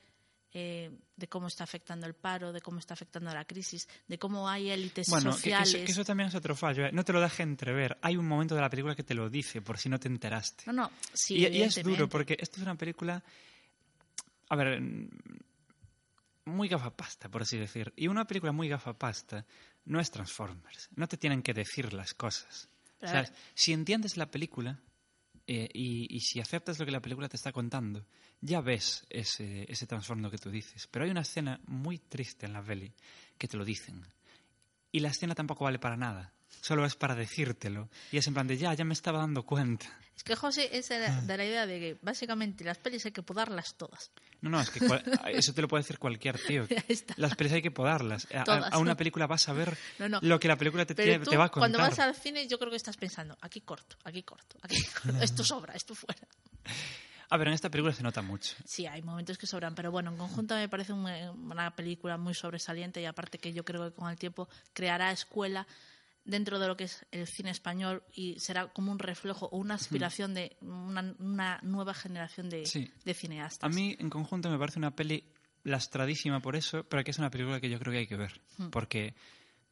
eh, 0.53 0.93
de 1.17 1.27
cómo 1.27 1.49
está 1.49 1.65
afectando 1.65 2.07
el 2.07 2.15
paro, 2.15 2.53
de 2.53 2.61
cómo 2.61 2.79
está 2.79 2.95
afectando 2.95 3.35
la 3.35 3.45
crisis, 3.45 3.89
de 4.07 4.21
cómo 4.21 4.49
hay 4.49 4.71
élites 4.71 5.09
Bueno, 5.09 5.31
que, 5.31 5.37
que 5.37 5.43
sociales. 5.43 5.75
eso, 5.75 5.85
que 5.85 5.91
eso 5.91 6.05
también 6.05 6.29
es 6.29 6.37
otro 6.37 6.55
fallo. 6.55 6.87
¿eh? 6.87 6.93
No 6.93 7.05
te 7.05 7.13
lo 7.13 7.21
deje 7.21 7.43
entrever. 7.43 7.99
Hay 8.03 8.17
un 8.17 8.29
momento 8.29 8.55
de 8.55 8.61
la 8.61 8.71
película 8.71 8.95
que 8.95 9.03
te 9.03 9.15
lo 9.15 9.29
dice, 9.29 9.63
por 9.63 9.79
si 9.79 9.89
no 9.89 9.99
te 9.99 10.07
enteraste. 10.07 10.63
No, 10.67 10.73
no, 10.75 10.91
sí, 11.13 11.39
y, 11.39 11.47
y 11.49 11.63
es 11.63 11.83
duro, 11.83 12.09
porque 12.09 12.37
esto 12.39 12.59
es 12.59 12.63
una 12.63 12.77
película. 12.77 13.21
A 14.49 14.55
ver. 14.55 14.81
Muy 16.45 16.69
gafapasta, 16.69 17.29
por 17.29 17.43
así 17.43 17.59
decir. 17.59 17.93
Y 17.97 18.09
una 18.09 18.27
película 18.27 18.53
muy 18.53 18.69
gafapasta 18.69 19.45
no 19.85 20.01
es 20.01 20.11
Transformers. 20.11 20.89
No 20.97 21.07
te 21.07 21.17
tienen 21.17 21.43
que 21.43 21.55
decir 21.55 21.93
las 21.93 22.15
cosas. 22.15 22.69
Ver. 23.01 23.33
Si 23.55 23.73
entiendes 23.73 24.17
la 24.17 24.31
película 24.31 24.79
eh, 25.47 25.69
y, 25.73 26.15
y 26.15 26.21
si 26.21 26.41
aceptas 26.41 26.79
lo 26.79 26.85
que 26.85 26.93
la 26.93 27.01
película 27.01 27.29
te 27.29 27.37
está 27.37 27.53
contando, 27.53 28.07
ya 28.41 28.61
ves 28.61 29.07
ese, 29.11 29.71
ese 29.71 29.87
trasfondo 29.87 30.31
que 30.31 30.39
tú 30.39 30.51
dices. 30.51 30.87
Pero 30.87 31.05
hay 31.05 31.11
una 31.11 31.23
escena 31.23 31.61
muy 31.67 31.99
triste 31.99 32.47
en 32.47 32.53
la 32.53 32.63
peli 32.63 32.93
que 33.39 33.49
te 33.49 33.57
lo 33.57 33.65
dicen. 33.65 34.03
Y 34.93 35.01
la 35.01 35.09
escena 35.09 35.35
tampoco 35.35 35.65
vale 35.65 35.79
para 35.79 35.97
nada. 35.97 36.33
Solo 36.61 36.85
es 36.85 36.95
para 36.95 37.15
decírtelo. 37.15 37.89
Y 38.13 38.19
es 38.19 38.27
en 38.27 38.35
plan 38.35 38.47
de, 38.47 38.57
ya, 38.59 38.75
ya 38.75 38.85
me 38.85 38.93
estaba 38.95 39.19
dando 39.19 39.45
cuenta. 39.45 39.87
Es 40.17 40.23
que 40.25 40.37
José 40.37 40.69
es 40.77 40.89
de 40.91 40.97
Ah. 40.97 40.99
la, 41.09 41.21
de 41.23 41.37
la 41.39 41.45
idea 41.47 41.67
de 41.67 41.81
que 41.81 41.99
básicamente 42.03 42.63
las 42.65 42.77
pelis 42.77 43.07
hay 43.07 43.13
que 43.13 43.23
podarlas 43.23 43.75
todas. 43.77 44.11
No, 44.43 44.51
no, 44.51 44.61
es 44.61 44.69
que 44.71 44.81
cual- 44.87 45.03
eso 45.33 45.55
te 45.55 45.63
lo 45.63 45.69
puede 45.69 45.83
decir 45.83 45.99
cualquier 45.99 46.39
tío. 46.39 46.67
Las 47.17 47.35
pelis 47.37 47.55
hay 47.55 47.63
que 47.63 47.71
podarlas. 47.71 48.27
A- 48.35 48.43
A, 48.43 48.45
Todas. 48.45 48.73
a 48.73 48.79
una 48.79 48.97
película 48.97 49.27
vas 49.27 49.49
a 49.49 49.55
ver 49.55 49.77
No, 49.99 50.09
no. 50.11 50.19
lo 50.23 50.39
que 50.39 50.49
la 50.49 50.57
película 50.57 50.85
te, 50.85 50.95
Pero 50.95 51.25
tú, 51.25 51.31
te 51.31 51.37
va 51.39 51.45
a 51.47 51.49
contar. 51.49 51.71
cuando 51.71 51.79
vas 51.79 51.99
al 51.99 52.15
cine, 52.15 52.47
yo 52.47 52.59
creo 52.59 52.71
que 52.71 52.77
estás 52.77 52.99
pensando, 52.99 53.37
aquí 53.41 53.63
corto, 53.63 53.97
aquí 54.05 54.23
corto, 54.23 54.59
aquí 54.63 54.83
corto. 55.03 55.19
esto 55.23 55.43
sobra, 55.45 55.73
esto 55.75 55.95
fuera. 55.95 56.21
A 57.33 57.37
ver, 57.37 57.47
en 57.49 57.55
esta 57.55 57.71
película 57.71 57.95
se 57.95 58.03
nota 58.03 58.23
mucho. 58.23 58.57
Sí, 58.67 58.87
hay 58.87 59.03
momentos 59.03 59.39
que 59.39 59.47
sobran, 59.47 59.75
pero 59.75 59.91
bueno, 59.93 60.11
en 60.11 60.17
conjunto 60.17 60.55
me 60.57 60.69
parece 60.69 60.93
un- 60.93 61.07
una 61.07 61.75
película 61.77 62.17
muy 62.19 62.35
sobresaliente 62.35 63.01
y 63.01 63.05
aparte 63.07 63.39
que 63.39 63.53
yo 63.53 63.65
creo 63.65 63.89
que 63.89 63.95
con 63.97 64.11
el 64.11 64.19
tiempo 64.19 64.49
creará 64.73 65.13
escuela 65.13 65.65
dentro 66.25 66.59
de 66.59 66.69
lo 66.69 66.77
que 66.77 66.85
es 66.85 67.07
el 67.11 67.27
cine 67.27 67.51
español 67.51 68.03
y 68.13 68.39
será 68.39 68.69
como 68.69 68.93
un 68.93 68.99
reflejo 68.99 69.47
o 69.47 69.57
una 69.59 69.75
aspiración 69.75 70.35
de 70.35 70.57
una, 70.61 71.15
una 71.19 71.59
nueva 71.63 71.95
generación 71.95 72.51
de, 72.51 72.67
Sí. 72.67 72.91
de 73.05 73.15
cineastas. 73.15 73.71
A 73.71 73.75
mí, 73.75 73.97
en 73.99 74.11
conjunto, 74.11 74.51
me 74.51 74.59
parece 74.59 74.79
una 74.79 74.95
peli 74.95 75.25
lastradísima 75.65 76.41
por 76.41 76.57
eso, 76.57 76.85
pero 76.85 77.03
que 77.05 77.11
es 77.11 77.19
una 77.19 77.31
película 77.31 77.61
que 77.61 77.71
yo 77.71 77.79
creo 77.79 77.93
que 77.93 77.99
hay 78.01 78.07
que 78.07 78.17
ver. 78.17 78.41
Hmm. 78.59 78.69
Porque 78.71 79.15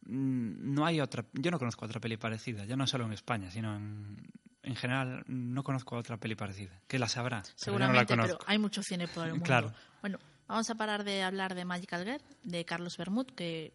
mm, 0.02 0.74
no 0.74 0.84
hay 0.86 1.00
otra. 1.00 1.24
Yo 1.32 1.50
no 1.50 1.58
conozco 1.58 1.84
otra 1.84 2.00
peli 2.00 2.16
parecida, 2.16 2.64
ya 2.64 2.76
no 2.76 2.86
solo 2.86 3.04
en 3.06 3.12
España, 3.12 3.50
sino 3.50 3.76
en, 3.76 4.16
en 4.62 4.76
general, 4.76 5.24
no 5.26 5.62
conozco 5.62 5.96
otra 5.96 6.16
peli 6.18 6.34
parecida. 6.34 6.80
Que 6.88 6.98
la 6.98 7.08
sabrá. 7.08 7.42
pero 7.42 7.78
yo 7.78 7.86
no 7.86 7.92
la 7.92 8.06
Seguramente, 8.06 8.16
pero 8.16 8.38
hay 8.46 8.58
mucho 8.58 8.82
cine 8.82 9.08
por 9.08 9.24
el 9.26 9.30
mundo. 9.32 9.44
Claro. 9.46 9.72
Bueno, 10.00 10.18
vamos 10.46 10.68
a 10.70 10.74
parar 10.74 11.04
de 11.04 11.22
hablar 11.22 11.54
de 11.54 11.64
Magical 11.64 12.04
Girl, 12.04 12.22
de 12.42 12.64
Carlos 12.64 12.96
Bermud, 12.96 13.26
que 13.26 13.72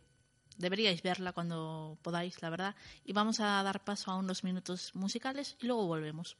deberíais 0.57 1.01
verla 1.01 1.33
cuando 1.33 1.97
podáis, 2.01 2.41
la 2.41 2.49
verdad. 2.49 2.75
Y 3.05 3.13
vamos 3.13 3.39
a 3.39 3.61
dar 3.63 3.83
paso 3.83 4.11
a 4.11 4.17
unos 4.17 4.43
minutos 4.43 4.95
musicales 4.95 5.57
y 5.59 5.67
luego 5.67 5.87
volvemos. 5.87 6.37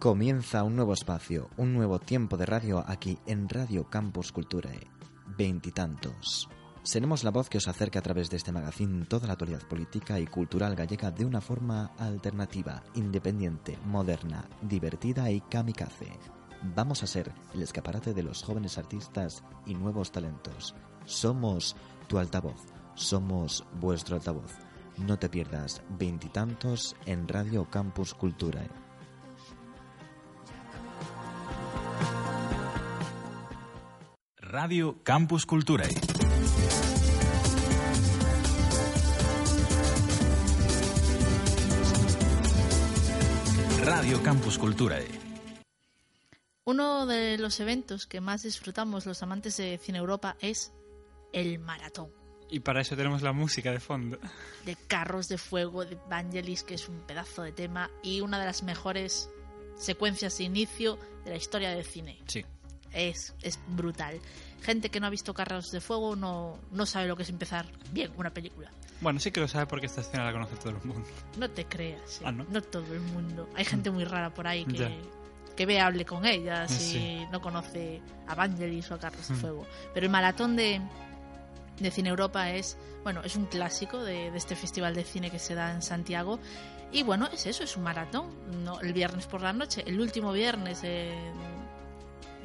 Comienza 0.00 0.64
un 0.64 0.76
nuevo 0.76 0.94
espacio, 0.94 1.50
un 1.58 1.74
nuevo 1.74 1.98
tiempo 1.98 2.38
de 2.38 2.46
radio 2.46 2.82
aquí 2.88 3.18
en 3.26 3.50
Radio 3.50 3.90
Campus 3.90 4.32
Culturae. 4.32 4.86
Veintitantos. 5.36 6.48
Seremos 6.82 7.22
la 7.22 7.30
voz 7.30 7.50
que 7.50 7.58
os 7.58 7.68
acerca 7.68 7.98
a 7.98 8.02
través 8.02 8.30
de 8.30 8.38
este 8.38 8.50
magazine 8.50 9.04
toda 9.04 9.26
la 9.26 9.34
actualidad 9.34 9.60
política 9.68 10.18
y 10.18 10.26
cultural 10.26 10.74
gallega 10.74 11.10
de 11.10 11.26
una 11.26 11.42
forma 11.42 11.92
alternativa, 11.98 12.82
independiente, 12.94 13.76
moderna, 13.84 14.48
divertida 14.62 15.30
y 15.30 15.42
kamikaze. 15.42 16.18
Vamos 16.74 17.02
a 17.02 17.06
ser 17.06 17.30
el 17.52 17.60
escaparate 17.60 18.14
de 18.14 18.22
los 18.22 18.42
jóvenes 18.42 18.78
artistas 18.78 19.44
y 19.66 19.74
nuevos 19.74 20.12
talentos. 20.12 20.74
Somos 21.04 21.76
tu 22.08 22.18
altavoz, 22.18 22.62
somos 22.94 23.66
vuestro 23.78 24.16
altavoz. 24.16 24.54
No 24.96 25.18
te 25.18 25.28
pierdas 25.28 25.82
veintitantos 25.98 26.96
en 27.04 27.28
Radio 27.28 27.68
Campus 27.68 28.14
Culturae. 28.14 28.79
Radio 34.52 34.98
Campus 35.04 35.46
Culturae. 35.46 35.94
Radio 43.84 44.20
Campus 44.24 44.58
Culturae. 44.58 45.06
Uno 46.64 47.06
de 47.06 47.38
los 47.38 47.60
eventos 47.60 48.08
que 48.08 48.20
más 48.20 48.42
disfrutamos 48.42 49.06
los 49.06 49.22
amantes 49.22 49.56
de 49.56 49.78
Cine 49.78 49.98
Europa 49.98 50.36
es 50.40 50.72
el 51.32 51.60
maratón. 51.60 52.10
Y 52.50 52.58
para 52.58 52.80
eso 52.80 52.96
tenemos 52.96 53.22
la 53.22 53.32
música 53.32 53.70
de 53.70 53.78
fondo. 53.78 54.18
De 54.64 54.74
Carros 54.74 55.28
de 55.28 55.38
Fuego 55.38 55.84
de 55.84 55.96
Vangelis, 56.08 56.64
que 56.64 56.74
es 56.74 56.88
un 56.88 56.98
pedazo 57.06 57.44
de 57.44 57.52
tema 57.52 57.88
y 58.02 58.20
una 58.20 58.40
de 58.40 58.46
las 58.46 58.64
mejores 58.64 59.30
secuencias 59.76 60.36
de 60.38 60.44
inicio 60.44 60.98
de 61.24 61.30
la 61.30 61.36
historia 61.36 61.70
del 61.70 61.84
cine. 61.84 62.18
Sí. 62.26 62.44
Es, 62.92 63.34
es 63.42 63.58
brutal. 63.68 64.18
Gente 64.62 64.90
que 64.90 65.00
no 65.00 65.06
ha 65.06 65.10
visto 65.10 65.32
Carros 65.32 65.70
de 65.70 65.80
Fuego 65.80 66.16
no, 66.16 66.58
no 66.72 66.86
sabe 66.86 67.06
lo 67.08 67.16
que 67.16 67.22
es 67.22 67.28
empezar 67.30 67.66
bien 67.92 68.12
una 68.16 68.30
película. 68.30 68.70
Bueno, 69.00 69.18
sí 69.20 69.30
que 69.30 69.40
lo 69.40 69.48
sabe 69.48 69.66
porque 69.66 69.86
esta 69.86 70.02
escena 70.02 70.24
la 70.24 70.32
conoce 70.32 70.56
todo 70.56 70.70
el 70.70 70.84
mundo. 70.84 71.08
No 71.38 71.48
te 71.48 71.64
creas, 71.64 72.18
¿eh? 72.20 72.24
Ah, 72.26 72.32
¿no? 72.32 72.44
todo 72.62 72.92
el 72.92 73.00
mundo. 73.00 73.48
Hay 73.54 73.64
gente 73.64 73.90
muy 73.90 74.04
rara 74.04 74.34
por 74.34 74.46
ahí 74.46 74.66
que, 74.66 74.98
que 75.56 75.64
ve, 75.66 75.80
hable 75.80 76.04
con 76.04 76.26
ella 76.26 76.68
si 76.68 76.92
Sí. 76.92 77.26
no 77.32 77.40
conoce 77.40 78.02
a 78.26 78.34
Vangelis 78.34 78.90
o 78.90 78.94
a 78.94 78.98
Carlos 78.98 79.26
de 79.28 79.34
Mm. 79.34 79.38
Fuego. 79.38 79.66
Pero 79.94 80.04
el 80.04 80.12
maratón 80.12 80.54
de, 80.56 80.82
de 81.78 81.90
Cine 81.90 82.10
Europa 82.10 82.50
es, 82.50 82.76
bueno, 83.02 83.22
es 83.22 83.36
un 83.36 83.46
clásico 83.46 84.02
de, 84.04 84.30
de 84.30 84.36
este 84.36 84.54
festival 84.54 84.94
de 84.94 85.04
cine 85.04 85.30
que 85.30 85.38
se 85.38 85.54
da 85.54 85.72
en 85.72 85.80
Santiago. 85.80 86.38
Y 86.92 87.02
bueno, 87.02 87.26
es 87.32 87.46
eso, 87.46 87.64
es 87.64 87.76
un 87.78 87.84
maratón. 87.84 88.26
No, 88.64 88.80
el 88.80 88.92
viernes 88.92 89.26
por 89.26 89.40
la 89.40 89.54
noche, 89.54 89.82
el 89.86 89.98
último 89.98 90.32
viernes 90.32 90.82
de, 90.82 91.14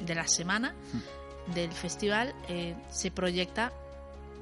de 0.00 0.14
la 0.14 0.26
semana 0.28 0.74
Mm. 0.92 1.52
del 1.54 1.72
festival, 1.72 2.34
eh, 2.48 2.74
se 2.90 3.10
proyecta 3.10 3.72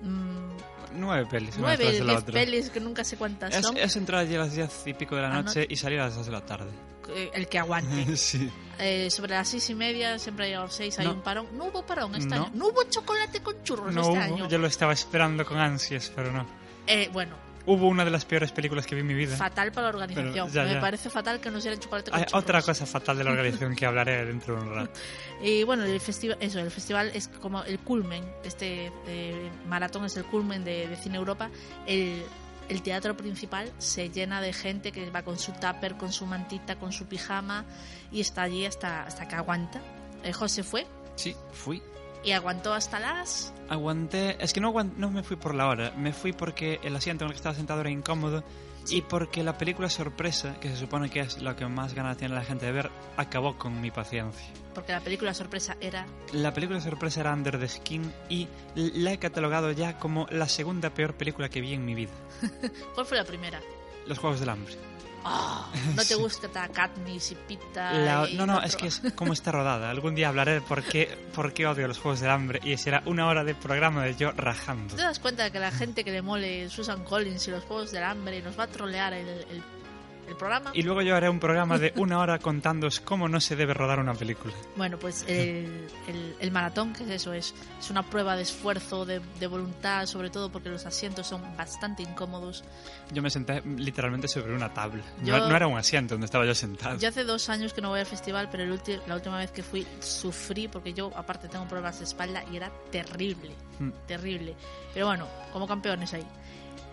mm, 0.03 0.51
Nueve 0.97 1.27
pelis. 1.31 1.57
nueve, 1.59 1.99
la 2.01 2.19
otra. 2.19 2.33
pelis 2.35 2.71
que 2.71 2.79
nunca 2.81 3.03
sé 3.05 3.17
cuántas 3.17 3.55
Es, 3.55 3.63
son. 3.67 3.77
es 3.77 3.97
entrar 3.97 4.21
allí 4.21 4.35
a 4.37 4.39
las 4.39 4.55
diez 4.55 4.83
y 4.87 4.95
pico 4.95 5.17
de 5.17 5.23
la 5.23 5.29
Ah, 5.37 5.43
noche 5.43 5.61
no. 5.61 5.67
y 5.69 5.77
salir 5.77 5.99
a 6.01 6.05
las 6.07 6.15
dos 6.15 6.27
de 6.27 6.33
la 6.33 6.45
tarde. 6.47 6.71
eh, 7.15 7.31
el 7.35 7.49
que 7.49 7.59
aguante. 7.59 8.17
sí. 8.17 8.51
Eh, 8.79 9.11
sobre 9.11 9.35
las 9.35 9.49
seis 9.49 9.69
y 9.71 9.75
media, 9.75 10.19
siempre 10.19 10.47
ha 10.47 10.49
llegado 10.49 10.69
seis, 10.71 10.99
hay 10.99 11.07
No. 11.07 11.13
un 11.15 11.21
parón. 11.23 11.47
No 11.53 11.67
hubo 11.67 11.85
parón 11.85 12.15
este 12.15 12.35
No. 12.35 12.45
año. 12.47 12.51
No 12.55 12.69
hubo 12.69 12.83
chocolate 12.85 13.41
con 13.43 13.63
churros 13.63 13.93
No 13.93 14.01
este 14.01 14.13
hubo, 14.13 14.21
año. 14.37 14.49
yo 14.49 14.57
lo 14.59 14.67
estaba 14.67 14.93
esperando 14.95 15.45
con 15.45 15.59
ansias, 15.59 16.11
pero 16.17 16.33
no. 16.33 16.47
Eh, 16.87 17.11
bueno, 17.13 17.37
Hubo 17.67 17.89
una 17.89 18.05
de 18.05 18.11
las 18.11 18.25
peores 18.27 18.53
películas 18.53 18.87
que 18.87 18.95
vi 18.95 19.01
en 19.01 19.07
mi 19.07 19.15
vida. 19.15 19.37
fatal 19.37 19.73
para 19.73 19.89
la 19.89 19.95
organización. 19.95 20.33
Pero 20.33 20.49
ya, 20.49 20.65
Me 20.65 20.75
ya. 20.75 20.81
parece 20.81 21.09
fatal 21.09 21.41
que 21.41 21.51
nos 21.51 21.63
dieran 21.63 21.81
chocolate 21.81 22.11
con 22.11 22.21
Hay 22.21 22.27
churros. 22.27 22.43
otra 22.43 22.61
cosa 22.63 22.85
fatal 22.85 23.17
de 23.17 23.25
la 23.25 23.31
organización 23.31 23.75
que 23.75 23.87
hablaré 23.87 24.25
dentro 24.27 24.57
de 24.57 24.63
un 24.63 24.75
rato. 24.75 24.91
Y 25.43 25.63
bueno, 25.65 25.85
el 25.85 26.01
festival, 26.01 26.37
eso, 26.41 26.59
el 26.61 26.71
festival 26.71 27.11
es 27.15 27.29
como 27.29 27.63
el 27.65 27.79
culmen, 27.79 28.25
este 28.45 28.93
eh, 29.07 29.51
maratón 29.67 30.05
es 30.05 30.17
el 30.17 30.25
culmen 30.25 30.63
de, 30.65 30.89
de 30.89 30.97
Cine 30.97 31.17
Europa. 31.17 31.51
El, 31.87 32.23
el 32.69 32.83
teatro 32.83 33.17
principal 33.17 33.71
se 33.79 34.09
llena 34.11 34.41
de 34.41 34.53
gente 34.53 34.93
que 34.93 35.11
va 35.11 35.23
con 35.23 35.39
su 35.39 35.53
tupper, 35.53 35.97
con 35.97 36.13
su 36.13 36.27
mantita, 36.27 36.77
con 36.77 36.93
su 36.93 37.07
pijama 37.07 37.65
y 38.13 38.21
está 38.21 38.43
allí 38.43 38.65
hasta, 38.67 39.03
hasta 39.05 39.27
que 39.29 39.37
aguanta. 39.37 39.81
Eh, 40.23 40.33
José 40.33 40.63
fue 40.63 40.87
Sí, 41.17 41.35
fui. 41.53 41.83
Y 42.25 42.33
aguantó 42.33 42.73
hasta 42.75 42.99
las... 43.01 43.53
Aguanté. 43.69 44.37
Es 44.43 44.53
que 44.53 44.61
no, 44.61 44.73
aguant- 44.73 44.95
no 44.97 45.11
me 45.11 45.23
fui 45.23 45.37
por 45.37 45.55
la 45.55 45.67
hora. 45.69 45.93
Me 45.97 46.13
fui 46.13 46.33
porque 46.33 46.81
el 46.83 46.95
asiento 46.97 47.25
en 47.25 47.29
el 47.29 47.33
que 47.33 47.39
estaba 47.39 47.55
sentado 47.55 47.81
era 47.81 47.91
incómodo. 47.91 48.45
Y 48.91 49.01
porque 49.01 49.43
la 49.43 49.57
película 49.57 49.89
sorpresa, 49.89 50.61
que 50.61 50.69
se 50.69 50.77
supone 50.77 51.09
que 51.09 51.21
es 51.21 51.41
lo 51.41 51.57
que 51.57 51.67
más 51.67 51.95
ganas 51.95 52.19
tiene 52.19 52.35
la 52.35 52.45
gente 52.45 52.67
de 52.67 52.73
ver, 52.73 52.91
acabó 53.17 53.57
con 53.57 53.81
mi 53.81 53.91
paciencia. 53.91 54.47
Porque 54.75 54.93
la 54.93 55.01
película 55.01 55.33
sorpresa 55.33 55.77
era 55.81 56.05
La 56.33 56.53
película 56.53 56.81
sorpresa 56.83 57.21
era 57.21 57.33
Under 57.33 57.59
the 57.59 57.67
Skin 57.69 58.13
y 58.29 58.47
la 58.75 59.13
he 59.13 59.19
catalogado 59.19 59.71
ya 59.73 59.99
como 59.99 60.27
la 60.31 60.49
segunda 60.49 60.91
peor 60.91 61.15
película 61.15 61.49
que 61.49 61.63
vi 61.63 61.73
en 61.73 61.85
mi 61.87 61.95
vida. 61.95 62.11
¿Cuál 62.95 63.07
fue 63.07 63.17
la 63.17 63.25
primera? 63.25 63.61
Los 64.07 64.19
Juegos 64.19 64.41
del 64.41 64.51
Hambre. 64.51 64.75
¿No 65.25 66.03
te 66.03 66.05
Sí. 66.15 66.15
gusta 66.15 66.69
Katniss 66.69 67.33
y 67.33 67.35
Pita? 67.35 67.93
La- 67.93 68.29
y 68.29 68.35
no, 68.37 68.47
no, 68.47 68.57
otro? 68.57 68.67
es 68.67 68.77
que 68.77 68.87
es 68.89 69.01
como 69.15 69.33
está 69.33 69.51
rodada. 69.53 69.91
Algún 69.91 70.15
día 70.15 70.29
hablaré 70.29 70.53
de 70.55 70.61
por 70.61 70.83
qué, 70.83 71.17
por 71.35 71.53
qué 71.53 71.67
odio 71.67 71.89
los 71.89 71.99
Juegos 71.99 72.21
del 72.21 72.31
Hambre 72.31 72.61
y 72.63 72.77
será 72.77 73.03
una 73.07 73.27
hora 73.27 73.43
de 73.45 73.55
programa 73.55 74.05
de 74.05 74.15
yo 74.17 74.33
rajando. 74.33 74.95
¿Te 74.97 75.03
das 75.03 75.19
cuenta 75.19 75.45
de 75.45 75.51
que 75.51 75.59
la 75.61 75.71
gente 75.71 76.05
que 76.05 76.11
le 76.13 76.23
mole 76.23 76.69
Susan 76.69 77.03
Collins 77.05 77.49
y 77.49 77.51
los 77.51 77.65
Juegos 77.65 77.91
del 77.93 78.05
Hambre 78.05 78.43
nos 78.43 78.59
va 78.59 78.65
a 78.65 78.69
trolear 78.69 79.13
el, 79.15 79.29
el- 79.29 79.63
el 80.29 80.37
programa? 80.37 80.71
Y 80.75 80.83
luego 80.83 81.03
yo 81.03 81.15
haré 81.17 81.29
un 81.29 81.39
programa 81.41 81.79
de 81.79 81.93
una 81.97 82.19
hora 82.19 82.39
contándoos 82.39 83.01
cómo 83.01 83.29
no 83.29 83.41
se 83.41 83.57
debe 83.57 83.75
rodar 83.75 83.99
una 84.01 84.15
película. 84.15 84.55
Bueno, 84.77 84.99
pues 84.99 85.25
el, 85.29 85.87
el- 86.09 86.37
el 86.41 86.51
maratón, 86.51 86.93
que 86.93 87.05
es 87.05 87.11
eso? 87.11 87.33
Es, 87.33 87.55
es 87.79 87.91
una 87.91 88.03
prueba 88.03 88.37
de 88.37 88.43
esfuerzo, 88.43 89.05
de, 89.05 89.21
de 89.41 89.47
voluntad, 89.47 90.07
sobre 90.07 90.31
todo 90.31 90.51
porque 90.51 90.69
los 90.69 90.87
asientos 90.87 91.27
son 91.27 91.43
bastante 91.57 92.03
incómodos. 92.03 92.65
Yo 93.13 93.23
me 93.23 93.31
senté 93.31 93.63
literalmente 93.77 94.29
sobre 94.29 94.55
una 94.55 94.73
tabla. 94.73 95.03
No- 95.21 95.27
Yo- 95.27 95.49
No, 95.49 95.57
era 95.57 95.67
un 95.67 95.79
asiento 95.79 96.15
donde 96.15 96.25
estaba 96.27 96.45
yo 96.47 96.55
sentado. 96.55 96.99
Yo 96.99 97.09
hace 97.09 97.25
dos 97.25 97.49
años 97.49 97.73
que 97.73 97.81
no 97.81 97.91
voy 97.91 98.01
al 98.01 98.07
festival, 98.07 98.49
pero 98.51 98.63
el 98.65 98.73
ulti- 98.73 99.01
la 99.07 99.15
última 99.17 99.39
vez 99.39 99.51
que 99.51 99.63
fui 99.63 99.87
sufrí 100.01 100.69
porque 100.69 100.93
yo 100.95 101.11
aparte 101.17 101.49
tengo 101.49 101.67
problemas 101.67 101.99
de 101.99 102.05
espalda 102.05 102.45
y 102.51 102.57
era 102.57 102.71
terrible, 102.91 103.51
Mm. 103.79 103.91
terrible. 104.07 104.55
Pero 104.93 105.07
bueno, 105.07 105.27
como 105.53 105.67
campeones 105.67 106.13
ahí. 106.15 106.25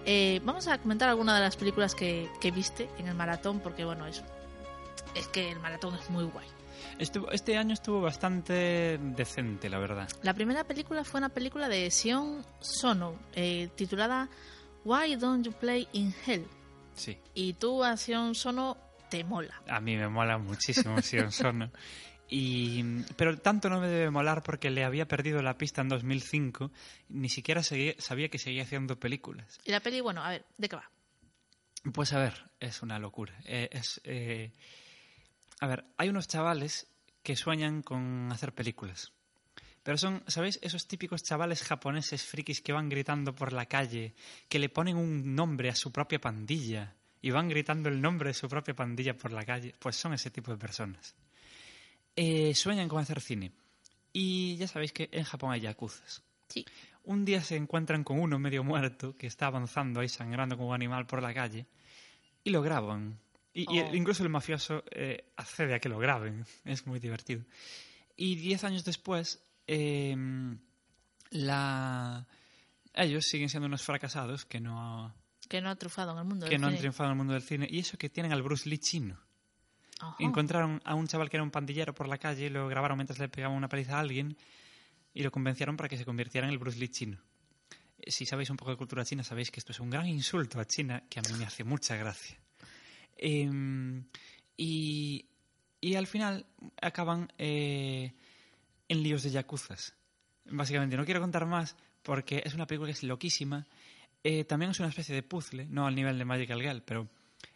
Eh, 0.06 0.42
vamos 0.44 0.68
a 0.68 0.78
comentar 0.80 1.10
algunas 1.10 1.36
de 1.36 1.42
las 1.42 1.56
películas 1.56 1.94
que, 1.96 2.30
que 2.42 2.52
viste 2.52 2.90
en 2.98 3.08
el 3.08 3.16
maratón 3.16 3.60
porque 3.60 3.86
bueno, 3.86 4.06
es, 4.08 4.24
es 5.16 5.28
que 5.28 5.52
el 5.52 5.60
maratón 5.60 5.96
es 5.96 6.10
muy 6.10 6.24
guay. 6.26 6.48
Estuvo- 6.98 7.32
este 7.32 7.58
año 7.58 7.74
estuvo 7.74 8.02
bastante 8.02 8.98
decente, 9.02 9.70
la 9.70 9.78
verdad. 9.80 10.10
La 10.24 10.34
primera 10.34 10.64
película 10.64 11.04
fue 11.04 11.20
una 11.20 11.30
película 11.30 11.68
de 11.70 11.90
Sion 11.92 12.44
Sono, 12.60 13.16
eh, 13.34 13.70
titulada 13.76 14.30
Why 14.84 15.16
Don't 15.16 15.46
You 15.46 15.52
Play 15.54 15.88
in 15.94 16.14
Hell? 16.26 16.48
Sí. 16.96 17.18
Y 17.34 17.54
tú 17.54 17.84
a 17.84 17.96
Sion 17.98 18.34
Sono 18.36 18.78
te 19.10 19.24
mola. 19.24 19.62
A 19.70 19.80
mí 19.80 19.96
me 19.98 20.08
mola 20.08 20.38
muchísimo 20.38 21.02
Sion 21.02 21.32
Sono. 21.32 21.70
Y, 22.34 22.82
pero 23.18 23.38
tanto 23.38 23.70
no 23.70 23.82
me 23.82 23.90
debe 23.90 24.10
molar 24.10 24.42
porque 24.42 24.70
le 24.70 24.86
había 24.86 25.06
perdido 25.06 25.42
la 25.42 25.58
pista 25.58 25.82
en 25.82 25.90
2005. 25.90 26.72
Ni 27.10 27.28
siquiera 27.28 27.62
seguía- 27.62 27.96
sabía 28.00 28.30
que 28.30 28.40
seguía 28.40 28.64
haciendo 28.64 28.98
películas. 28.98 29.60
Y 29.66 29.72
la 29.72 29.82
peli, 29.82 30.00
bueno, 30.00 30.24
a 30.24 30.30
ver, 30.30 30.46
¿de 30.58 30.70
qué 30.70 30.78
va? 30.78 30.90
Pues 31.94 32.14
a 32.14 32.20
ver, 32.20 32.34
es 32.62 32.82
una 32.82 33.00
locura. 33.00 33.34
Eh, 33.46 33.68
es, 33.72 34.00
eh, 34.06 34.52
A 35.60 35.68
ver, 35.68 35.84
hay 35.98 36.08
unos 36.10 36.28
chavales 36.28 36.88
que 37.22 37.36
sueñan 37.36 37.82
con 37.84 38.32
hacer 38.32 38.54
películas. 38.54 39.12
Pero 39.84 39.98
son, 39.98 40.24
¿sabéis? 40.28 40.58
Esos 40.62 40.88
típicos 40.88 41.24
chavales 41.24 41.64
japoneses 41.64 42.24
frikis 42.24 42.62
que 42.62 42.72
van 42.72 42.88
gritando 42.88 43.36
por 43.36 43.52
la 43.52 43.66
calle, 43.66 44.14
que 44.48 44.58
le 44.60 44.70
ponen 44.70 44.96
un 44.96 45.36
nombre 45.36 45.70
a 45.70 45.76
su 45.76 45.92
propia 45.92 46.22
pandilla 46.22 46.96
y 47.22 47.30
van 47.32 47.50
gritando 47.50 47.90
el 47.90 48.00
nombre 48.00 48.30
de 48.30 48.34
su 48.36 48.48
propia 48.48 48.74
pandilla 48.76 49.18
por 49.18 49.32
la 49.34 49.44
calle. 49.44 49.76
Pues 49.80 49.96
son 49.98 50.14
ese 50.14 50.32
tipo 50.32 50.52
de 50.52 50.58
personas. 50.58 51.14
Eh, 52.16 52.54
sueñan 52.56 52.88
con 52.90 53.00
hacer 53.02 53.22
cine. 53.22 53.52
Y 54.14 54.58
ya 54.58 54.68
sabéis 54.68 54.92
que 54.92 55.10
en 55.12 55.24
Japón 55.24 55.52
hay 55.52 55.62
yakuzas. 55.62 56.22
Sí. 56.50 56.66
Un 57.04 57.26
día 57.26 57.42
se 57.42 57.56
encuentran 57.56 58.04
con 58.04 58.20
uno 58.20 58.38
medio 58.38 58.64
muerto 58.64 59.16
que 59.18 59.28
está 59.28 59.48
avanzando 59.48 60.02
ahí 60.02 60.10
sangrando 60.10 60.56
como 60.58 60.70
un 60.70 60.76
animal 60.76 61.08
por 61.08 61.22
la 61.22 61.34
calle 61.34 61.66
y 62.44 62.50
lo 62.52 62.62
graban. 62.62 63.20
Y, 63.54 63.62
y 63.64 63.80
Oh. 63.82 63.96
incluso 63.96 64.24
el 64.24 64.30
mafioso 64.30 64.84
eh, 64.92 65.32
accede 65.38 65.74
a 65.74 65.80
que 65.80 65.90
lo 65.90 65.98
graben. 65.98 66.46
Es 66.66 66.86
muy 66.86 67.00
divertido. 67.00 67.44
Y 68.16 68.36
diez 68.36 68.64
años 68.64 68.84
después, 68.86 69.42
eh, 69.68 70.16
la... 71.32 72.28
ellos 72.94 73.26
siguen 73.26 73.50
siendo 73.50 73.68
unos 73.68 73.82
fracasados 73.82 74.46
que 74.46 74.60
no, 74.60 75.14
Que 75.48 75.62
no 75.62 75.70
ha 75.70 75.76
triunfado 75.76 76.12
en 76.12 76.18
el 76.20 76.26
mundo 76.26 76.48
que 76.48 76.58
no 76.60 76.68
han 76.68 76.78
triunfado 76.78 77.10
en 77.10 77.12
el 77.12 77.18
mundo 77.18 77.34
del 77.34 77.42
cine. 77.42 77.68
Y 77.70 77.80
eso 77.80 77.98
que 77.98 78.10
tienen 78.10 78.32
al 78.32 78.44
Bruce 78.44 78.70
Lee 78.70 78.78
chino. 78.78 79.18
Encontraron 80.20 80.82
a 80.86 80.96
un 80.96 81.08
chaval 81.08 81.30
que 81.30 81.38
era 81.38 81.44
un 81.44 81.52
pandillero 81.52 81.94
por 81.94 82.08
la 82.08 82.18
calle, 82.18 82.50
lo 82.50 82.68
grabaron 82.68 82.98
mientras 82.98 83.20
le 83.20 83.30
pegaban 83.30 83.58
una 83.58 83.68
paliza 83.70 83.98
a 83.98 84.00
alguien 84.00 84.36
y 85.14 85.24
lo 85.24 85.32
convencieron 85.32 85.78
para 85.78 85.90
que 85.90 85.98
se 85.98 86.06
convirtiera 86.06 86.48
en 86.48 86.54
el 86.54 86.60
Bruce 86.60 86.80
Lee 86.80 86.90
chino. 86.90 87.18
Eh, 88.00 88.12
Si 88.12 88.26
sabéis 88.26 88.50
un 88.50 88.58
poco 88.58 88.72
de 88.72 88.78
cultura 88.78 89.06
china, 89.06 89.24
sabéis 89.24 89.52
que 89.52 89.60
esto 89.60 89.72
es 89.72 89.80
un 89.80 89.90
gran 89.90 90.08
insulto 90.08 90.60
a 90.60 90.66
China 90.66 91.04
que 91.10 91.20
a 91.20 91.24
mí 91.24 91.38
me 91.38 91.46
hace 91.46 91.64
mucha 91.64 91.96
gracia. 91.96 92.38
Em, 93.18 94.06
y 94.58 95.26
Y 95.84 95.96
al 95.96 96.06
final 96.06 96.46
acaban 96.80 97.34
eh, 97.40 98.14
en 98.88 99.02
líos 99.04 99.24
de 99.24 99.32
yacuzas. 99.32 99.96
Básicamente, 100.46 100.96
no 100.96 101.06
quiero 101.06 101.20
contar 101.20 101.48
más 101.48 101.76
porque 102.04 102.44
es 102.46 102.54
una 102.54 102.68
película 102.68 102.88
que 102.88 102.98
es 102.98 103.04
loquísima. 103.04 103.66
Eh, 104.24 104.44
también 104.44 104.70
es 104.72 104.80
una 104.80 104.90
especie 104.90 105.16
de 105.16 105.24
puzzle, 105.24 105.66
no 105.70 105.88
al 105.88 105.96
nivel 105.96 106.20
de 106.20 106.26
Magical 106.26 106.62
Girl, 106.62 106.84
pero 106.84 107.10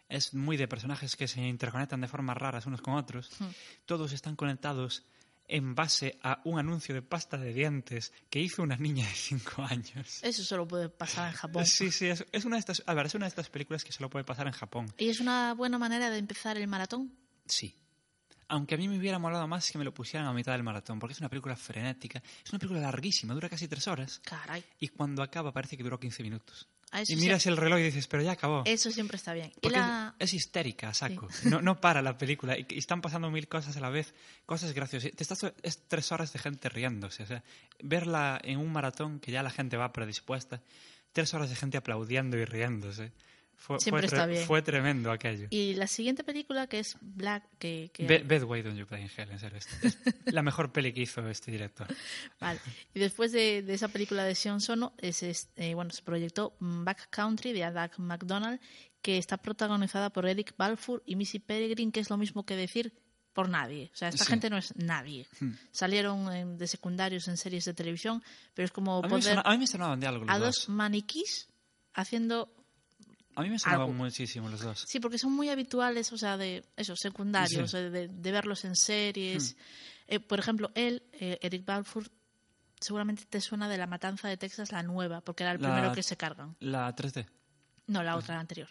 es 0.08 0.34
muy 0.34 0.56
de 0.56 0.68
personajes 0.68 1.16
que 1.16 1.28
se 1.28 1.40
interconectan 1.40 2.00
de 2.00 2.08
formas 2.08 2.36
raras 2.36 2.66
unos 2.66 2.82
con 2.82 2.94
otros. 2.94 3.30
Hmm. 3.38 3.46
Todos 3.86 4.12
están 4.12 4.36
conectados 4.36 5.04
en 5.48 5.74
base 5.74 6.18
a 6.22 6.40
un 6.44 6.58
anuncio 6.58 6.94
de 6.94 7.02
pasta 7.02 7.36
de 7.36 7.52
dientes 7.52 8.12
que 8.30 8.40
hizo 8.40 8.62
una 8.62 8.76
niña 8.76 9.06
de 9.06 9.14
5 9.14 9.62
años. 9.62 10.22
Eso 10.22 10.44
solo 10.44 10.66
puede 10.66 10.88
pasar 10.88 11.28
en 11.28 11.34
Japón. 11.34 11.66
Sí, 11.66 11.90
sí, 11.90 12.06
es, 12.06 12.24
es 12.32 12.44
una 12.44 12.56
de 12.56 12.60
estas, 12.60 12.82
a 12.86 12.94
ver, 12.94 13.06
es 13.06 13.14
una 13.14 13.26
de 13.26 13.30
estas 13.30 13.48
películas 13.50 13.84
que 13.84 13.92
solo 13.92 14.10
puede 14.10 14.24
pasar 14.24 14.46
en 14.46 14.52
Japón. 14.52 14.92
¿Y 14.98 15.08
es 15.08 15.20
una 15.20 15.54
buena 15.54 15.78
manera 15.78 16.10
de 16.10 16.18
empezar 16.18 16.56
el 16.56 16.66
maratón? 16.66 17.12
Sí. 17.46 17.76
Aunque 18.48 18.76
a 18.76 18.78
mí 18.78 18.86
me 18.86 18.98
hubiera 18.98 19.18
molado 19.18 19.46
más 19.48 19.70
que 19.70 19.78
me 19.78 19.84
lo 19.84 19.92
pusieran 19.92 20.28
a 20.28 20.32
mitad 20.32 20.52
del 20.52 20.62
maratón, 20.62 20.98
porque 21.00 21.14
es 21.14 21.20
una 21.20 21.28
película 21.28 21.56
frenética, 21.56 22.22
es 22.44 22.50
una 22.50 22.60
película 22.60 22.80
larguísima, 22.80 23.34
dura 23.34 23.48
casi 23.48 23.66
tres 23.66 23.88
horas. 23.88 24.20
Caray. 24.24 24.64
Y 24.78 24.88
cuando 24.88 25.22
acaba 25.22 25.52
parece 25.52 25.76
que 25.76 25.82
duró 25.82 25.98
15 25.98 26.22
minutos. 26.22 26.68
Ah, 26.96 27.02
eso 27.02 27.12
Y 27.12 27.16
sí- 27.16 27.22
miras 27.22 27.44
el 27.46 27.58
reloj 27.58 27.78
y 27.80 27.82
dices, 27.82 28.06
pero 28.06 28.22
ya 28.22 28.32
acabó. 28.32 28.62
Eso 28.64 28.90
siempre 28.90 29.16
está 29.18 29.34
bien. 29.34 29.52
Porque 29.60 29.76
la... 29.76 30.14
es, 30.18 30.28
es 30.30 30.34
histérica, 30.34 30.94
saco. 30.94 31.28
No, 31.44 31.60
no 31.60 31.78
para 31.78 32.00
la 32.00 32.16
película. 32.16 32.58
Y, 32.58 32.64
y 32.70 32.78
están 32.78 33.02
pasando 33.02 33.30
mil 33.30 33.46
cosas 33.48 33.76
a 33.76 33.80
la 33.80 33.90
vez. 33.90 34.14
Cosas 34.46 34.72
graciosas. 34.72 35.12
Te 35.12 35.22
estás, 35.22 35.44
es 35.62 35.82
tres 35.88 36.10
horas 36.12 36.32
de 36.32 36.38
gente 36.38 36.68
riéndose. 36.70 37.22
O 37.24 37.26
sea, 37.26 37.44
verla 37.82 38.40
en 38.42 38.58
un 38.58 38.72
maratón 38.72 39.20
que 39.20 39.30
ya 39.30 39.42
la 39.42 39.50
gente 39.50 39.76
va 39.76 39.92
predispuesta. 39.92 40.62
Tres 41.12 41.34
horas 41.34 41.50
de 41.50 41.56
gente 41.56 41.76
aplaudiendo 41.76 42.38
y 42.38 42.44
riéndose. 42.46 43.12
Fue, 43.58 43.80
Siempre 43.80 44.02
fue, 44.02 44.08
tre- 44.10 44.20
está 44.20 44.26
bien. 44.26 44.46
fue 44.46 44.62
tremendo 44.62 45.10
aquello. 45.10 45.48
Y 45.50 45.74
la 45.74 45.86
siguiente 45.86 46.22
película 46.22 46.66
que 46.68 46.78
es 46.78 46.96
Black, 47.00 47.44
que... 47.58 47.90
que- 47.92 48.06
Be- 48.06 48.22
Bad 48.22 48.44
Way 48.44 48.62
Don't 48.62 48.78
You 48.78 48.86
Play 48.86 49.02
in 49.02 49.10
Hell, 49.16 49.30
en 49.30 49.38
serio. 49.40 49.58
Es, 49.58 49.98
la 50.26 50.42
mejor 50.42 50.70
peli 50.72 50.92
que 50.92 51.00
hizo 51.00 51.26
este 51.28 51.50
director. 51.50 51.86
Vale. 52.40 52.60
Y 52.94 53.00
después 53.00 53.32
de, 53.32 53.62
de 53.62 53.74
esa 53.74 53.88
película 53.88 54.24
de 54.24 54.34
Sion 54.34 54.60
Sono, 54.60 54.92
es, 54.98 55.22
es, 55.22 55.50
eh, 55.56 55.74
bueno, 55.74 55.90
se 55.90 56.02
proyectó 56.02 56.54
mm, 56.60 56.84
Back 56.84 57.08
Country 57.10 57.52
de 57.52 57.70
Doug 57.70 57.98
McDonald, 57.98 58.60
que 59.02 59.18
está 59.18 59.36
protagonizada 59.38 60.10
por 60.10 60.26
Eric 60.26 60.54
Balfour 60.56 61.02
y 61.06 61.16
Missy 61.16 61.38
Peregrine, 61.38 61.90
que 61.92 62.00
es 62.00 62.10
lo 62.10 62.16
mismo 62.18 62.44
que 62.44 62.56
decir 62.56 62.92
por 63.32 63.48
nadie. 63.48 63.90
O 63.92 63.96
sea, 63.96 64.08
esta 64.08 64.24
Sí. 64.24 64.30
gente 64.30 64.48
no 64.50 64.56
es 64.58 64.74
nadie. 64.76 65.26
Hmm. 65.40 65.52
Salieron 65.70 66.56
de 66.58 66.66
secundarios 66.66 67.26
en 67.28 67.36
series 67.36 67.64
de 67.64 67.74
televisión, 67.74 68.22
pero 68.54 68.64
es 68.66 68.72
como 68.72 68.98
A 68.98 69.02
mí, 69.02 69.02
me 69.04 69.08
poner 69.10 69.24
sona- 69.24 69.42
a 69.44 69.50
mí 69.52 69.58
me 69.58 69.66
sonaban 69.66 70.00
de 70.00 70.06
algo 70.06 70.24
los 70.24 70.34
a 70.34 70.38
dos. 70.38 70.46
dos 70.56 70.68
maniquís 70.68 71.48
haciendo... 71.94 72.52
A 73.36 73.42
mí 73.42 73.50
me 73.50 73.58
sonaban 73.58 73.88
algo. 73.88 73.92
muchísimo 74.04 74.48
los 74.48 74.60
dos. 74.60 74.84
Sí, 74.88 74.98
porque 74.98 75.18
son 75.18 75.32
muy 75.32 75.48
habituales, 75.50 76.12
o 76.12 76.18
sea, 76.18 76.36
de 76.36 76.64
esos 76.76 76.98
secundarios, 76.98 77.70
Sí. 77.70 77.76
de, 77.76 78.08
de 78.08 78.32
verlos 78.32 78.64
en 78.64 78.74
series. 78.74 79.56
Eh, 80.08 80.20
por 80.20 80.38
ejemplo, 80.38 80.70
él, 80.74 81.02
eh, 81.12 81.38
Eric 81.42 81.64
Balfour, 81.64 82.10
seguramente 82.80 83.24
te 83.28 83.40
suena 83.40 83.68
de 83.68 83.76
La 83.78 83.86
Matanza 83.86 84.28
de 84.28 84.36
Texas, 84.36 84.72
la 84.72 84.82
nueva, 84.82 85.20
porque 85.20 85.42
era 85.44 85.52
el 85.52 85.60
La- 85.62 85.72
primero 85.74 85.94
que 85.94 86.02
se 86.02 86.16
cargan. 86.16 86.56
La 86.60 86.94
3D. 86.94 87.26
No, 87.88 88.02
la 88.02 88.16
otra, 88.16 88.34
la 88.34 88.40
anterior. 88.40 88.68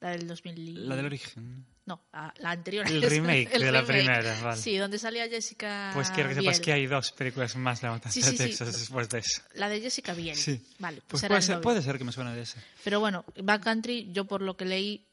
La 0.00 0.10
del 0.10 0.26
2000. 0.28 0.58
y- 0.58 0.72
La 0.74 0.96
del 0.96 1.06
origen. 1.06 1.66
No, 1.88 2.02
la, 2.12 2.34
la 2.38 2.50
anterior. 2.50 2.86
El 2.86 3.00
remake 3.10 3.48
el 3.54 3.62
de 3.62 3.72
la 3.72 3.82
primera, 3.84 4.38
vale. 4.42 4.60
Sí, 4.60 4.76
donde 4.76 4.98
salía 4.98 5.26
Jessica 5.26 5.90
Pues 5.94 6.10
quiero 6.10 6.28
que 6.28 6.34
sepas 6.34 6.56
Biel. 6.58 6.64
que 6.64 6.72
hay 6.74 6.86
dos 6.86 7.12
películas 7.12 7.56
más 7.56 7.80
de 7.80 7.88
la 7.88 7.98
Sí, 8.10 8.20
sí, 8.20 8.32
de 8.32 8.36
sí. 8.36 8.36
Texas 8.36 8.78
después 8.78 9.08
de 9.08 9.18
eso. 9.20 9.40
La 9.54 9.70
de 9.70 9.80
Jessica 9.80 10.12
Biel. 10.12 10.36
Sí. 10.36 10.60
Vale, 10.78 10.98
pues, 11.08 11.22
Pues 11.22 11.28
puede 11.30 11.40
ser, 11.42 11.54
novio. 11.56 11.62
puede 11.62 11.80
ser 11.82 11.96
que 11.96 12.04
me 12.04 12.12
suene 12.12 12.34
de 12.34 12.42
ese. 12.42 12.60
Pero 12.84 13.00
bueno, 13.00 13.24
Backcountry, 13.42 14.12
yo 14.12 14.26
por 14.26 14.42
lo 14.42 14.54
que 14.56 14.66
leí, 14.66 15.06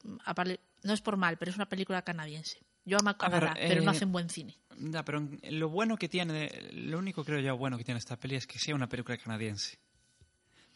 no 0.82 0.92
es 0.92 1.00
por 1.00 1.16
mal, 1.16 1.38
pero 1.38 1.50
es 1.50 1.56
una 1.56 1.66
película 1.68 2.02
canadiense. 2.02 2.58
Yo 2.84 2.98
amo 2.98 3.06
ver, 3.08 3.16
Canadá, 3.16 3.54
pero 3.56 3.82
no 3.82 3.90
eh, 3.90 3.96
hacen 3.96 4.12
buen 4.12 4.28
cine. 4.28 4.54
Ya, 4.78 5.02
pero 5.02 5.26
lo 5.44 5.68
bueno 5.70 5.96
que 5.96 6.08
tiene, 6.10 6.50
lo 6.72 6.98
único 6.98 7.24
creo 7.24 7.40
yo 7.40 7.56
bueno 7.56 7.78
que 7.78 7.84
tiene 7.84 7.98
esta 7.98 8.16
peli 8.16 8.36
es 8.36 8.46
que 8.46 8.58
sea 8.58 8.74
una 8.74 8.88
película 8.88 9.16
canadiense. 9.16 9.78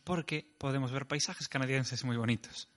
Porque 0.02 0.46
podemos 0.56 0.90
ver 0.92 1.06
paisajes 1.06 1.46
canadienses 1.46 2.02
muy 2.04 2.16
bonitos. 2.16 2.68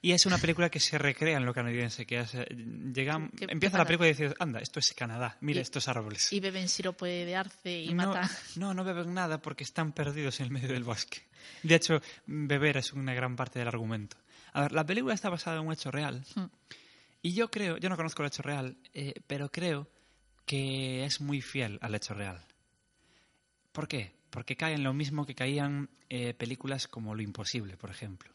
Y 0.00 0.12
es 0.12 0.26
una 0.26 0.38
película 0.38 0.70
que 0.70 0.80
se 0.80 0.96
recrea 0.98 1.36
en 1.38 1.44
lo 1.44 1.52
canadiense, 1.52 2.06
que 2.06 2.20
es, 2.20 2.34
eh, 2.34 2.46
llega- 2.94 3.28
¿Qué- 3.36 3.46
qué 3.46 3.52
empieza 3.52 3.78
la 3.78 3.84
película 3.84 4.08
y 4.08 4.12
dices, 4.12 4.34
anda, 4.38 4.60
esto 4.60 4.78
es 4.78 4.92
Canadá, 4.94 5.36
mira 5.40 5.58
Y- 5.58 5.62
estos 5.62 5.88
árboles. 5.88 6.32
Y 6.32 6.40
beben 6.40 6.68
sirope 6.68 7.06
de 7.06 7.34
arce 7.36 7.80
y 7.82 7.94
no, 7.94 8.06
matan. 8.08 8.28
no, 8.56 8.74
no 8.74 8.84
beben 8.84 9.12
nada 9.14 9.40
porque 9.42 9.64
están 9.64 9.92
perdidos 9.92 10.38
en 10.40 10.46
el 10.46 10.52
medio 10.52 10.68
del 10.68 10.84
bosque. 10.84 11.22
De 11.62 11.74
hecho, 11.74 12.00
beber 12.26 12.76
es 12.76 12.92
una 12.92 13.12
gran 13.14 13.34
parte 13.36 13.58
del 13.58 13.68
argumento. 13.68 14.16
A 14.52 14.62
ver, 14.62 14.72
la 14.72 14.84
película 14.86 15.14
está 15.14 15.28
basada 15.30 15.58
en 15.60 15.66
un 15.66 15.72
hecho 15.72 15.90
real. 15.90 16.24
Hmm. 16.34 16.44
Y 17.20 17.32
yo 17.34 17.50
creo, 17.50 17.76
yo 17.78 17.88
no 17.88 17.96
conozco 17.96 18.22
el 18.22 18.28
hecho 18.28 18.42
real, 18.42 18.76
eh, 18.94 19.14
pero 19.26 19.50
creo 19.50 19.88
que 20.46 21.04
es 21.04 21.20
muy 21.20 21.40
fiel 21.42 21.78
al 21.82 21.94
hecho 21.94 22.14
real. 22.14 22.44
¿Por 23.72 23.88
qué? 23.88 24.14
Porque 24.30 24.56
cae 24.56 24.74
en 24.74 24.84
lo 24.84 24.92
mismo 24.94 25.26
que 25.26 25.34
caían 25.34 25.90
eh, 26.08 26.32
películas 26.34 26.86
como 26.88 27.14
Lo 27.14 27.22
Imposible, 27.22 27.76
por 27.76 27.90
ejemplo. 27.90 28.32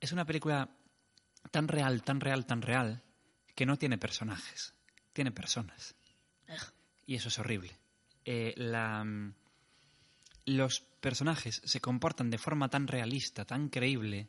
Es 0.00 0.12
una 0.12 0.24
película 0.24 0.68
tan 1.50 1.68
real, 1.68 2.02
tan 2.02 2.20
real, 2.20 2.46
tan 2.46 2.62
real, 2.62 3.02
que 3.54 3.66
no 3.66 3.76
tiene 3.76 3.98
personajes, 3.98 4.74
tiene 5.12 5.32
personas. 5.32 5.94
Y 7.06 7.14
eso 7.14 7.28
es 7.28 7.38
horrible. 7.38 7.76
Eh, 8.24 8.52
la, 8.56 9.04
mm, 9.04 9.34
los 10.46 10.80
personajes 11.00 11.62
se 11.64 11.80
comportan 11.80 12.30
de 12.30 12.38
forma 12.38 12.68
tan 12.68 12.86
realista, 12.86 13.44
tan 13.44 13.68
creíble, 13.68 14.28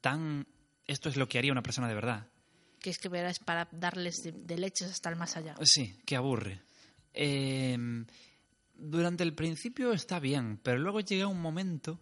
tan... 0.00 0.46
Esto 0.86 1.08
es 1.08 1.16
lo 1.16 1.28
que 1.28 1.38
haría 1.38 1.52
una 1.52 1.62
persona 1.62 1.88
de 1.88 1.94
verdad. 1.94 2.28
Que 2.80 2.90
es 2.90 2.98
que 2.98 3.08
verás 3.08 3.38
para 3.40 3.68
darles 3.72 4.22
de, 4.22 4.32
de 4.32 4.58
leches 4.58 4.90
hasta 4.90 5.08
el 5.08 5.16
más 5.16 5.36
allá. 5.36 5.56
Sí, 5.62 5.98
que 6.04 6.14
aburre. 6.14 6.62
Eh, 7.12 7.76
durante 8.74 9.24
el 9.24 9.34
principio 9.34 9.92
está 9.92 10.20
bien, 10.20 10.60
pero 10.62 10.78
luego 10.78 11.00
llega 11.00 11.26
un 11.26 11.40
momento 11.40 12.00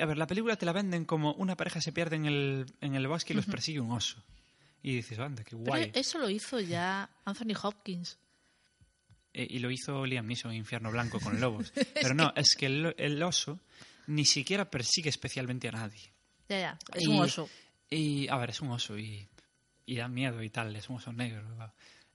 a 0.00 0.06
ver, 0.06 0.16
la 0.18 0.26
película 0.26 0.56
te 0.56 0.64
la 0.66 0.72
venden 0.72 1.04
como 1.04 1.32
una 1.34 1.56
pareja 1.56 1.80
se 1.80 1.92
pierde 1.92 2.16
en 2.16 2.26
el, 2.26 2.66
en 2.80 2.94
el 2.94 3.06
bosque 3.08 3.32
y 3.32 3.36
los 3.36 3.46
persigue 3.46 3.80
un 3.80 3.90
oso. 3.92 4.22
Y 4.82 4.96
dices, 4.96 5.18
anda, 5.18 5.44
qué 5.44 5.50
Pero 5.56 5.64
guay. 5.64 5.90
eso 5.94 6.18
lo 6.18 6.28
hizo 6.30 6.58
ya 6.60 7.08
Anthony 7.24 7.54
Hopkins. 7.62 8.18
Eh, 9.34 9.46
y 9.48 9.58
lo 9.60 9.70
hizo 9.70 10.04
Liam 10.04 10.26
Neeson 10.26 10.50
en 10.52 10.58
Infierno 10.58 10.90
Blanco 10.90 11.20
con 11.20 11.40
lobos. 11.40 11.72
Pero 11.94 12.14
no, 12.14 12.32
es 12.36 12.54
que 12.56 12.66
el, 12.66 12.94
el 12.98 13.22
oso 13.22 13.60
ni 14.08 14.24
siquiera 14.24 14.70
persigue 14.70 15.08
especialmente 15.08 15.68
a 15.68 15.72
nadie. 15.72 16.12
Ya, 16.48 16.58
ya, 16.58 16.78
es 16.94 17.04
Y- 17.04 17.08
un 17.08 17.20
oso. 17.20 17.48
Y, 17.88 18.26
a 18.28 18.36
ver, 18.36 18.50
es 18.50 18.60
un 18.62 18.70
oso 18.70 18.98
y, 18.98 19.28
y 19.86 19.96
da 19.96 20.08
miedo 20.08 20.42
y 20.42 20.48
tal, 20.50 20.74
es 20.74 20.88
un 20.88 20.96
oso 20.96 21.12
negro. 21.12 21.42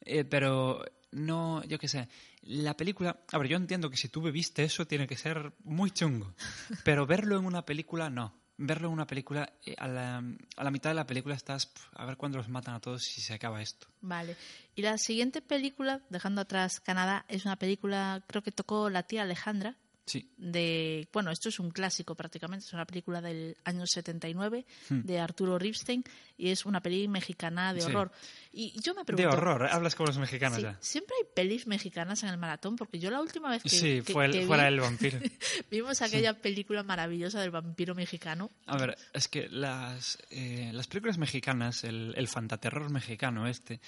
Eh, 0.01 0.23
pero 0.25 0.83
no, 1.11 1.63
yo 1.65 1.79
qué 1.79 1.87
sé, 1.87 2.07
la 2.41 2.75
película... 2.75 3.19
A 3.31 3.37
ver, 3.37 3.47
yo 3.47 3.57
entiendo 3.57 3.89
que 3.89 3.97
si 3.97 4.09
tú 4.09 4.21
bebiste 4.21 4.63
eso 4.63 4.85
tiene 4.85 5.07
que 5.07 5.17
ser 5.17 5.53
muy 5.63 5.91
chungo, 5.91 6.33
pero 6.83 7.05
verlo 7.05 7.37
en 7.37 7.45
una 7.45 7.65
película 7.65 8.09
no. 8.09 8.33
Verlo 8.59 8.87
en 8.87 8.93
una 8.93 9.05
película, 9.05 9.53
eh, 9.65 9.75
a, 9.77 9.87
la, 9.87 10.17
a 10.17 10.63
la 10.63 10.71
mitad 10.71 10.89
de 10.89 10.95
la 10.95 11.05
película 11.05 11.35
estás 11.35 11.71
a 11.93 12.05
ver 12.05 12.17
cuándo 12.17 12.39
los 12.39 12.49
matan 12.49 12.73
a 12.73 12.79
todos 12.79 13.17
y 13.17 13.21
se 13.21 13.35
acaba 13.35 13.61
esto. 13.61 13.87
Vale. 14.01 14.35
Y 14.75 14.81
la 14.81 14.97
siguiente 14.97 15.41
película, 15.43 16.01
dejando 16.09 16.41
atrás 16.41 16.79
Canadá, 16.79 17.25
es 17.27 17.45
una 17.45 17.57
película, 17.57 18.23
creo 18.27 18.41
que 18.41 18.51
tocó 18.51 18.89
la 18.89 19.03
tía 19.03 19.21
Alejandra. 19.21 19.77
Sí. 20.07 20.31
De, 20.37 21.07
bueno, 21.13 21.29
esto 21.31 21.49
es 21.49 21.59
un 21.59 21.69
clásico 21.69 22.15
prácticamente, 22.15 22.65
es 22.65 22.71
una 22.73 22.85
película 22.85 23.21
del 23.21 23.55
año 23.65 23.85
79 23.85 24.65
Hmm. 24.89 25.01
de 25.01 25.19
Arturo 25.19 25.59
Ripstein 25.59 26.03
y 26.37 26.49
es 26.49 26.65
una 26.65 26.81
peli 26.81 27.07
mexicana 27.09 27.73
de 27.73 27.81
Sí. 27.81 27.87
horror. 27.91 28.11
Y 28.53 28.73
yo 28.81 28.93
me 28.95 29.01
De 29.01 29.05
pregunto... 29.05 29.29
horror, 29.37 29.63
¿eh? 29.65 29.69
hablas 29.69 29.95
como 29.95 30.07
los 30.07 30.17
mexicanos 30.17 30.55
Sí, 30.57 30.63
ya. 30.63 30.77
siempre 30.79 31.13
hay 31.19 31.27
pelis 31.35 31.67
mexicanas 31.67 32.23
en 32.23 32.29
el 32.29 32.37
maratón, 32.37 32.77
porque 32.77 32.97
yo 32.99 33.11
la 33.11 33.19
última 33.21 33.49
vez 33.51 33.63
que, 33.63 33.69
Sí, 33.69 34.01
que- 34.01 34.13
fue 34.13 34.25
el, 34.25 34.31
que 34.31 34.45
fuera 34.47 34.63
vi- 34.69 34.75
el 34.75 34.79
vampiro. 34.79 35.19
vimos 35.69 36.01
aquella 36.01 36.33
película 36.41 36.83
maravillosa 36.83 37.41
del 37.41 37.51
vampiro 37.51 37.93
mexicano. 37.93 38.49
A 38.65 38.77
ver, 38.77 38.97
es 39.13 39.27
que 39.27 39.49
las, 39.49 40.17
eh, 40.29 40.71
las 40.73 40.87
películas 40.87 41.17
mexicanas, 41.17 41.83
el, 41.83 42.13
el 42.15 42.27
fantaterror 42.29 42.89
mexicano 42.89 43.45
este, 43.45 43.81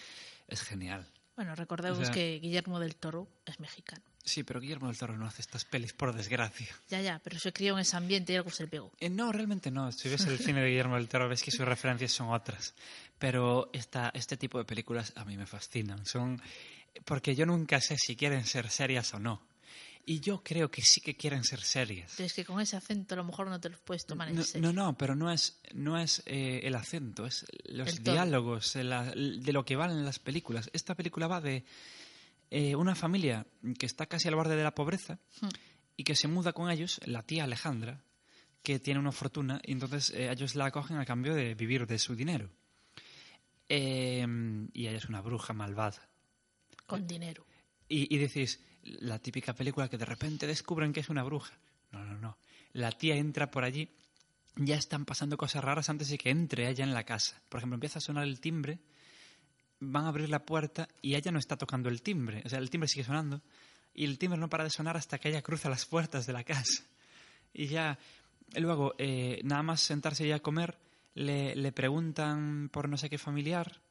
es 0.49 0.61
genial. 0.63 1.07
Bueno, 1.37 1.55
recordemos 1.55 1.99
O 1.99 2.03
sea- 2.03 2.13
que 2.13 2.39
Guillermo 2.41 2.79
del 2.81 2.97
Toro 2.97 3.29
es 3.45 3.59
mexicano. 3.61 4.03
Sí, 4.23 4.43
pero 4.43 4.59
Guillermo 4.59 4.87
del 4.87 4.97
Toro 4.97 5.17
no 5.17 5.25
hace 5.25 5.41
estas 5.41 5.65
pelis, 5.65 5.93
por 5.93 6.13
desgracia. 6.15 6.67
Ya, 6.89 7.01
ya, 7.01 7.19
pero 7.23 7.39
se 7.39 7.51
crió 7.51 7.73
en 7.73 7.79
ese 7.79 7.95
ambiente 7.97 8.33
y 8.33 8.35
algo 8.35 8.49
se 8.51 8.63
le 8.63 8.69
pegó. 8.69 8.91
Eh, 8.99 9.09
no, 9.09 9.31
realmente 9.31 9.71
no. 9.71 9.91
Si 9.91 10.07
ves 10.09 10.25
el 10.27 10.37
cine 10.37 10.61
de 10.61 10.67
Guillermo 10.69 10.95
del 10.95 11.07
Toro, 11.07 11.27
ves 11.29 11.41
que 11.41 11.51
sus 11.51 11.65
referencias 11.65 12.11
son 12.11 12.29
otras. 12.29 12.75
Pero 13.17 13.69
esta, 13.73 14.11
este 14.13 14.37
tipo 14.37 14.57
de 14.59 14.65
películas 14.65 15.13
a 15.15 15.25
mí 15.25 15.35
me 15.37 15.45
fascinan. 15.47 16.05
Son 16.05 16.39
porque 17.05 17.35
yo 17.35 17.45
nunca 17.45 17.79
sé 17.81 17.95
si 17.97 18.15
quieren 18.15 18.45
ser 18.45 18.69
serias 18.69 19.13
o 19.13 19.19
no. 19.19 19.41
Y 20.05 20.19
yo 20.21 20.41
creo 20.43 20.69
que 20.71 20.81
sí 20.81 21.01
que 21.01 21.15
quieren 21.15 21.43
ser 21.43 21.61
serias. 21.61 22.13
Pero 22.17 22.25
es 22.27 22.33
que 22.33 22.43
con 22.45 22.59
ese 22.59 22.75
acento 22.75 23.13
a 23.13 23.17
lo 23.17 23.23
mejor 23.23 23.47
no 23.47 23.59
te 23.59 23.69
lo 23.69 23.77
puedes 23.79 24.05
tomar 24.05 24.27
en 24.29 24.35
No, 24.35 24.43
serio. 24.43 24.71
no, 24.71 24.73
no, 24.85 24.97
pero 24.97 25.15
no 25.15 25.31
es, 25.31 25.59
no 25.73 25.99
es 25.99 26.23
eh, 26.25 26.61
el 26.63 26.73
acento, 26.75 27.25
es 27.27 27.45
los 27.65 27.87
El 27.89 28.03
diálogos, 28.03 28.75
la- 28.75 29.11
de 29.13 29.53
lo 29.53 29.63
que 29.65 29.75
valen 29.75 30.03
las 30.05 30.17
películas. 30.19 30.69
Esta 30.73 30.95
película 30.95 31.27
va 31.27 31.41
de 31.41 31.63
eh, 32.51 32.75
una 32.75 32.95
familia 32.95 33.45
que 33.77 33.85
está 33.85 34.05
casi 34.05 34.27
al 34.27 34.35
borde 34.35 34.55
de 34.55 34.63
la 34.63 34.73
pobreza 34.75 35.19
Hmm. 35.41 35.49
y 35.95 36.03
que 36.03 36.15
se 36.15 36.27
muda 36.27 36.53
con 36.53 36.69
ellos, 36.69 36.99
la 37.05 37.23
tía 37.23 37.43
Alejandra, 37.43 38.03
que 38.63 38.79
tiene 38.79 38.99
una 38.99 39.11
fortuna, 39.11 39.61
y 39.63 39.71
entonces 39.73 40.09
eh, 40.11 40.29
ellos 40.31 40.55
la 40.55 40.65
acogen 40.65 40.97
a 40.97 41.05
cambio 41.05 41.33
de 41.33 41.55
vivir 41.55 41.85
de 41.87 41.99
su 41.99 42.15
dinero. 42.15 42.49
Eh, 43.67 44.25
y 44.73 44.87
ella 44.87 44.97
es 44.97 45.05
una 45.05 45.21
bruja 45.21 45.53
malvada. 45.53 46.09
Con 46.85 47.05
dinero. 47.05 47.45
Y, 47.87 48.13
y 48.13 48.17
decís, 48.17 48.59
la 48.83 49.19
típica 49.19 49.53
película 49.53 49.87
que 49.89 49.97
de 49.97 50.05
repente 50.05 50.47
descubren 50.47 50.91
que 50.93 51.01
es 51.01 51.09
una 51.09 51.23
bruja. 51.23 51.53
No, 51.91 52.03
no, 52.03 52.17
no. 52.17 52.37
La 52.73 52.91
tía 52.91 53.15
entra 53.15 53.49
por 53.51 53.63
allí, 53.63 53.89
ya 54.55 54.75
están 54.75 55.05
pasando 55.05 55.37
cosas 55.37 55.63
raras 55.63 55.89
antes 55.89 56.09
de 56.09 56.17
que 56.17 56.29
entre 56.29 56.69
ella 56.69 56.83
en 56.83 56.93
la 56.93 57.03
casa. 57.03 57.41
Por 57.49 57.59
ejemplo, 57.59 57.75
empieza 57.75 57.99
a 57.99 58.01
sonar 58.01 58.23
el 58.25 58.39
timbre, 58.39 58.79
van 59.79 60.05
a 60.05 60.09
abrir 60.09 60.29
la 60.29 60.45
puerta 60.45 60.87
y 61.01 61.15
ella 61.15 61.31
no 61.31 61.39
está 61.39 61.57
tocando 61.57 61.89
el 61.89 62.01
timbre. 62.01 62.41
O 62.45 62.49
sea, 62.49 62.59
el 62.59 62.69
timbre 62.69 62.87
sigue 62.87 63.05
sonando 63.05 63.41
y 63.93 64.05
el 64.05 64.17
timbre 64.17 64.39
no 64.39 64.49
para 64.49 64.63
de 64.63 64.69
sonar 64.69 64.97
hasta 64.97 65.17
que 65.17 65.29
ella 65.29 65.41
cruza 65.41 65.69
las 65.69 65.85
puertas 65.85 66.25
de 66.25 66.33
la 66.33 66.43
casa. 66.43 66.83
Y 67.53 67.67
ya, 67.67 67.97
luego, 68.55 68.93
eh, 68.97 69.41
nada 69.43 69.63
más 69.63 69.81
sentarse 69.81 70.27
ya 70.27 70.35
a 70.35 70.39
comer, 70.39 70.77
le, 71.15 71.55
le 71.55 71.71
preguntan 71.71 72.69
por 72.69 72.87
no 72.87 72.97
sé 72.97 73.09
qué 73.09 73.17
familiar 73.17 73.81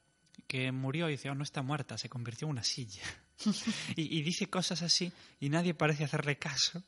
que 0.47 0.70
murió 0.72 1.09
y 1.09 1.12
dice, 1.12 1.30
oh, 1.30 1.34
no 1.34 1.43
está 1.43 1.62
muerta, 1.62 1.99
se 1.99 2.09
convirtió 2.09 2.47
en 2.47 2.53
una 2.53 2.64
silla. 2.64 3.03
y, 3.97 4.22
dice 4.22 4.49
cosas 4.49 4.82
así 4.82 5.12
y 5.41 5.49
nadie 5.49 5.74
parece 5.74 6.05
hacerle 6.05 6.39
caso. 6.39 6.82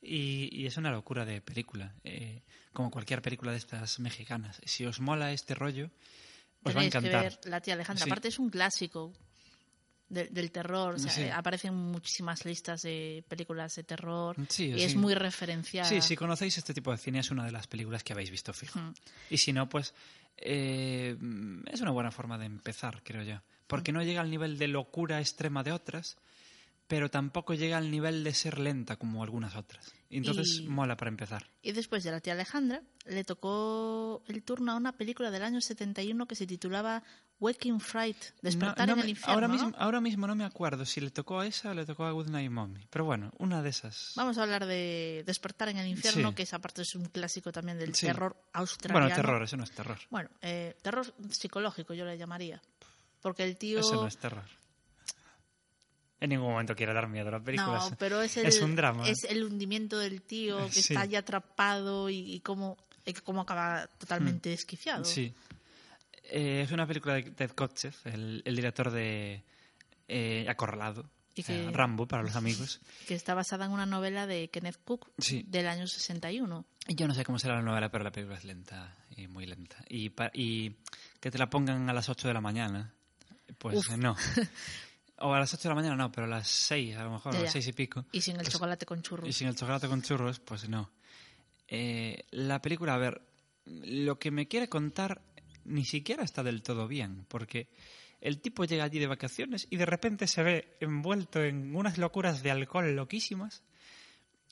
Y, 0.00 0.48
y 0.50 0.66
es 0.66 0.76
una 0.76 0.90
locura 0.90 1.24
de 1.24 1.40
película, 1.40 1.94
eh, 2.02 2.42
como 2.72 2.90
cualquier 2.90 3.22
película 3.22 3.52
de 3.52 3.58
estas 3.58 4.00
mexicanas. 4.00 4.60
Si 4.64 4.84
os 4.84 4.98
mola 4.98 5.32
este 5.32 5.54
rollo, 5.54 5.90
os 6.64 6.76
va 6.76 6.80
a 6.80 6.88
Tenéis 6.90 6.92
que 6.92 7.00
ver 7.22 7.38
La 7.44 7.60
tía 7.60 7.74
Alejandra. 7.74 8.04
Sí. 8.04 8.10
Aparte 8.10 8.28
es 8.28 8.38
un 8.38 8.50
clásico 8.50 9.12
de- 10.08 10.26
del 10.28 10.50
terror. 10.52 10.94
o 10.94 10.98
sea, 10.98 11.10
Sí. 11.10 11.24
Aparecen 11.28 11.74
muchísimas 11.74 12.44
listas 12.44 12.82
de 12.82 13.24
películas 13.28 13.74
de 13.76 13.84
terror. 13.84 14.36
Sí, 14.48 14.66
y 14.66 14.82
es 14.82 14.94
muy 14.94 15.14
referenciada. 15.14 15.88
Sí, 15.88 16.00
si 16.02 16.16
conocéis 16.16 16.58
este 16.58 16.74
tipo 16.74 16.90
de 16.92 16.98
cine 16.98 17.20
es 17.20 17.30
una 17.30 17.44
de 17.46 17.52
las 17.52 17.66
películas 17.66 18.04
que 18.04 18.12
habéis 18.12 18.30
visto 18.30 18.52
fijo. 18.52 18.78
Y 19.30 19.38
si 19.38 19.52
no, 19.52 19.68
pues 19.68 19.94
eh, 20.36 21.16
es 21.70 21.80
una 21.80 21.90
buena 21.92 22.10
forma 22.10 22.36
de 22.38 22.46
empezar, 22.46 23.02
creo 23.02 23.22
yo. 23.22 23.40
Porque 23.66 23.92
no 23.92 24.02
llega 24.02 24.20
al 24.20 24.30
nivel 24.30 24.58
de 24.58 24.68
locura 24.68 25.18
extrema 25.20 25.62
de 25.62 25.72
otras, 25.72 26.16
pero 26.86 27.10
tampoco 27.10 27.54
llega 27.54 27.78
al 27.78 27.90
nivel 27.90 28.22
de 28.22 28.34
ser 28.34 28.58
lenta 28.58 28.96
como 28.96 29.22
algunas 29.22 29.56
otras. 29.56 29.94
Entonces 30.18 30.58
Y- 30.60 30.68
mola 30.68 30.96
para 30.96 31.08
empezar. 31.10 31.48
Y 31.62 31.72
después 31.72 32.04
de 32.04 32.10
La 32.10 32.20
tía 32.20 32.34
Alejandra, 32.34 32.82
le 33.06 33.24
tocó 33.24 34.22
el 34.26 34.42
turno 34.42 34.72
a 34.72 34.76
una 34.76 34.92
película 34.92 35.30
del 35.30 35.42
año 35.42 35.60
71 35.60 36.26
que 36.26 36.34
se 36.34 36.46
titulaba 36.46 37.02
Waking 37.40 37.80
Fright, 37.80 38.16
Despertar 38.40 38.86
No- 38.86 38.86
no 38.86 38.92
en 38.94 38.98
el 39.00 39.04
me- 39.06 39.10
infierno. 39.10 39.34
ahora, 39.34 39.48
¿no? 39.48 39.54
mismo, 39.54 39.72
ahora 39.76 40.00
mismo 40.00 40.26
no 40.28 40.34
me 40.36 40.44
acuerdo 40.44 40.84
si 40.84 41.00
le 41.00 41.10
tocó 41.10 41.40
a 41.40 41.46
esa 41.46 41.70
o 41.70 41.74
le 41.74 41.84
tocó 41.84 42.04
a 42.04 42.12
Goodnight 42.12 42.50
Mommy. 42.50 42.86
Pero 42.90 43.04
bueno, 43.04 43.32
una 43.38 43.62
de 43.62 43.70
esas. 43.70 44.12
Vamos 44.14 44.38
a 44.38 44.42
hablar 44.44 44.66
de 44.66 45.24
Despertar 45.26 45.68
en 45.70 45.78
el 45.78 45.88
infierno, 45.88 46.28
Sí. 46.30 46.34
que 46.36 46.42
esa 46.44 46.60
parte 46.60 46.82
es 46.82 46.94
un 46.94 47.06
clásico 47.06 47.50
también 47.50 47.78
del 47.78 47.94
Sí. 47.94 48.06
terror 48.06 48.36
australiano. 48.52 49.06
Bueno, 49.06 49.16
terror, 49.16 49.42
eso 49.42 49.56
no 49.56 49.64
es 49.64 49.72
terror. 49.72 49.98
Bueno, 50.10 50.28
eh, 50.40 50.76
terror 50.82 51.12
psicológico 51.30 51.94
yo 51.94 52.04
le 52.04 52.16
llamaría. 52.16 52.62
Porque 53.20 53.44
el 53.44 53.56
tío... 53.56 53.80
Eso 53.80 53.94
no 53.96 54.06
es 54.06 54.18
terror. 54.18 54.44
En 56.22 56.28
ningún 56.30 56.52
momento 56.52 56.76
quiere 56.76 56.94
dar 56.94 57.08
miedo 57.08 57.28
a 57.28 57.32
la 57.32 57.40
película. 57.40 57.78
No, 57.78 57.96
pero 57.98 58.22
es 58.22 58.36
el, 58.36 58.62
un 58.62 58.76
drama. 58.76 59.08
es 59.08 59.24
el 59.24 59.42
hundimiento 59.42 59.98
del 59.98 60.22
tío 60.22 60.64
que 60.66 60.70
Sí. 60.82 60.92
está 60.94 61.04
ya 61.04 61.18
atrapado 61.18 62.08
y, 62.10 62.34
y 62.34 62.40
cómo, 62.40 62.76
cómo 63.24 63.40
acaba 63.40 63.88
totalmente 63.98 64.50
desquiciado. 64.50 65.02
Hmm. 65.02 65.04
Sí. 65.04 65.34
Eh, 66.30 66.62
es 66.64 66.70
una 66.70 66.86
película 66.86 67.14
de 67.14 67.24
Ted 67.24 67.50
Kotcheff, 67.50 68.06
el, 68.06 68.40
el 68.44 68.54
director 68.54 68.90
de 68.92 69.42
eh, 70.06 70.46
Acorralado. 70.48 71.10
Y 71.34 71.42
que- 71.42 71.70
Rambo, 71.72 72.06
para 72.06 72.22
los 72.22 72.36
amigos. 72.36 72.80
Que 73.08 73.14
está 73.16 73.34
basada 73.34 73.64
en 73.64 73.72
una 73.72 73.86
novela 73.86 74.26
de 74.28 74.48
Kenneth 74.48 74.78
Cook 74.84 75.10
Sí. 75.18 75.44
del 75.48 75.66
año 75.66 75.86
61. 75.88 76.64
Y 76.86 76.94
Yo 76.94 77.08
no 77.08 77.14
sé 77.14 77.24
cómo 77.24 77.38
será 77.40 77.56
la 77.56 77.62
novela, 77.62 77.90
pero 77.90 78.04
la 78.04 78.12
película 78.12 78.38
es 78.38 78.44
lenta 78.44 78.94
y 79.16 79.26
muy 79.26 79.46
lenta. 79.46 79.76
Y, 79.88 80.12
y 80.34 80.76
que 81.20 81.30
te 81.32 81.38
la 81.38 81.50
pongan 81.50 81.90
a 81.90 81.92
las 81.92 82.08
8 82.08 82.28
de 82.28 82.34
la 82.34 82.40
mañana, 82.40 82.94
pues 83.58 83.76
Uf. 83.78 83.96
no. 83.96 84.14
O 85.24 85.32
a 85.34 85.38
las 85.40 85.52
8 85.54 85.62
de 85.62 85.68
la 85.68 85.74
mañana 85.74 85.96
no, 85.96 86.10
pero 86.12 86.26
a 86.26 86.30
las 86.30 86.48
6, 86.48 86.96
a 86.96 87.04
lo 87.04 87.12
mejor, 87.12 87.32
Ya, 87.32 87.38
a 87.40 87.42
las 87.42 87.50
ya. 87.50 87.60
6 87.60 87.68
y 87.68 87.72
pico. 87.72 88.04
Y 88.12 88.20
sin 88.20 88.34
el 88.36 88.42
pues- 88.42 88.52
chocolate 88.52 88.84
con 88.86 89.02
churros. 89.02 89.28
Y 89.28 89.32
sin 89.32 89.48
el 89.48 89.54
chocolate 89.56 89.88
con 89.88 90.02
churros, 90.02 90.40
pues 90.40 90.68
no. 90.68 90.90
Eh, 91.68 92.24
la 92.32 92.60
película, 92.60 92.94
a 92.94 92.98
ver, 92.98 93.22
lo 93.64 94.18
que 94.18 94.30
me 94.30 94.48
quiere 94.48 94.68
contar 94.68 95.22
ni 95.64 95.84
siquiera 95.84 96.24
está 96.24 96.42
del 96.42 96.62
todo 96.62 96.88
bien, 96.88 97.24
porque 97.28 97.68
el 98.20 98.40
tipo 98.40 98.64
llega 98.64 98.84
allí 98.84 98.98
de 98.98 99.06
vacaciones 99.06 99.66
y 99.70 99.76
de 99.76 99.86
repente 99.86 100.26
se 100.26 100.42
ve 100.42 100.76
envuelto 100.80 101.42
en 101.42 101.74
unas 101.74 101.98
locuras 101.98 102.42
de 102.42 102.50
alcohol 102.50 102.94
loquísimas. 102.94 103.62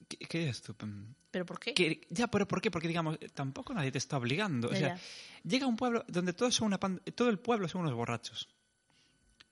¿Qué, 0.09 0.17
qué 0.19 0.53
tú? 0.65 0.75
Mm, 0.87 1.15
¿Pero 1.31 1.45
por 1.47 1.61
qué? 1.61 1.75
que- 1.75 2.07
ya, 2.11 2.29
pero 2.29 2.47
¿por 2.49 2.61
qué? 2.63 2.71
Porque, 2.71 2.89
digamos, 2.89 3.19
tampoco 3.35 3.75
nadie 3.75 3.93
te 3.93 3.99
está 3.99 4.17
obligando. 4.17 4.69
O 4.69 4.75
sea, 4.75 4.97
ya. 4.97 5.01
llega 5.45 5.67
a 5.67 5.69
un 5.69 5.77
pueblo 5.77 6.05
donde 6.09 6.33
todos 6.33 6.55
son 6.55 6.69
una 6.69 6.79
todo 6.79 7.29
el 7.29 7.39
pueblo 7.39 7.69
son 7.69 7.83
unos 7.83 7.95
borrachos. 7.95 8.49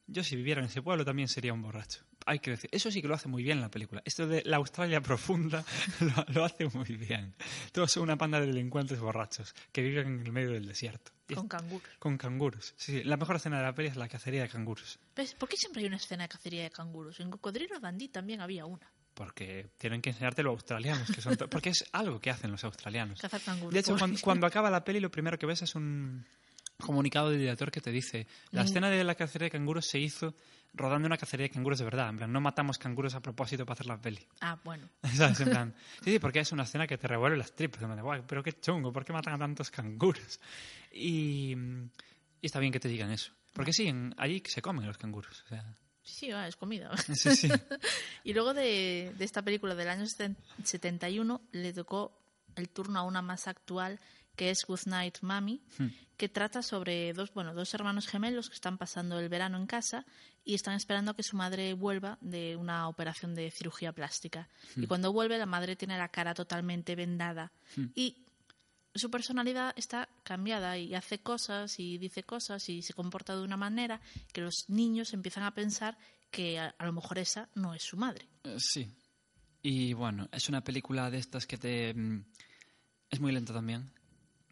Yo 0.08 0.24
si 0.24 0.36
viviera 0.36 0.60
en 0.60 0.68
ese 0.68 0.82
pueblo 0.82 1.04
también 1.04 1.28
sería 1.28 1.52
un 1.52 1.62
borracho. 1.62 2.02
Hay 2.26 2.40
que 2.40 2.52
decir, 2.52 2.70
eso 2.72 2.90
sí 2.90 3.00
que 3.00 3.08
lo 3.08 3.14
hace 3.14 3.28
muy 3.28 3.42
bien 3.42 3.60
la 3.60 3.70
película. 3.70 4.02
Esto 4.04 4.26
de 4.26 4.42
la 4.44 4.56
Australia 4.56 5.00
profunda 5.02 5.64
lo, 6.00 6.24
lo 6.32 6.44
hace 6.44 6.66
muy 6.66 6.96
bien. 6.96 7.34
Todos 7.72 7.92
son 7.92 8.04
una 8.04 8.16
panda 8.16 8.40
de 8.40 8.46
delincuentes 8.46 8.98
borrachos 8.98 9.54
que 9.70 9.82
viven 9.82 10.06
en 10.06 10.26
el 10.26 10.32
medio 10.32 10.50
del 10.50 10.66
desierto. 10.66 11.12
Con 11.34 11.46
canguros. 11.46 11.90
con 11.98 12.16
canguros. 12.16 12.74
Sí, 12.78 12.92
sí, 12.92 13.04
la 13.04 13.18
mejor 13.18 13.36
escena 13.36 13.58
de 13.58 13.64
la 13.64 13.74
peli 13.74 13.88
es 13.88 13.96
la 13.96 14.08
cacería 14.08 14.42
de 14.42 14.48
canguros. 14.48 14.98
¿Ves? 15.14 15.34
¿Por 15.34 15.48
qué 15.48 15.58
siempre 15.58 15.82
hay 15.82 15.88
una 15.88 15.96
escena 15.96 16.24
de 16.24 16.28
cacería 16.28 16.62
de 16.62 16.70
canguros? 16.70 17.20
En 17.20 17.30
Cocodrilo 17.30 17.78
Dandy 17.80 18.08
también 18.08 18.40
había 18.40 18.64
una. 18.64 18.90
Porque 19.12 19.68
tienen 19.76 20.00
que 20.00 20.10
enseñarte 20.10 20.42
los 20.42 20.52
australianos, 20.52 21.10
que 21.10 21.20
son 21.20 21.36
porque 21.50 21.70
es 21.70 21.84
algo 21.92 22.20
que 22.20 22.30
hacen 22.30 22.50
los 22.50 22.64
australianos. 22.64 23.20
Cazar 23.20 23.42
canguros. 23.42 23.74
De 23.74 23.80
hecho, 23.80 23.98
cuando, 23.98 24.18
cuando 24.22 24.46
acaba 24.46 24.70
la 24.70 24.84
peli, 24.84 25.00
lo 25.00 25.10
primero 25.10 25.38
que 25.38 25.44
ves 25.44 25.60
es 25.60 25.74
un 25.74 26.24
comunicado 26.88 27.30
del 27.30 27.40
director 27.40 27.70
que 27.70 27.80
te 27.80 27.90
dice 27.90 28.26
la 28.52 28.62
Mm. 28.62 28.66
escena 28.66 28.90
de 28.90 29.02
la 29.04 29.14
cacería 29.14 29.46
de 29.46 29.50
canguros 29.50 29.86
se 29.86 29.98
hizo 29.98 30.34
rodando 30.74 31.06
una 31.06 31.16
cacería 31.16 31.44
de 31.44 31.50
canguros 31.50 31.78
de 31.78 31.84
verdad. 31.84 32.08
En 32.10 32.18
plan, 32.18 32.32
no 32.32 32.40
matamos 32.40 32.78
canguros 32.78 33.14
a 33.14 33.20
propósito 33.20 33.64
para 33.66 33.72
hacer 33.74 33.86
la 33.86 34.00
peli. 34.00 34.24
Ah, 34.40 34.58
bueno. 34.64 34.88
¿Sabes? 35.16 35.40
En 35.40 35.50
plan, 35.50 35.74
sí, 36.04 36.12
sí, 36.12 36.18
porque 36.18 36.40
es 36.40 36.52
una 36.52 36.62
escena 36.62 36.86
que 36.86 36.96
te 36.98 37.08
revuelve 37.08 37.36
las 37.36 37.52
tripas. 37.54 37.82
En 37.82 37.88
plan, 37.88 38.02
"Guau, 38.02 38.24
pero 38.26 38.42
qué 38.42 38.52
chungo, 38.52 38.92
¿por 38.92 39.04
qué 39.04 39.12
matan 39.12 39.34
a 39.34 39.38
tantos 39.38 39.70
canguros? 39.70 40.38
Y, 40.92 41.52
y 42.40 42.46
está 42.46 42.60
bien 42.60 42.72
que 42.72 42.80
te 42.80 42.88
digan 42.88 43.10
eso. 43.10 43.32
Porque 43.52 43.72
sí, 43.72 43.88
en- 43.88 44.14
allí 44.18 44.42
se 44.46 44.62
comen 44.62 44.86
los 44.86 44.98
canguros. 44.98 45.42
O 45.46 45.48
sea, 45.48 45.74
Sí, 46.02 46.30
es 46.30 46.56
comida. 46.56 46.96
Sí, 46.96 47.34
sí. 47.36 47.48
y 48.24 48.32
luego 48.32 48.54
de, 48.54 49.12
de 49.18 49.24
esta 49.24 49.42
película 49.42 49.74
del 49.74 49.88
año 49.88 50.04
seten- 50.04 50.36
71 50.64 51.42
le 51.52 51.72
tocó 51.74 52.18
el 52.56 52.68
turno 52.70 53.00
a 53.00 53.02
una 53.02 53.20
más 53.20 53.46
actual 53.46 54.00
que 54.38 54.50
es 54.50 54.64
Good 54.66 54.86
Night 54.86 55.18
Mommy, 55.20 55.60
Hmm. 55.78 55.88
que 56.16 56.28
trata 56.28 56.62
sobre 56.62 57.12
dos, 57.12 57.32
bueno, 57.34 57.52
dos 57.54 57.74
hermanos 57.74 58.06
gemelos 58.06 58.48
que 58.48 58.54
están 58.54 58.78
pasando 58.78 59.18
el 59.20 59.28
verano 59.28 59.56
en 59.58 59.66
casa 59.66 60.04
y 60.44 60.54
están 60.54 60.74
esperando 60.74 61.10
a 61.10 61.16
que 61.16 61.22
su 61.22 61.36
madre 61.36 61.74
vuelva 61.74 62.18
de 62.20 62.56
una 62.56 62.88
operación 62.88 63.34
de 63.34 63.50
cirugía 63.50 63.92
plástica. 63.92 64.48
Y 64.76 64.80
Hmm. 64.80 64.86
cuando 64.86 65.12
vuelve 65.12 65.36
la 65.38 65.46
madre 65.46 65.76
tiene 65.76 65.98
la 65.98 66.08
cara 66.08 66.32
totalmente 66.34 66.94
vendada 66.96 67.50
Hmm. 67.76 67.86
y 67.94 68.24
su 68.94 69.10
personalidad 69.10 69.74
está 69.76 70.08
cambiada 70.24 70.76
y 70.78 70.94
hace 70.94 71.18
cosas 71.20 71.78
y 71.78 71.98
dice 71.98 72.22
cosas 72.24 72.68
y 72.68 72.82
se 72.82 72.94
comporta 72.94 73.36
de 73.36 73.42
una 73.42 73.56
manera 73.56 74.00
que 74.32 74.40
los 74.40 74.64
niños 74.68 75.12
empiezan 75.12 75.44
a 75.44 75.54
pensar 75.54 75.96
que 76.30 76.58
a, 76.58 76.74
a 76.78 76.86
lo 76.86 76.92
mejor 76.92 77.18
esa 77.18 77.48
no 77.54 77.74
es 77.74 77.82
su 77.82 77.96
madre. 77.96 78.26
Eh, 78.44 78.56
Sí. 78.58 78.88
Y 79.62 79.92
bueno, 79.92 80.28
es 80.32 80.48
una 80.48 80.62
película 80.62 81.10
de 81.10 81.18
estas 81.18 81.46
que 81.46 81.58
te... 81.58 81.92
mm, 81.94 82.24
Es 83.10 83.20
muy 83.20 83.32
lenta 83.32 83.52
también. 83.52 83.90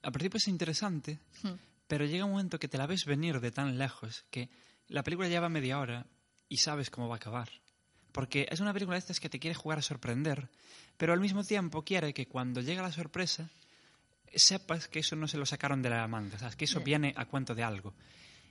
Al 0.06 0.12
principio 0.12 0.38
es 0.38 0.46
interesante, 0.46 1.18
Hmm. 1.42 1.54
pero 1.88 2.04
llega 2.04 2.24
un 2.24 2.30
momento 2.30 2.60
que 2.60 2.68
te 2.68 2.78
la 2.78 2.86
ves 2.86 3.04
venir 3.06 3.40
de 3.40 3.50
tan 3.50 3.76
lejos 3.76 4.24
que 4.30 4.48
la 4.86 5.02
película 5.02 5.26
lleva 5.28 5.48
media 5.48 5.80
hora 5.80 6.06
y 6.48 6.58
sabes 6.58 6.90
cómo 6.90 7.08
va 7.08 7.16
a 7.16 7.18
acabar. 7.18 7.50
Porque 8.12 8.46
es 8.48 8.60
una 8.60 8.72
película 8.72 8.94
de 8.94 9.00
estas 9.00 9.18
que 9.18 9.28
te 9.28 9.40
quiere 9.40 9.56
jugar 9.56 9.78
a 9.80 9.82
sorprender, 9.82 10.48
pero 10.96 11.12
al 11.12 11.18
mismo 11.18 11.42
tiempo 11.42 11.82
quiere 11.84 12.14
que 12.14 12.28
cuando 12.28 12.60
llega 12.60 12.82
la 12.82 12.92
sorpresa 12.92 13.50
sepas 14.32 14.86
que 14.86 15.00
eso 15.00 15.16
no 15.16 15.26
se 15.26 15.38
lo 15.38 15.44
sacaron 15.44 15.82
de 15.82 15.90
la 15.90 16.06
manga, 16.06 16.38
¿sabes? 16.38 16.54
que 16.54 16.66
eso 16.66 16.80
viene 16.82 17.12
a 17.16 17.24
cuento 17.26 17.56
de 17.56 17.64
algo. 17.64 17.92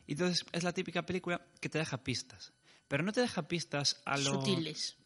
Y 0.07 0.11
entonces 0.11 0.45
es 0.51 0.63
la 0.63 0.73
típica 0.73 1.05
película 1.05 1.41
que 1.61 1.69
te 1.69 1.77
deja 1.77 2.03
pistas, 2.03 2.51
pero 2.89 3.01
no 3.01 3.13
te 3.13 3.21
deja 3.21 3.47
pistas 3.47 4.01
a 4.03 4.17
lo... 4.17 4.33
Sutiles. 4.41 4.97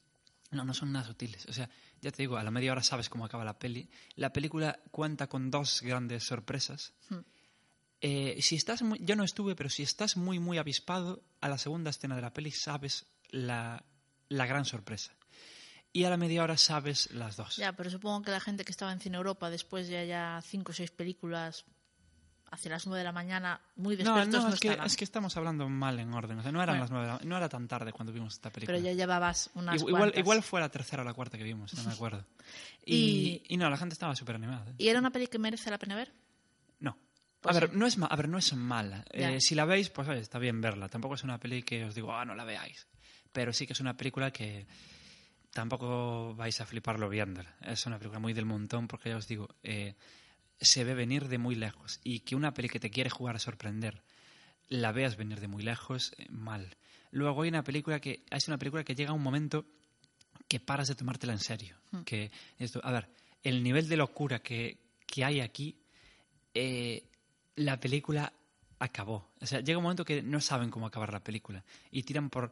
No, 0.52 0.64
no 0.64 0.74
son 0.74 0.92
nada 0.92 1.06
sutiles. 1.06 1.46
O 1.48 1.54
sea, 1.54 1.70
ya 2.02 2.12
te 2.12 2.24
digo, 2.24 2.38
a 2.38 2.44
la 2.44 2.50
media 2.52 2.72
hora 2.72 2.82
sabes 2.84 3.08
cómo 3.10 3.26
acaba 3.26 3.44
la 3.46 3.60
peli. 3.60 3.90
La 4.16 4.34
película 4.34 4.80
cuenta 4.92 5.28
con 5.28 5.52
dos 5.52 5.82
grandes 5.82 6.24
sorpresas. 6.26 6.94
Hmm. 7.10 7.20
Eh, 8.02 8.42
si 8.42 8.56
estás 8.56 8.82
muy- 8.82 9.00
yo 9.04 9.16
no 9.16 9.24
estuve, 9.24 9.56
pero 9.56 9.70
si 9.70 9.84
estás 9.84 10.16
muy, 10.18 10.40
muy 10.40 10.58
avispado, 10.58 11.24
a 11.42 11.50
la 11.50 11.58
segunda 11.58 11.90
escena 11.90 12.16
de 12.16 12.22
la 12.22 12.34
peli 12.34 12.52
sabes 12.52 13.06
la, 13.30 13.84
la 14.30 14.46
gran 14.46 14.66
sorpresa. 14.66 15.14
Y 15.92 16.04
a 16.06 16.10
la 16.10 16.18
media 16.18 16.44
hora 16.44 16.58
sabes 16.58 17.12
las 17.12 17.36
dos. 17.36 17.58
Ya, 17.58 17.74
pero 17.74 17.90
supongo 17.90 18.22
que 18.22 18.32
la 18.32 18.40
gente 18.40 18.64
que 18.64 18.72
estaba 18.72 18.92
en 18.94 19.00
Cine 19.02 19.18
Europa 19.18 19.50
después 19.50 19.88
de 19.88 20.08
ya 20.08 20.42
cinco 20.46 20.72
o 20.72 20.76
seis 20.76 20.92
películas 20.92 21.66
hacia 22.52 22.72
las 22.72 22.86
nueve 22.88 23.00
de 23.00 23.04
la 23.06 23.12
mañana, 23.12 23.60
muy 23.76 23.96
no, 23.98 24.04
despiertos 24.04 24.42
no, 24.44 24.48
no, 24.50 24.54
es, 24.54 24.60
que, 24.60 24.78
es 24.86 24.98
que 24.98 25.04
estamos 25.04 25.36
hablando 25.38 25.68
mal 25.70 26.00
en 26.00 26.14
orden. 26.14 26.40
O 26.40 26.42
sea, 26.44 26.52
no 26.52 26.62
eran 26.62 26.78
Bueno. 26.78 26.84
las 26.84 26.92
nueve, 26.92 27.06
de 27.08 27.14
la- 27.14 27.20
no 27.30 27.38
era 27.38 27.50
tan 27.50 27.68
tarde 27.68 27.92
cuando 27.94 28.12
vimos 28.14 28.34
esta 28.34 28.50
película. 28.50 28.78
Pero 28.78 28.88
ya 28.88 28.94
llevabas 28.94 29.50
unas 29.56 29.76
igual, 29.78 29.96
cuantas. 29.98 30.20
igual 30.20 30.44
fue 30.44 30.60
la 30.60 30.70
tercera 30.70 31.02
o 31.04 31.06
la 31.06 31.14
cuarta 31.14 31.38
que 31.38 31.44
vimos, 31.44 31.74
no 31.74 31.84
me 31.84 31.92
acuerdo. 31.94 32.26
Y- 32.86 33.42
y, 33.50 33.54
y 33.54 33.58
no, 33.58 33.70
la 33.70 33.78
gente 33.78 33.94
estaba 33.94 34.16
súper 34.16 34.36
animada. 34.36 34.66
¿eh? 34.72 34.76
¿Y 34.80 34.88
era 34.88 35.00
una 35.00 35.12
peli 35.12 35.28
que 35.28 35.38
merece 35.38 35.70
la 35.70 35.78
pena 35.78 35.96
ver? 35.96 36.12
No. 36.80 36.98
Pues 37.40 37.56
a 37.56 37.60
ver, 37.60 37.70
sí. 37.70 37.76
no 37.78 37.86
es 37.86 37.98
a 38.02 38.16
ver, 38.16 38.28
no 38.30 38.38
es 38.40 38.54
mala. 38.54 39.06
Eh, 39.12 39.40
si 39.42 39.54
la 39.54 39.66
veis, 39.66 39.90
pues 39.90 40.08
oye, 40.08 40.20
está 40.22 40.40
bien 40.40 40.60
verla. 40.60 40.90
Tampoco 40.90 41.14
es 41.16 41.24
una 41.24 41.40
peli 41.40 41.62
que 41.62 41.86
os 41.86 41.94
digo, 41.94 42.14
ah, 42.16 42.26
no 42.26 42.34
la 42.36 42.46
veáis. 42.46 42.88
pero 43.32 43.54
sí 43.54 43.68
que 43.68 43.74
es 43.74 43.80
una 43.80 43.96
película 43.96 44.32
que 44.32 44.66
tampoco 45.52 46.34
vais 46.36 46.60
a 46.62 46.66
fliparlo 46.66 47.10
viéndola. 47.10 47.54
Es 47.62 47.86
una 47.86 47.98
película 47.98 48.20
muy 48.20 48.34
del 48.34 48.46
montón 48.46 48.88
porque 48.88 49.10
ya 49.10 49.18
os 49.18 49.28
digo, 49.28 49.48
eh, 49.64 49.96
se 50.60 50.84
ve 50.84 50.94
venir 50.94 51.28
de 51.28 51.38
muy 51.38 51.56
lejos 51.56 52.00
y 52.04 52.22
que 52.22 52.36
una 52.36 52.54
peli 52.54 52.70
que 52.70 52.80
te 52.80 52.90
quiere 52.90 53.10
jugar 53.10 53.36
a 53.36 53.40
sorprender 53.40 54.02
la 54.68 54.92
veas 54.92 55.18
venir 55.18 55.40
de 55.40 55.48
muy 55.48 55.64
lejos, 55.64 56.14
eh, 56.18 56.28
mal. 56.30 56.76
Luego 57.12 57.42
hay 57.42 57.50
una 57.50 57.64
película 57.64 58.00
que 58.00 58.24
es 58.30 58.48
una 58.48 58.58
película 58.58 58.84
que 58.84 58.96
llega 58.96 59.12
a 59.12 59.14
un 59.14 59.24
momento 59.24 59.66
que 60.48 60.60
paras 60.60 60.88
de 60.88 60.96
tomártela 60.96 61.34
en 61.34 61.40
serio. 61.40 61.76
Hmm. 61.92 62.02
Que 62.02 62.32
esto, 62.58 62.80
a 62.84 62.92
ver, 62.92 63.10
el 63.44 63.64
nivel 63.64 63.88
de 63.88 63.98
locura 63.98 64.40
que, 64.40 64.78
que 65.06 65.26
hay 65.26 65.40
aquí, 65.40 65.76
eh, 66.54 67.04
la 67.56 67.80
película 67.80 68.32
acabó. 68.80 69.30
O 69.42 69.46
sea, 69.46 69.62
llega 69.62 69.78
un 69.78 69.84
momento 69.84 70.06
que 70.06 70.22
no 70.22 70.40
saben 70.40 70.70
cómo 70.70 70.86
acabar 70.86 71.12
la 71.12 71.24
película 71.24 71.64
y 71.92 72.04
tiran 72.04 72.30
por 72.30 72.52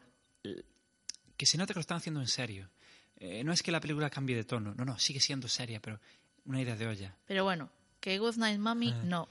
que 1.36 1.46
se 1.46 1.58
nota 1.58 1.74
que 1.74 1.78
lo 1.78 1.82
están 1.82 1.98
haciendo 1.98 2.20
en 2.20 2.28
serio. 2.28 2.70
Eh, 3.18 3.44
no 3.44 3.52
es 3.52 3.64
que 3.64 3.72
la 3.72 3.80
película 3.80 4.10
cambie 4.10 4.36
de 4.36 4.44
tono, 4.44 4.74
no, 4.76 4.86
no, 4.86 5.00
sigue 5.00 5.20
siendo 5.20 5.48
seria, 5.48 5.80
pero 5.80 6.00
una 6.46 6.62
idea 6.62 6.76
de 6.76 6.88
olla. 6.88 7.16
Pero 7.26 7.44
bueno, 7.44 7.70
que 8.00 8.18
Good 8.20 8.36
Night 8.38 8.60
Mommy 8.60 8.92
Ah. 8.96 9.02
no. 9.04 9.30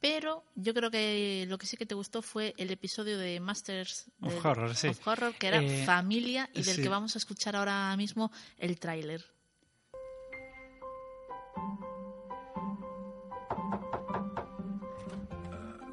Pero 0.00 0.44
yo 0.54 0.74
creo 0.74 0.90
que 0.90 1.46
lo 1.48 1.56
que 1.56 1.66
sí 1.66 1.78
que 1.78 1.86
te 1.86 1.94
gustó 1.94 2.20
fue 2.20 2.54
el 2.58 2.70
episodio 2.70 3.16
de 3.16 3.40
Masters 3.40 4.10
Of 4.20 4.44
Horror, 4.44 4.74
sí. 4.76 4.88
of 4.88 5.08
Horror, 5.08 5.34
que 5.34 5.46
era 5.46 5.62
Eh, 5.62 5.84
familia 5.86 6.50
y 6.52 6.62
del 6.62 6.76
sí. 6.76 6.82
que 6.82 6.90
vamos 6.90 7.14
a 7.14 7.18
escuchar 7.18 7.56
ahora 7.56 7.96
mismo 7.96 8.30
el 8.58 8.78
tráiler. 8.78 9.24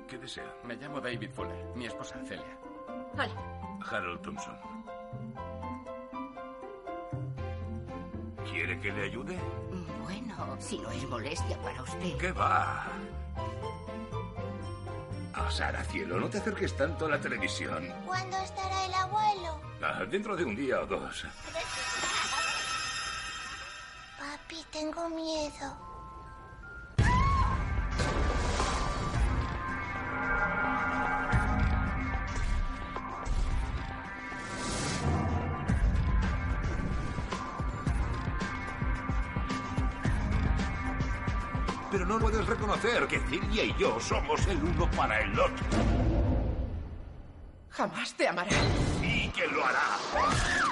¿Qué 0.07 0.17
desea? 0.17 0.53
Me 0.65 0.75
llamo 0.75 0.99
David 0.99 1.29
Fuller. 1.31 1.65
Mi 1.75 1.85
esposa, 1.85 2.15
Celia. 2.27 2.57
Hola. 3.13 3.79
Harold 3.89 4.21
Thompson. 4.21 4.55
¿Quiere 8.51 8.79
que 8.79 8.91
le 8.91 9.03
ayude? 9.05 9.39
Bueno, 10.03 10.57
si 10.59 10.77
no 10.79 10.91
es 10.91 11.07
molestia 11.07 11.57
para 11.61 11.81
usted. 11.81 12.17
¿Qué 12.17 12.31
va? 12.33 12.85
Ah, 15.33 15.49
Sara, 15.49 15.83
cielo, 15.85 16.19
no 16.19 16.29
te 16.29 16.39
acerques 16.39 16.75
tanto 16.75 17.05
a 17.05 17.09
la 17.09 17.19
televisión. 17.19 17.87
¿Cuándo 18.05 18.37
estará 18.37 18.85
el 18.85 18.93
abuelo? 18.93 19.59
Ah, 19.81 20.03
dentro 20.09 20.35
de 20.35 20.43
un 20.43 20.55
día 20.55 20.81
o 20.81 20.85
dos. 20.85 21.25
Papi, 24.19 24.65
tengo 24.71 25.09
miedo. 25.09 25.90
Reconocer 42.71 43.07
que 43.07 43.19
Celia 43.29 43.63
y 43.65 43.75
yo 43.77 43.99
somos 43.99 44.45
el 44.47 44.57
uno 44.63 44.89
para 44.91 45.19
el 45.21 45.37
otro. 45.37 45.65
Jamás 47.69 48.13
te 48.13 48.27
amará. 48.27 48.49
Sí 48.99 49.31
que 49.35 49.47
lo 49.47 49.65
hará. 49.65 50.70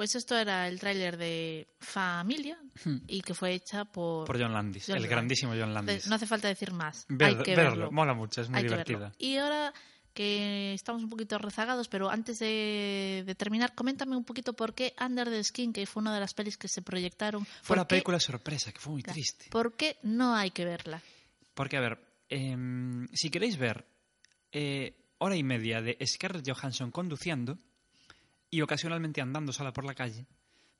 Pues 0.00 0.14
esto 0.14 0.34
era 0.34 0.66
el 0.66 0.80
tráiler 0.80 1.18
de 1.18 1.68
Familia 1.78 2.58
Hmm. 2.86 3.00
y 3.06 3.20
que 3.20 3.34
fue 3.34 3.52
hecha 3.52 3.84
por... 3.84 4.24
Por 4.26 4.40
John 4.40 4.54
Landis, 4.54 4.88
el 4.88 5.06
grandísimo 5.06 5.52
John 5.54 5.74
Landis. 5.74 6.06
No 6.06 6.14
hace 6.14 6.26
falta 6.26 6.48
decir 6.48 6.72
más. 6.72 7.04
Ver- 7.10 7.36
Hay 7.36 7.42
que 7.42 7.54
verlo, 7.54 7.70
verlo. 7.72 7.92
mola 7.92 8.14
mucho, 8.14 8.40
es 8.40 8.48
muy 8.48 8.60
Hay 8.60 8.64
divertida. 8.64 9.12
Y 9.18 9.36
ahora 9.36 9.74
que 10.14 10.72
estamos 10.72 11.02
un 11.02 11.10
poquito 11.10 11.36
rezagados, 11.36 11.88
pero 11.88 12.08
antes 12.08 12.38
de, 12.38 13.24
de 13.26 13.34
terminar, 13.34 13.74
coméntame 13.74 14.16
un 14.16 14.24
poquito 14.24 14.54
por 14.54 14.72
qué 14.74 14.94
Under 14.98 15.28
the 15.28 15.44
Skin, 15.44 15.70
que 15.74 15.84
fue 15.84 16.00
una 16.00 16.14
de 16.14 16.20
las 16.20 16.32
pelis 16.32 16.56
que 16.56 16.68
se 16.68 16.80
proyectaron, 16.80 17.44
Fue 17.44 17.66
¿por 17.66 17.76
la 17.76 17.82
qué- 17.84 17.88
película 17.88 18.18
sorpresa, 18.20 18.72
que 18.72 18.78
fue 18.80 18.94
muy 18.94 19.02
triste. 19.02 19.48
¿por 19.50 19.76
qué 19.76 19.98
no 20.02 20.34
hay 20.34 20.50
que 20.50 20.64
verla? 20.64 21.02
Porque, 21.52 21.76
a 21.76 21.80
ver, 21.80 21.98
em, 22.30 23.06
si 23.12 23.28
queréis 23.28 23.58
ver 23.58 23.84
eh, 24.50 24.94
hora 25.18 25.36
y 25.36 25.42
media 25.42 25.82
de 25.82 25.98
Scarlett 26.06 26.48
Johansson 26.50 26.90
conduciendo 26.90 27.58
y 28.50 28.60
ocasionalmente 28.62 29.20
andando 29.20 29.52
sola 29.52 29.72
por 29.72 29.84
la 29.84 29.94
calle, 29.94 30.26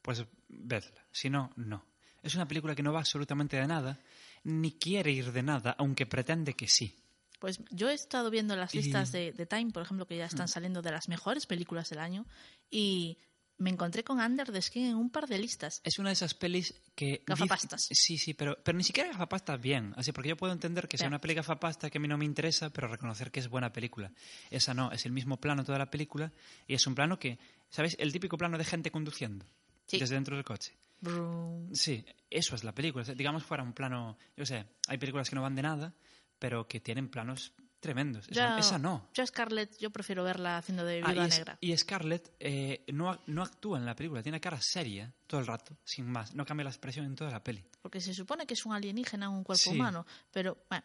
pues 0.02 0.24
vedla. 0.48 1.04
Si 1.12 1.30
no, 1.30 1.52
no. 1.56 1.84
Es 2.22 2.34
una 2.34 2.46
película 2.46 2.74
que 2.74 2.82
no 2.82 2.92
va 2.92 3.00
absolutamente 3.00 3.56
de 3.56 3.66
nada, 3.66 3.98
ni 4.44 4.72
quiere 4.72 5.10
ir 5.12 5.32
de 5.32 5.42
nada, 5.42 5.74
aunque 5.78 6.06
pretende 6.06 6.54
que 6.54 6.68
sí. 6.68 6.94
Pues 7.38 7.58
yo 7.70 7.88
he 7.88 7.94
estado 7.94 8.30
viendo 8.30 8.54
las 8.56 8.74
Y- 8.74 8.78
listas 8.82 9.12
de, 9.12 9.32
de 9.32 9.46
Time, 9.46 9.70
por 9.72 9.82
ejemplo, 9.82 10.06
que 10.06 10.16
ya 10.18 10.26
están 10.26 10.44
Mm. 10.44 10.48
saliendo 10.48 10.82
de 10.82 10.90
las 10.90 11.08
mejores 11.08 11.46
películas 11.46 11.88
del 11.88 12.00
año, 12.00 12.26
y 12.70 13.16
me 13.56 13.68
encontré 13.70 14.02
con 14.04 14.20
Under 14.20 14.50
the 14.50 14.60
Skin 14.62 14.86
en 14.86 14.94
un 14.96 15.10
par 15.10 15.26
de 15.26 15.36
listas. 15.38 15.80
Es 15.84 15.98
una 15.98 16.08
de 16.10 16.14
esas 16.14 16.32
pelis 16.34 16.74
que... 16.94 17.22
Gafapastas. 17.26 17.88
dice- 17.88 17.94
Sí, 17.94 18.16
sí, 18.18 18.32
pero, 18.34 18.56
pero 18.62 18.76
ni 18.76 18.84
siquiera 18.84 19.10
gafapastas 19.12 19.60
bien. 19.60 19.92
Así, 19.96 20.12
porque 20.12 20.30
yo 20.30 20.36
puedo 20.36 20.52
entender 20.52 20.88
que 20.88 20.96
sea 20.96 21.04
Ya. 21.06 21.08
una 21.08 21.20
peli 21.20 21.34
gafapasta 21.34 21.90
que 21.90 21.98
a 21.98 22.00
mí 22.00 22.08
no 22.08 22.16
me 22.16 22.24
interesa, 22.24 22.70
pero 22.70 22.88
reconocer 22.88 23.30
que 23.30 23.40
es 23.40 23.48
buena 23.48 23.70
película. 23.72 24.12
Esa 24.50 24.72
no, 24.72 24.90
es 24.92 25.04
el 25.04 25.12
mismo 25.12 25.38
plano 25.38 25.62
toda 25.64 25.76
la 25.78 25.90
película 25.90 26.32
y 26.66 26.74
es 26.74 26.86
un 26.86 26.94
plano 26.94 27.18
que, 27.18 27.38
¿sabéis? 27.70 27.96
El 27.98 28.12
típico 28.12 28.36
plano 28.36 28.58
de 28.58 28.64
gente 28.64 28.90
conduciendo 28.90 29.46
Sí. 29.86 29.98
desde 29.98 30.14
dentro 30.14 30.36
del 30.36 30.44
coche. 30.44 30.76
Brum. 31.00 31.74
Sí, 31.74 32.04
eso 32.28 32.54
es 32.54 32.62
la 32.62 32.74
película. 32.74 33.02
O 33.02 33.04
sea, 33.06 33.14
digamos 33.14 33.42
fuera 33.42 33.62
un 33.62 33.72
plano, 33.72 34.18
yo 34.36 34.44
sé, 34.44 34.66
hay 34.86 34.98
películas 34.98 35.30
que 35.30 35.36
no 35.36 35.42
van 35.42 35.54
de 35.54 35.62
nada, 35.62 35.94
pero 36.38 36.68
que 36.68 36.78
tienen 36.80 37.08
planos 37.08 37.52
tremendos. 37.80 38.28
Esa, 38.28 38.50
Yo- 38.52 38.58
esa 38.58 38.78
no. 38.78 39.08
Yo 39.14 39.22
a 39.22 39.26
Scarlett, 39.26 39.76
yo 39.78 39.90
prefiero 39.90 40.22
verla 40.22 40.58
haciendo 40.58 40.84
de 40.84 41.02
Ah, 41.04 41.10
viuda 41.12 41.26
es- 41.26 41.38
negra. 41.38 41.58
y 41.60 41.76
Scarlett 41.76 42.30
eh, 42.38 42.84
no, 42.92 43.18
no 43.26 43.42
actúa 43.42 43.78
en 43.78 43.86
la 43.86 43.96
película, 43.96 44.22
tiene 44.22 44.40
cara 44.40 44.60
seria 44.60 45.12
todo 45.26 45.40
el 45.40 45.46
rato, 45.46 45.76
sin 45.84 46.06
más. 46.06 46.34
No 46.34 46.44
cambia 46.44 46.64
la 46.64 46.70
expresión 46.70 47.06
en 47.06 47.14
toda 47.16 47.30
la 47.30 47.42
peli. 47.42 47.64
Porque 47.80 48.00
se 48.00 48.12
supone 48.14 48.46
que 48.46 48.54
es 48.54 48.66
un 48.66 48.74
alienígena 48.74 49.26
en 49.26 49.32
un 49.32 49.44
cuerpo 49.44 49.62
Sí. 49.62 49.70
humano, 49.70 50.06
pero 50.30 50.58
bueno, 50.68 50.84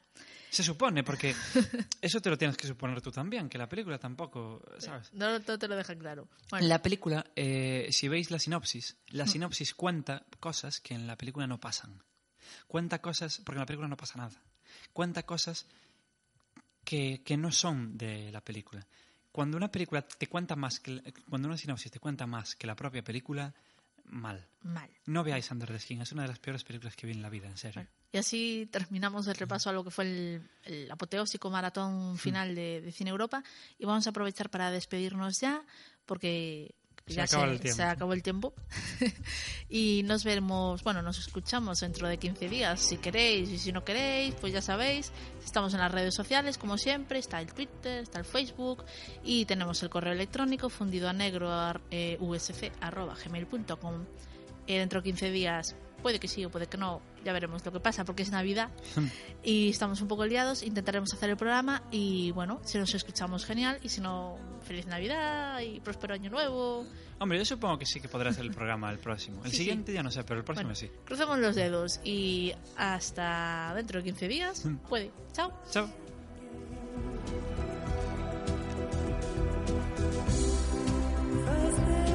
Se 0.50 0.64
supone, 0.64 1.04
porque 1.04 1.36
eso 2.02 2.22
te 2.22 2.30
lo 2.30 2.38
tienes 2.38 2.56
que 2.56 2.66
suponer 2.68 3.02
tú 3.02 3.12
también, 3.12 3.50
que 3.50 3.58
la 3.58 3.68
película 3.68 3.98
tampoco, 4.00 4.64
¿sabes? 4.80 5.12
no, 5.14 5.38
no 5.39 5.60
te 5.60 5.68
lo 5.68 5.76
deja 5.76 5.96
claro. 5.98 6.30
Bueno, 6.50 6.66
La 6.68 6.82
película, 6.82 7.26
eh, 7.36 7.89
si 7.91 8.08
veis 8.08 8.32
la 8.32 8.39
sinopsis, 8.39 8.96
la 9.10 9.26
Mm. 9.26 9.28
sinopsis 9.28 9.74
cuenta 9.76 10.26
cosas 10.39 10.80
que 10.80 10.93
en 10.93 11.08
la 11.08 11.18
película 11.18 11.46
no 11.46 11.60
pasan. 11.60 12.02
Cuenta 12.68 13.02
cosas, 13.02 13.39
porque 13.43 13.58
en 13.58 13.62
la 13.62 13.66
película 13.66 13.88
no 13.89 13.98
pasa 13.98 14.18
nada. 14.18 14.41
Cuenta 14.93 15.24
cosas 15.24 15.68
que, 16.86 17.22
que 17.24 17.36
no 17.36 17.52
son 17.52 17.98
de 17.98 18.32
la 18.32 18.42
película. 18.42 18.86
Cuando 19.32 19.58
una 19.58 19.70
película 19.70 20.02
te 20.02 20.28
cuenta 20.28 20.56
más, 20.56 20.80
que, 20.80 21.02
cuando 21.30 21.50
una 21.50 21.58
sinopsis 21.58 21.92
te 21.92 22.00
cuenta 22.00 22.26
más 22.26 22.56
que 22.56 22.68
la 22.68 22.76
propia 22.76 23.04
película, 23.04 23.54
mal. 24.06 24.48
mal. 24.64 24.90
No 25.08 25.24
veáis 25.24 25.52
Under 25.52 25.70
the 25.70 25.80
Skin, 25.80 26.02
es 26.02 26.12
una 26.14 26.22
de 26.22 26.30
las 26.30 26.40
peores 26.40 26.64
películas 26.64 26.96
que 26.96 27.08
vi 27.08 27.14
en 27.14 27.22
la 27.22 27.30
vida, 27.30 27.48
en 27.48 27.58
serio. 27.58 27.86
Y 28.14 28.18
así 28.18 28.70
terminamos 28.72 29.28
el 29.28 29.36
repaso 29.36 29.70
a 29.70 29.74
lo 29.74 29.84
que 29.84 29.92
fue 29.92 30.06
el, 30.06 30.50
el 30.64 30.90
apoteósico 30.90 31.50
maratón 31.50 32.18
final 32.18 32.56
de, 32.56 32.80
de 32.80 32.92
Cine 32.94 33.10
Europa. 33.10 33.44
Y 33.78 33.86
vamos 33.86 34.08
a 34.08 34.12
aprovechar 34.12 34.50
para 34.50 34.72
despedirnos 34.72 35.42
ya, 35.42 35.62
porque 36.06 36.74
Se 37.08 37.14
ya 37.14 37.24
acaba 37.26 37.45
se, 37.45 37.51
el 37.51 37.60
tiempo. 37.60 37.76
se 37.76 37.84
acabó 37.84 38.14
el 38.14 38.24
tiempo. 38.24 38.53
y 39.70 40.01
nos 40.06 40.24
vemos, 40.24 40.84
bueno, 40.84 41.03
nos 41.03 41.20
escuchamos 41.20 41.80
dentro 41.82 42.08
de 42.08 42.18
15 42.18 42.49
días, 42.49 42.82
si 42.82 42.97
queréis. 42.97 43.49
Y 43.51 43.60
si 43.60 43.72
no 43.72 43.84
queréis, 43.84 44.34
pues 44.41 44.51
ya 44.51 44.62
sabéis, 44.62 45.12
estamos 45.43 45.76
en 45.76 45.82
las 45.82 45.91
redes 45.91 46.16
sociales, 46.16 46.58
como 46.58 46.80
siempre. 46.80 47.20
Está 47.20 47.39
el 47.41 47.53
Twitter, 47.53 48.01
está 48.01 48.18
el 48.18 48.26
Facebook. 48.26 48.84
Y 49.24 49.45
tenemos 49.45 49.84
el 49.84 49.91
correo 49.91 50.14
electrónico 50.14 50.70
fundido 50.70 51.08
a 51.08 51.14
negro 51.14 51.51
eh, 51.91 52.18
usf 52.20 52.64
arroba 52.82 53.16
gmail.com. 53.24 54.06
Eh, 54.66 54.80
dentro 54.80 55.01
de 55.01 55.03
15 55.03 55.30
días 55.30 55.76
puede 56.01 56.20
que 56.20 56.28
sí 56.28 56.45
o 56.45 56.49
puede 56.51 56.68
que 56.68 56.78
no, 56.78 57.01
ya 57.26 57.34
veremos 57.34 57.65
lo 57.65 57.71
que 57.73 57.80
pasa 57.82 58.05
porque 58.05 58.23
es 58.23 58.32
Navidad 58.32 58.69
y 59.43 59.69
estamos 59.69 59.99
un 60.01 60.07
poco 60.07 60.26
liados, 60.26 60.63
intentaremos 60.63 61.13
hacer 61.13 61.30
el 61.32 61.38
programa 61.38 61.82
y 61.91 62.32
bueno, 62.32 62.61
si 62.63 62.78
nos 62.78 62.93
escuchamos 62.93 63.45
genial 63.45 63.80
y 63.82 63.89
si 63.89 63.99
no, 63.99 64.38
feliz 64.61 64.86
Navidad 64.86 65.59
y 65.61 65.80
próspero 65.82 66.13
año 66.13 66.30
nuevo. 66.30 66.86
Hombre, 67.19 67.38
yo 67.38 67.45
supongo 67.45 67.78
que 67.80 67.86
sí 67.86 67.99
que 67.99 68.07
podrá 68.07 68.30
hacer 68.30 68.45
el 68.45 68.51
programa 68.51 68.91
el 68.91 68.99
próximo. 68.99 69.43
El 69.43 69.51
Sí, 69.51 69.57
siguiente 69.57 69.91
ya 69.91 70.03
no 70.03 70.11
sé, 70.11 70.23
pero 70.23 70.39
el 70.39 70.45
próximo 70.45 70.69
Bueno, 70.69 70.76
sí. 70.76 70.89
Crucemos 71.05 71.39
los 71.39 71.55
dedos 71.55 71.99
y 72.03 72.53
hasta 72.78 73.73
dentro 73.76 73.99
de 73.99 74.05
15 74.05 74.28
días, 74.28 74.63
puede. 74.88 75.11
Chao. 75.34 75.51
Chao. 75.71 75.89
You 81.76 82.14